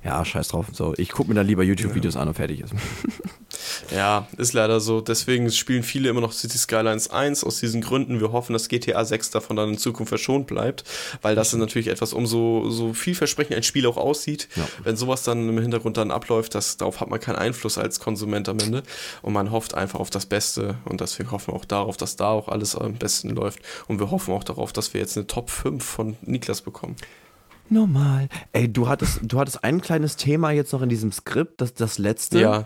[0.04, 0.68] ja, scheiß drauf.
[0.72, 2.22] So, ich gucke mir dann lieber YouTube-Videos ja.
[2.22, 2.74] an und fertig ist.
[3.94, 5.02] Ja, ist leider so.
[5.02, 8.20] Deswegen spielen viele immer noch City Skylines 1 aus diesen Gründen.
[8.20, 10.84] Wir hoffen, dass GTA 6 davon dann in Zukunft verschont bleibt,
[11.22, 14.48] weil das ist natürlich etwas, um so, so vielversprechend ein Spiel auch aussieht.
[14.56, 14.68] Ja.
[14.84, 18.50] Wenn sowas dann im Hintergrund dann abläuft, das, darauf hat man keinen Einfluss als Konsument
[18.50, 18.84] am Ende.
[19.22, 20.76] Und man hofft einfach auf das Beste.
[20.86, 23.60] Und deswegen hoffen wir auch darauf, dass da auch alles am besten läuft.
[23.88, 26.96] Und wir hoffen auch darauf, dass wir jetzt eine Top 5 von Niklas bekommen.
[27.70, 28.30] Normal.
[28.52, 31.98] Ey, du hattest, du hattest ein kleines Thema jetzt noch in diesem Skript, das, das
[31.98, 32.40] letzte.
[32.40, 32.66] Ja,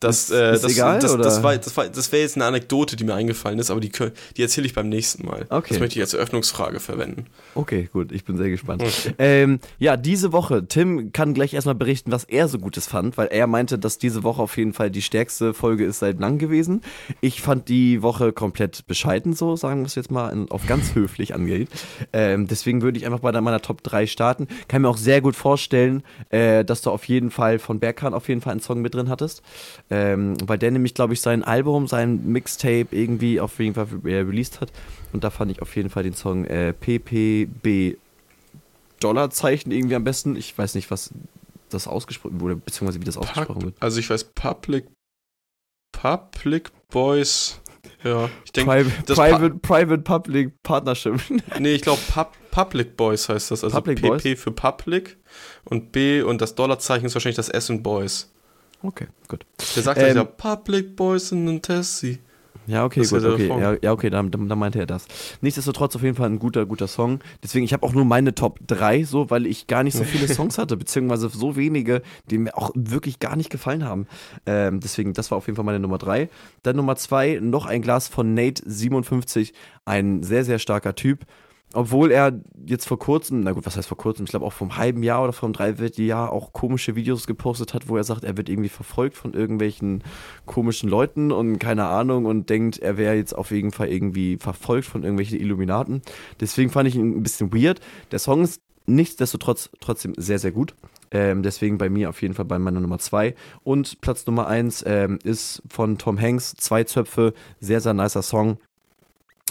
[0.00, 2.96] das, äh, ist das, egal, das, das, war, das, war, das wäre jetzt eine Anekdote,
[2.96, 3.92] die mir eingefallen ist, aber die,
[4.36, 5.46] die erzähle ich beim nächsten Mal.
[5.48, 5.68] Okay.
[5.70, 7.26] Das möchte ich als Eröffnungsfrage verwenden.
[7.54, 8.82] Okay, gut, ich bin sehr gespannt.
[8.82, 9.14] Okay.
[9.18, 13.28] Ähm, ja, diese Woche, Tim kann gleich erstmal berichten, was er so Gutes fand, weil
[13.28, 16.80] er meinte, dass diese Woche auf jeden Fall die stärkste Folge ist seit lang gewesen.
[17.20, 21.32] Ich fand die Woche komplett bescheiden, so sagen wir es jetzt mal, auf ganz höflich
[21.32, 21.68] angeht.
[22.12, 24.48] Ähm, deswegen würde ich einfach bei meiner Top 3 starten.
[24.66, 28.28] Kann mir auch sehr gut vorstellen, äh, dass du auf jeden Fall von Berkan auf
[28.28, 29.42] jeden Fall einen Song mit drin hattest
[29.90, 34.20] ähm, weil der nämlich, glaube ich, sein Album, sein Mixtape irgendwie auf jeden Fall äh,
[34.20, 34.72] released hat.
[35.12, 37.98] Und da fand ich auf jeden Fall den Song äh, PPB
[39.00, 40.36] Dollarzeichen irgendwie am besten.
[40.36, 41.10] Ich weiß nicht, was
[41.70, 43.74] das ausgesprochen wurde, beziehungsweise wie das ausgesprochen wird.
[43.80, 44.86] Also ich weiß Public
[45.92, 47.60] Public Boys.
[48.04, 48.70] Ja, ich denke.
[48.70, 51.20] Private, Private, Private Public Partnership.
[51.58, 53.64] nee, ich glaube Pub, Public Boys heißt das.
[53.64, 54.40] Also Public PP Boys?
[54.40, 55.16] für Public
[55.64, 58.32] und B und das Dollarzeichen ist wahrscheinlich das S und Boys.
[58.82, 59.44] Okay, gut.
[59.74, 62.18] Der sagt ähm, ja Public Boys in Tessie.
[62.66, 63.48] Ja, okay, das gut, okay.
[63.48, 65.06] Ja, ja, okay, dann, dann, meinte er das.
[65.40, 67.20] Nichtsdestotrotz auf jeden Fall ein guter, guter Song.
[67.42, 70.26] Deswegen, ich habe auch nur meine Top 3, so, weil ich gar nicht so viele
[70.26, 74.06] Songs hatte, beziehungsweise so wenige, die mir auch wirklich gar nicht gefallen haben.
[74.46, 76.28] Ähm, deswegen, das war auf jeden Fall meine Nummer 3.
[76.64, 79.52] Dann Nummer 2, noch ein Glas von Nate57,
[79.84, 81.24] ein sehr, sehr starker Typ.
[81.72, 84.68] Obwohl er jetzt vor kurzem, na gut, was heißt vor kurzem, ich glaube auch vor
[84.68, 88.24] einem halben Jahr oder vor einem Dreivierteljahr auch komische Videos gepostet hat, wo er sagt,
[88.24, 90.02] er wird irgendwie verfolgt von irgendwelchen
[90.46, 94.86] komischen Leuten und keine Ahnung und denkt, er wäre jetzt auf jeden Fall irgendwie verfolgt
[94.86, 96.02] von irgendwelchen Illuminaten.
[96.40, 97.80] Deswegen fand ich ihn ein bisschen weird.
[98.10, 100.74] Der Song ist nichtsdestotrotz trotzdem sehr, sehr gut.
[101.10, 103.34] Ähm, deswegen bei mir auf jeden Fall bei meiner Nummer 2.
[103.64, 108.58] Und Platz Nummer 1 ähm, ist von Tom Hanks, Zwei Zöpfe, sehr, sehr nicer Song.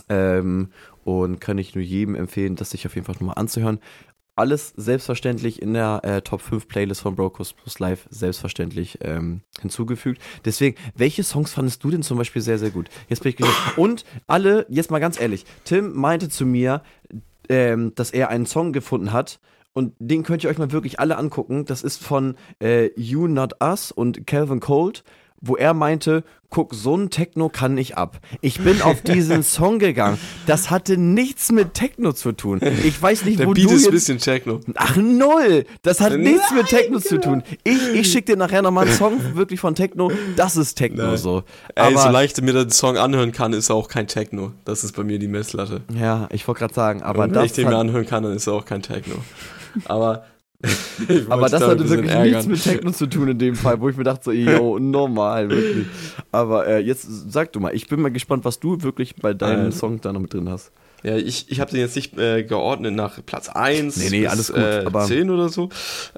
[0.09, 0.69] Ähm,
[1.05, 3.79] und kann ich nur jedem empfehlen, das sich auf jeden Fall nochmal anzuhören.
[4.35, 10.21] Alles selbstverständlich in der äh, Top 5 Playlist von Brokos Plus Live selbstverständlich ähm, hinzugefügt.
[10.43, 12.89] Deswegen, welche Songs fandest du denn zum Beispiel sehr, sehr gut?
[13.07, 13.77] Jetzt bin ich gespannt.
[13.77, 16.81] Und alle, jetzt mal ganz ehrlich, Tim meinte zu mir,
[17.47, 19.39] ähm, dass er einen Song gefunden hat,
[19.77, 21.65] und den könnt ihr euch mal wirklich alle angucken.
[21.65, 25.03] Das ist von äh, You Not Us und Calvin Cold
[25.47, 28.19] wo er meinte, guck, so ein Techno kann ich ab.
[28.41, 30.17] Ich bin auf diesen Song gegangen.
[30.47, 32.61] Das hatte nichts mit Techno zu tun.
[32.83, 33.87] Ich weiß nicht, Der wo Beat du ist jetzt...
[33.87, 34.61] ein bisschen Techno.
[34.75, 35.65] Ach, null.
[35.81, 37.09] Das hat Nein, nichts mit Techno genau.
[37.09, 37.43] zu tun.
[37.63, 40.11] Ich, ich schicke dir nachher nochmal einen Song wirklich von Techno.
[40.35, 41.17] Das ist Techno Nein.
[41.17, 41.43] so.
[41.75, 44.53] Aber, Ey, so leicht mir den Song anhören kann, ist er auch kein Techno.
[44.63, 45.81] Das ist bei mir die Messlatte.
[45.93, 48.33] Ja, ich wollte gerade sagen, aber Und wenn das ich den mir anhören kann, dann
[48.33, 49.15] ist er auch kein Techno.
[49.85, 50.23] Aber
[51.29, 52.31] aber das hatte wirklich ärgern.
[52.31, 55.49] nichts mit Techno zu tun in dem Fall, wo ich mir dachte, so, yo, normal,
[55.49, 55.87] wirklich.
[56.31, 59.69] Aber äh, jetzt sag du mal, ich bin mal gespannt, was du wirklich bei deinem
[59.69, 60.71] äh, Song da noch mit drin hast.
[61.03, 64.31] Ja, ich, ich habe den jetzt nicht äh, geordnet nach Platz 1 nee, nee, bis
[64.31, 65.69] alles gut, äh, aber 10 oder so.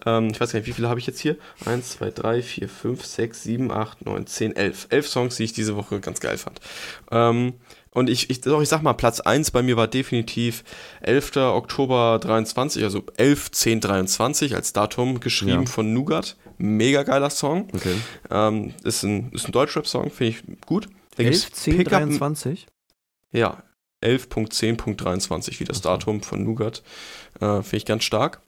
[0.05, 1.35] Ähm, ich weiß gar nicht, wie viele habe ich jetzt hier?
[1.65, 4.87] 1, 2, 3, 4, 5, 6, 7, 8, 9, 10, 11.
[4.89, 6.61] 11 Songs, die ich diese Woche ganz geil fand.
[7.11, 7.55] Ähm,
[7.97, 10.63] und ich, ich, doch, ich sag mal, Platz 1 bei mir war definitiv
[11.01, 11.37] 11.
[11.37, 15.65] Oktober 23, also 11, 10, 23 als Datum geschrieben ja.
[15.65, 16.37] von Nougat.
[16.59, 17.67] Mega geiler Song.
[17.73, 17.95] Okay.
[18.29, 20.89] Ähm, ist ein, ist ein Deutschrap-Song, finde ich gut.
[21.15, 22.67] Da 11, 10, 23?
[23.31, 23.63] Ja,
[24.03, 26.83] 11.10.23, wie das Datum von Nougat.
[27.39, 28.41] Äh, finde ich ganz stark.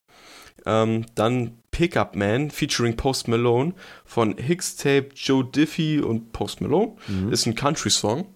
[0.68, 3.74] Ähm, dann Pickup Man featuring Post Malone
[4.06, 6.98] von Hicks Tape, Joe Diffie und Post Malone.
[7.08, 7.34] Mhm.
[7.34, 8.28] Ist ein Country-Song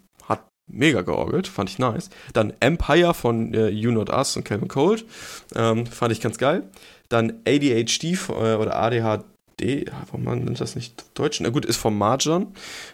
[0.67, 2.09] mega georgelt, fand ich nice.
[2.33, 5.05] Dann Empire von äh, You Not Us und Calvin Cold,
[5.55, 6.63] ähm, fand ich ganz geil.
[7.09, 11.39] Dann ADHD äh, oder ADHD, warum man nennt das nicht Deutsch?
[11.41, 12.47] Na gut, ist von Marjan,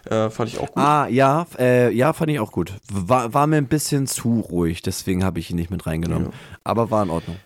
[0.04, 0.82] äh, fand ich auch gut.
[0.82, 2.74] Ah, ja, äh, ja, fand ich auch gut.
[2.92, 6.28] War, war mir ein bisschen zu ruhig, deswegen habe ich ihn nicht mit reingenommen.
[6.28, 6.38] Ja.
[6.64, 7.36] Aber war in Ordnung.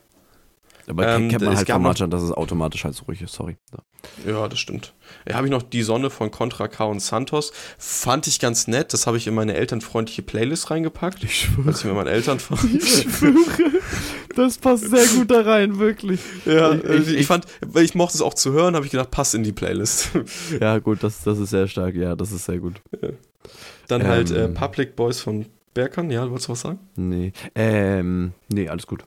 [0.86, 3.56] Aber ähm, kennt man halt von Marjan, dass es automatisch halt so ruhig ist, sorry.
[3.72, 3.78] Ja,
[4.26, 4.92] ja das stimmt.
[5.28, 7.52] Ja, habe ich noch Die Sonne von Contra K und Santos.
[7.78, 8.92] Fand ich ganz nett.
[8.92, 11.24] Das habe ich in meine elternfreundliche Playlist reingepackt.
[11.24, 11.68] Ich schwöre.
[11.68, 12.38] Als ich mit meinen Eltern
[12.72, 13.34] Ich schwöre.
[14.36, 16.20] Das passt sehr gut da rein, wirklich.
[16.44, 19.10] Ja, ich, ich, ich fand, weil ich mochte es auch zu hören, habe ich gedacht,
[19.10, 20.10] passt in die Playlist.
[20.60, 21.94] Ja, gut, das, das ist sehr stark.
[21.94, 22.80] Ja, das ist sehr gut.
[23.00, 23.10] Ja.
[23.88, 26.10] Dann halt, ähm, halt äh, Public Boys von Berkan.
[26.10, 26.78] Ja, du wolltest was sagen?
[26.96, 27.32] Nee.
[27.54, 29.04] Ähm, nee, alles gut.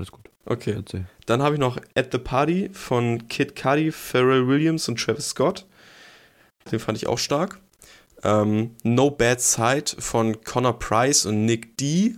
[0.00, 0.30] Alles gut.
[0.46, 0.72] Okay.
[0.76, 1.04] Erzähl.
[1.26, 5.66] Dann habe ich noch At the Party von Kid Cudi, Pharrell Williams und Travis Scott.
[6.72, 7.60] Den fand ich auch stark.
[8.22, 12.14] Ähm, no Bad Side von Connor Price und Nick D.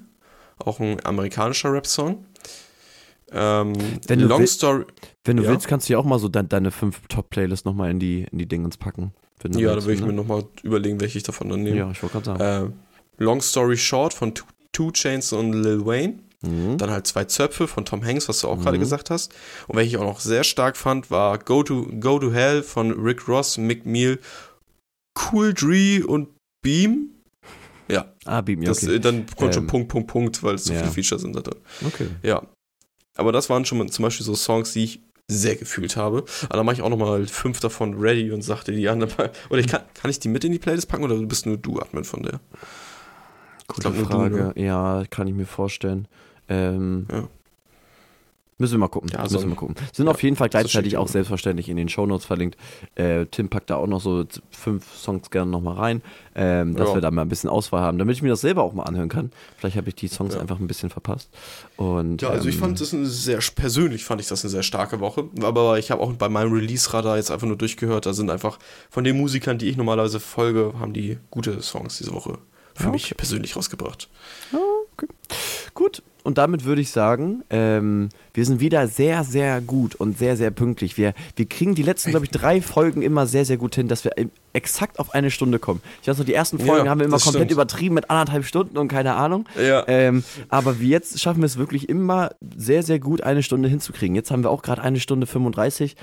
[0.59, 2.25] Auch ein amerikanischer Rap-Song.
[3.33, 3.73] Ähm,
[4.07, 4.85] Wenn du Long will- Story.
[5.25, 5.51] Wenn du Ja.
[5.51, 8.39] willst, kannst du ja auch mal so dein, deine fünf Top-Playlists nochmal in die, in
[8.39, 9.13] die Dingens packen.
[9.57, 10.07] Ja, da will ich ne?
[10.07, 11.77] mir nochmal überlegen, welche ich davon dann nehme.
[11.77, 12.73] Ja, ich wollte gerade sagen.
[13.19, 16.21] Äh, Long Story Short von Two, Two Chains und Lil Wayne.
[16.43, 16.77] Mhm.
[16.79, 18.81] Dann halt zwei Zöpfe von Tom Hanks, was du auch gerade Mhm.
[18.83, 19.33] gesagt hast.
[19.69, 22.91] Und welche ich auch noch sehr stark fand, war Go to, Go to Hell von
[22.93, 24.19] Rick Ross, Mick Meal,
[25.31, 26.29] Cool Dree und
[26.63, 27.11] Beam.
[27.89, 28.99] Ja, Ah, Beam, ja, das, okay.
[28.99, 30.81] dann kommt schon Ähm, Punkt, Punkt, Punkt, weil es so ja.
[30.81, 31.59] viele Features sind da drin.
[31.87, 32.07] okay.
[32.23, 32.43] Ja.
[33.17, 36.25] Aber das waren schon zum Beispiel so Songs, die ich sehr gefühlt habe.
[36.45, 39.31] Aber dann mache ich auch nochmal fünf davon ready und sagte die anderen mal.
[39.51, 41.79] Oder ich kann, kann ich die mit in die Playlist packen oder bist nur du
[41.79, 42.41] Admin von der?
[43.69, 44.37] Gute glaub, nur du, Frage.
[44.37, 44.53] ne?
[44.57, 46.09] Ja, kann ich mir vorstellen.
[46.49, 47.29] Ähm, Ja.
[48.59, 49.11] Müssen wir mal gucken.
[49.13, 49.75] Ja, müssen so- wir mal gucken.
[49.93, 52.57] Sind ja, auf jeden Fall gleichzeitig auch selbstverständlich in den Shownotes verlinkt.
[52.95, 56.03] Äh, Tim packt da auch noch so fünf Songs gerne nochmal rein,
[56.37, 56.95] ähm, dass Ja.
[56.95, 59.09] wir da mal ein bisschen Auswahl haben, damit ich mir das selber auch mal anhören
[59.09, 59.33] kann.
[59.57, 61.29] Vielleicht habe ich die Songs einfach ein bisschen verpasst.
[61.77, 64.63] Und, Ja, also ich ähm, fand das eine sehr, persönlich fand ich das eine sehr
[64.63, 65.25] starke Woche.
[65.43, 68.07] Aber ich habe auch bei meinem Release-Radar jetzt einfach nur durchgehört.
[68.07, 72.13] Da sind einfach von den Musikern, die ich normalerweise folge, haben die gute Songs diese
[72.13, 72.39] Woche
[72.75, 74.09] für Ja, mich persönlich rausgebracht.
[75.75, 80.37] Gut, und damit würde ich sagen, ähm, wir sind wieder sehr, sehr gut und sehr,
[80.37, 80.97] sehr pünktlich.
[80.97, 84.05] Wir, wir kriegen die letzten, glaube ich, drei Folgen immer sehr, sehr gut hin, dass
[84.05, 84.13] wir
[84.53, 85.81] exakt auf eine Stunde kommen.
[86.01, 87.51] Ich weiß noch, die ersten Folgen Ja, haben wir immer komplett stimmt.
[87.51, 89.47] übertrieben mit anderthalb Stunden und keine Ahnung.
[89.61, 89.85] Ja.
[89.87, 94.15] Ähm, aber jetzt schaffen wir es wirklich immer sehr, sehr gut, eine Stunde hinzukriegen.
[94.15, 95.97] Jetzt haben wir auch gerade eine Stunde 35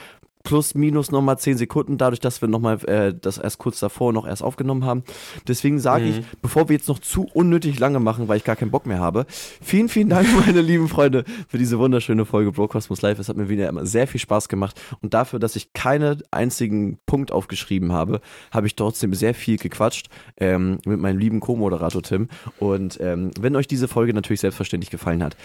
[0.49, 4.25] plus minus nochmal 10 Sekunden, dadurch, dass wir nochmal äh, das erst kurz davor noch
[4.25, 5.03] erst aufgenommen haben.
[5.47, 6.09] Deswegen sage Mhm.
[6.09, 8.97] ich, bevor wir jetzt noch zu unnötig lange machen, weil ich gar keinen Bock mehr
[8.97, 9.27] habe,
[9.61, 13.19] vielen, vielen Dank, meine lieben Freunde, für diese wunderschöne Folge Bro Cosmos Live.
[13.19, 16.97] Es hat mir wieder immer sehr viel Spaß gemacht und dafür, dass ich keinen einzigen
[17.05, 18.19] Punkt aufgeschrieben habe,
[18.51, 22.27] habe ich trotzdem sehr viel gequatscht ähm, mit meinem lieben Co-Moderator Tim.
[22.57, 25.37] Und ähm, wenn euch diese Folge natürlich selbstverständlich gefallen hat,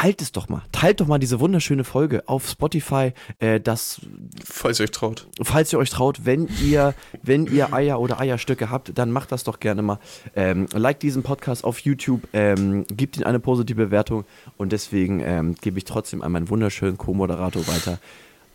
[0.00, 0.62] teilt es doch mal.
[0.72, 4.00] Teilt doch mal diese wunderschöne Folge auf Spotify, äh, das
[4.44, 5.26] Falls ihr euch traut.
[5.42, 9.44] falls ihr euch traut, wenn ihr, wenn ihr Eier oder Eierstücke habt, dann macht das
[9.44, 9.98] doch gerne mal.
[10.34, 14.24] Ähm, like diesen Podcast auf YouTube, ähm, gebt ihm eine positive Bewertung
[14.56, 17.98] und deswegen ähm, gebe ich trotzdem an meinen wunderschönen Co-Moderator weiter.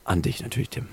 [0.04, 0.88] An dich natürlich, Tim.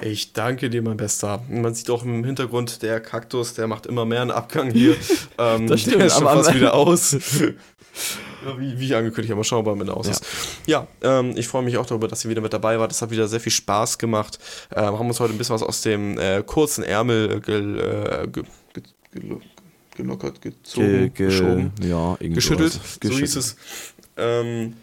[0.00, 1.42] Ich danke dir, mein Bester.
[1.48, 4.96] Man sieht auch im Hintergrund, der Kaktus, der macht immer mehr einen Abgang hier.
[5.38, 7.16] ähm, Das stimmt, der ist schon fast wieder aus.
[8.58, 10.12] wie, wie angekündigt, aber schauen wir mal, wenn er aus Ja.
[10.12, 10.26] ist.
[10.66, 12.90] Ja, ähm, ich freue mich auch darüber, dass ihr wieder mit dabei wart.
[12.90, 14.38] Das hat wieder sehr viel Spaß gemacht.
[14.74, 18.44] Ähm, haben uns heute ein bisschen was aus dem äh, kurzen Ärmel gel, äh, ge,
[18.72, 18.82] ge,
[19.14, 19.40] gelo-
[19.96, 23.56] gelockert, gezogen, geschoben ja, geschüttelt, so hieß es.
[24.16, 24.74] Ähm,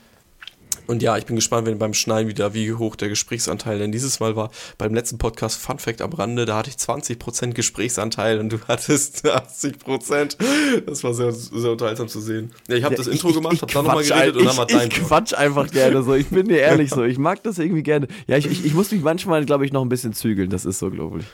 [0.87, 4.19] und ja, ich bin gespannt, wenn beim Schneiden wieder, wie hoch der Gesprächsanteil denn dieses
[4.19, 4.49] Mal war.
[4.77, 9.25] Beim letzten Podcast Fun Fact am Rande, da hatte ich 20% Gesprächsanteil und du hattest
[9.25, 10.37] 80%.
[10.85, 12.51] Das war sehr, sehr unterhaltsam zu sehen.
[12.67, 14.45] Ja, ich habe das Ja, Intro ich- gemacht, ich habe dann nochmal geredet ein- und
[14.47, 17.03] dann war ich, dein Ich quatsch einfach gerne so, ich bin dir ehrlich so.
[17.03, 18.07] Ich mag das irgendwie gerne.
[18.27, 20.79] Ja, ich, ich, ich muss mich manchmal, glaube ich, noch ein bisschen zügeln, das ist
[20.79, 21.25] so, glaube ich.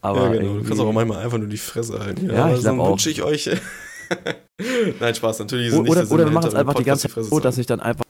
[0.00, 0.58] Aber ja, genau.
[0.58, 2.26] Du kannst auch manchmal einfach nur die Fresse halten.
[2.30, 2.90] Ja, ich dann glaub auch.
[2.92, 3.48] wünsche ich euch.
[5.00, 7.24] Nein, Spaß, natürlich ist O- nicht oder, oder wir machen es einfach die ganze Zeit
[7.24, 8.03] so, dass ich dann einfach.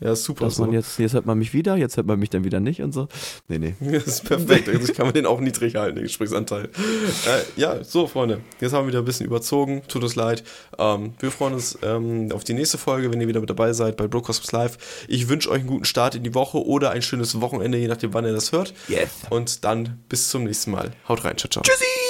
[0.00, 0.44] Ja, super.
[0.44, 0.74] dass man so.
[0.74, 3.08] jetzt, jetzt hört man mich wieder, jetzt hört man mich dann wieder nicht und so.
[3.48, 3.74] Nee, nee.
[3.98, 4.68] Das ist perfekt.
[4.78, 6.64] Also kann man den auch niedrig halten, den Gesprächsanteil.
[6.64, 8.40] Äh, ja, so, Freunde.
[8.60, 9.82] Jetzt haben wir wieder ein bisschen überzogen.
[9.88, 10.44] Tut uns leid.
[10.78, 13.96] Ähm, wir freuen uns ähm, auf die nächste Folge, wenn ihr wieder mit dabei seid
[13.96, 15.06] bei Brocosmos Live.
[15.08, 18.14] Ich wünsche euch einen guten Start in die Woche oder ein schönes Wochenende, je nachdem,
[18.14, 18.74] wann ihr das hört.
[18.88, 19.08] Yes.
[19.30, 20.92] Und dann bis zum nächsten Mal.
[21.08, 21.36] Haut rein.
[21.36, 21.62] Ciao, ciao.
[21.62, 22.07] Tschüssi!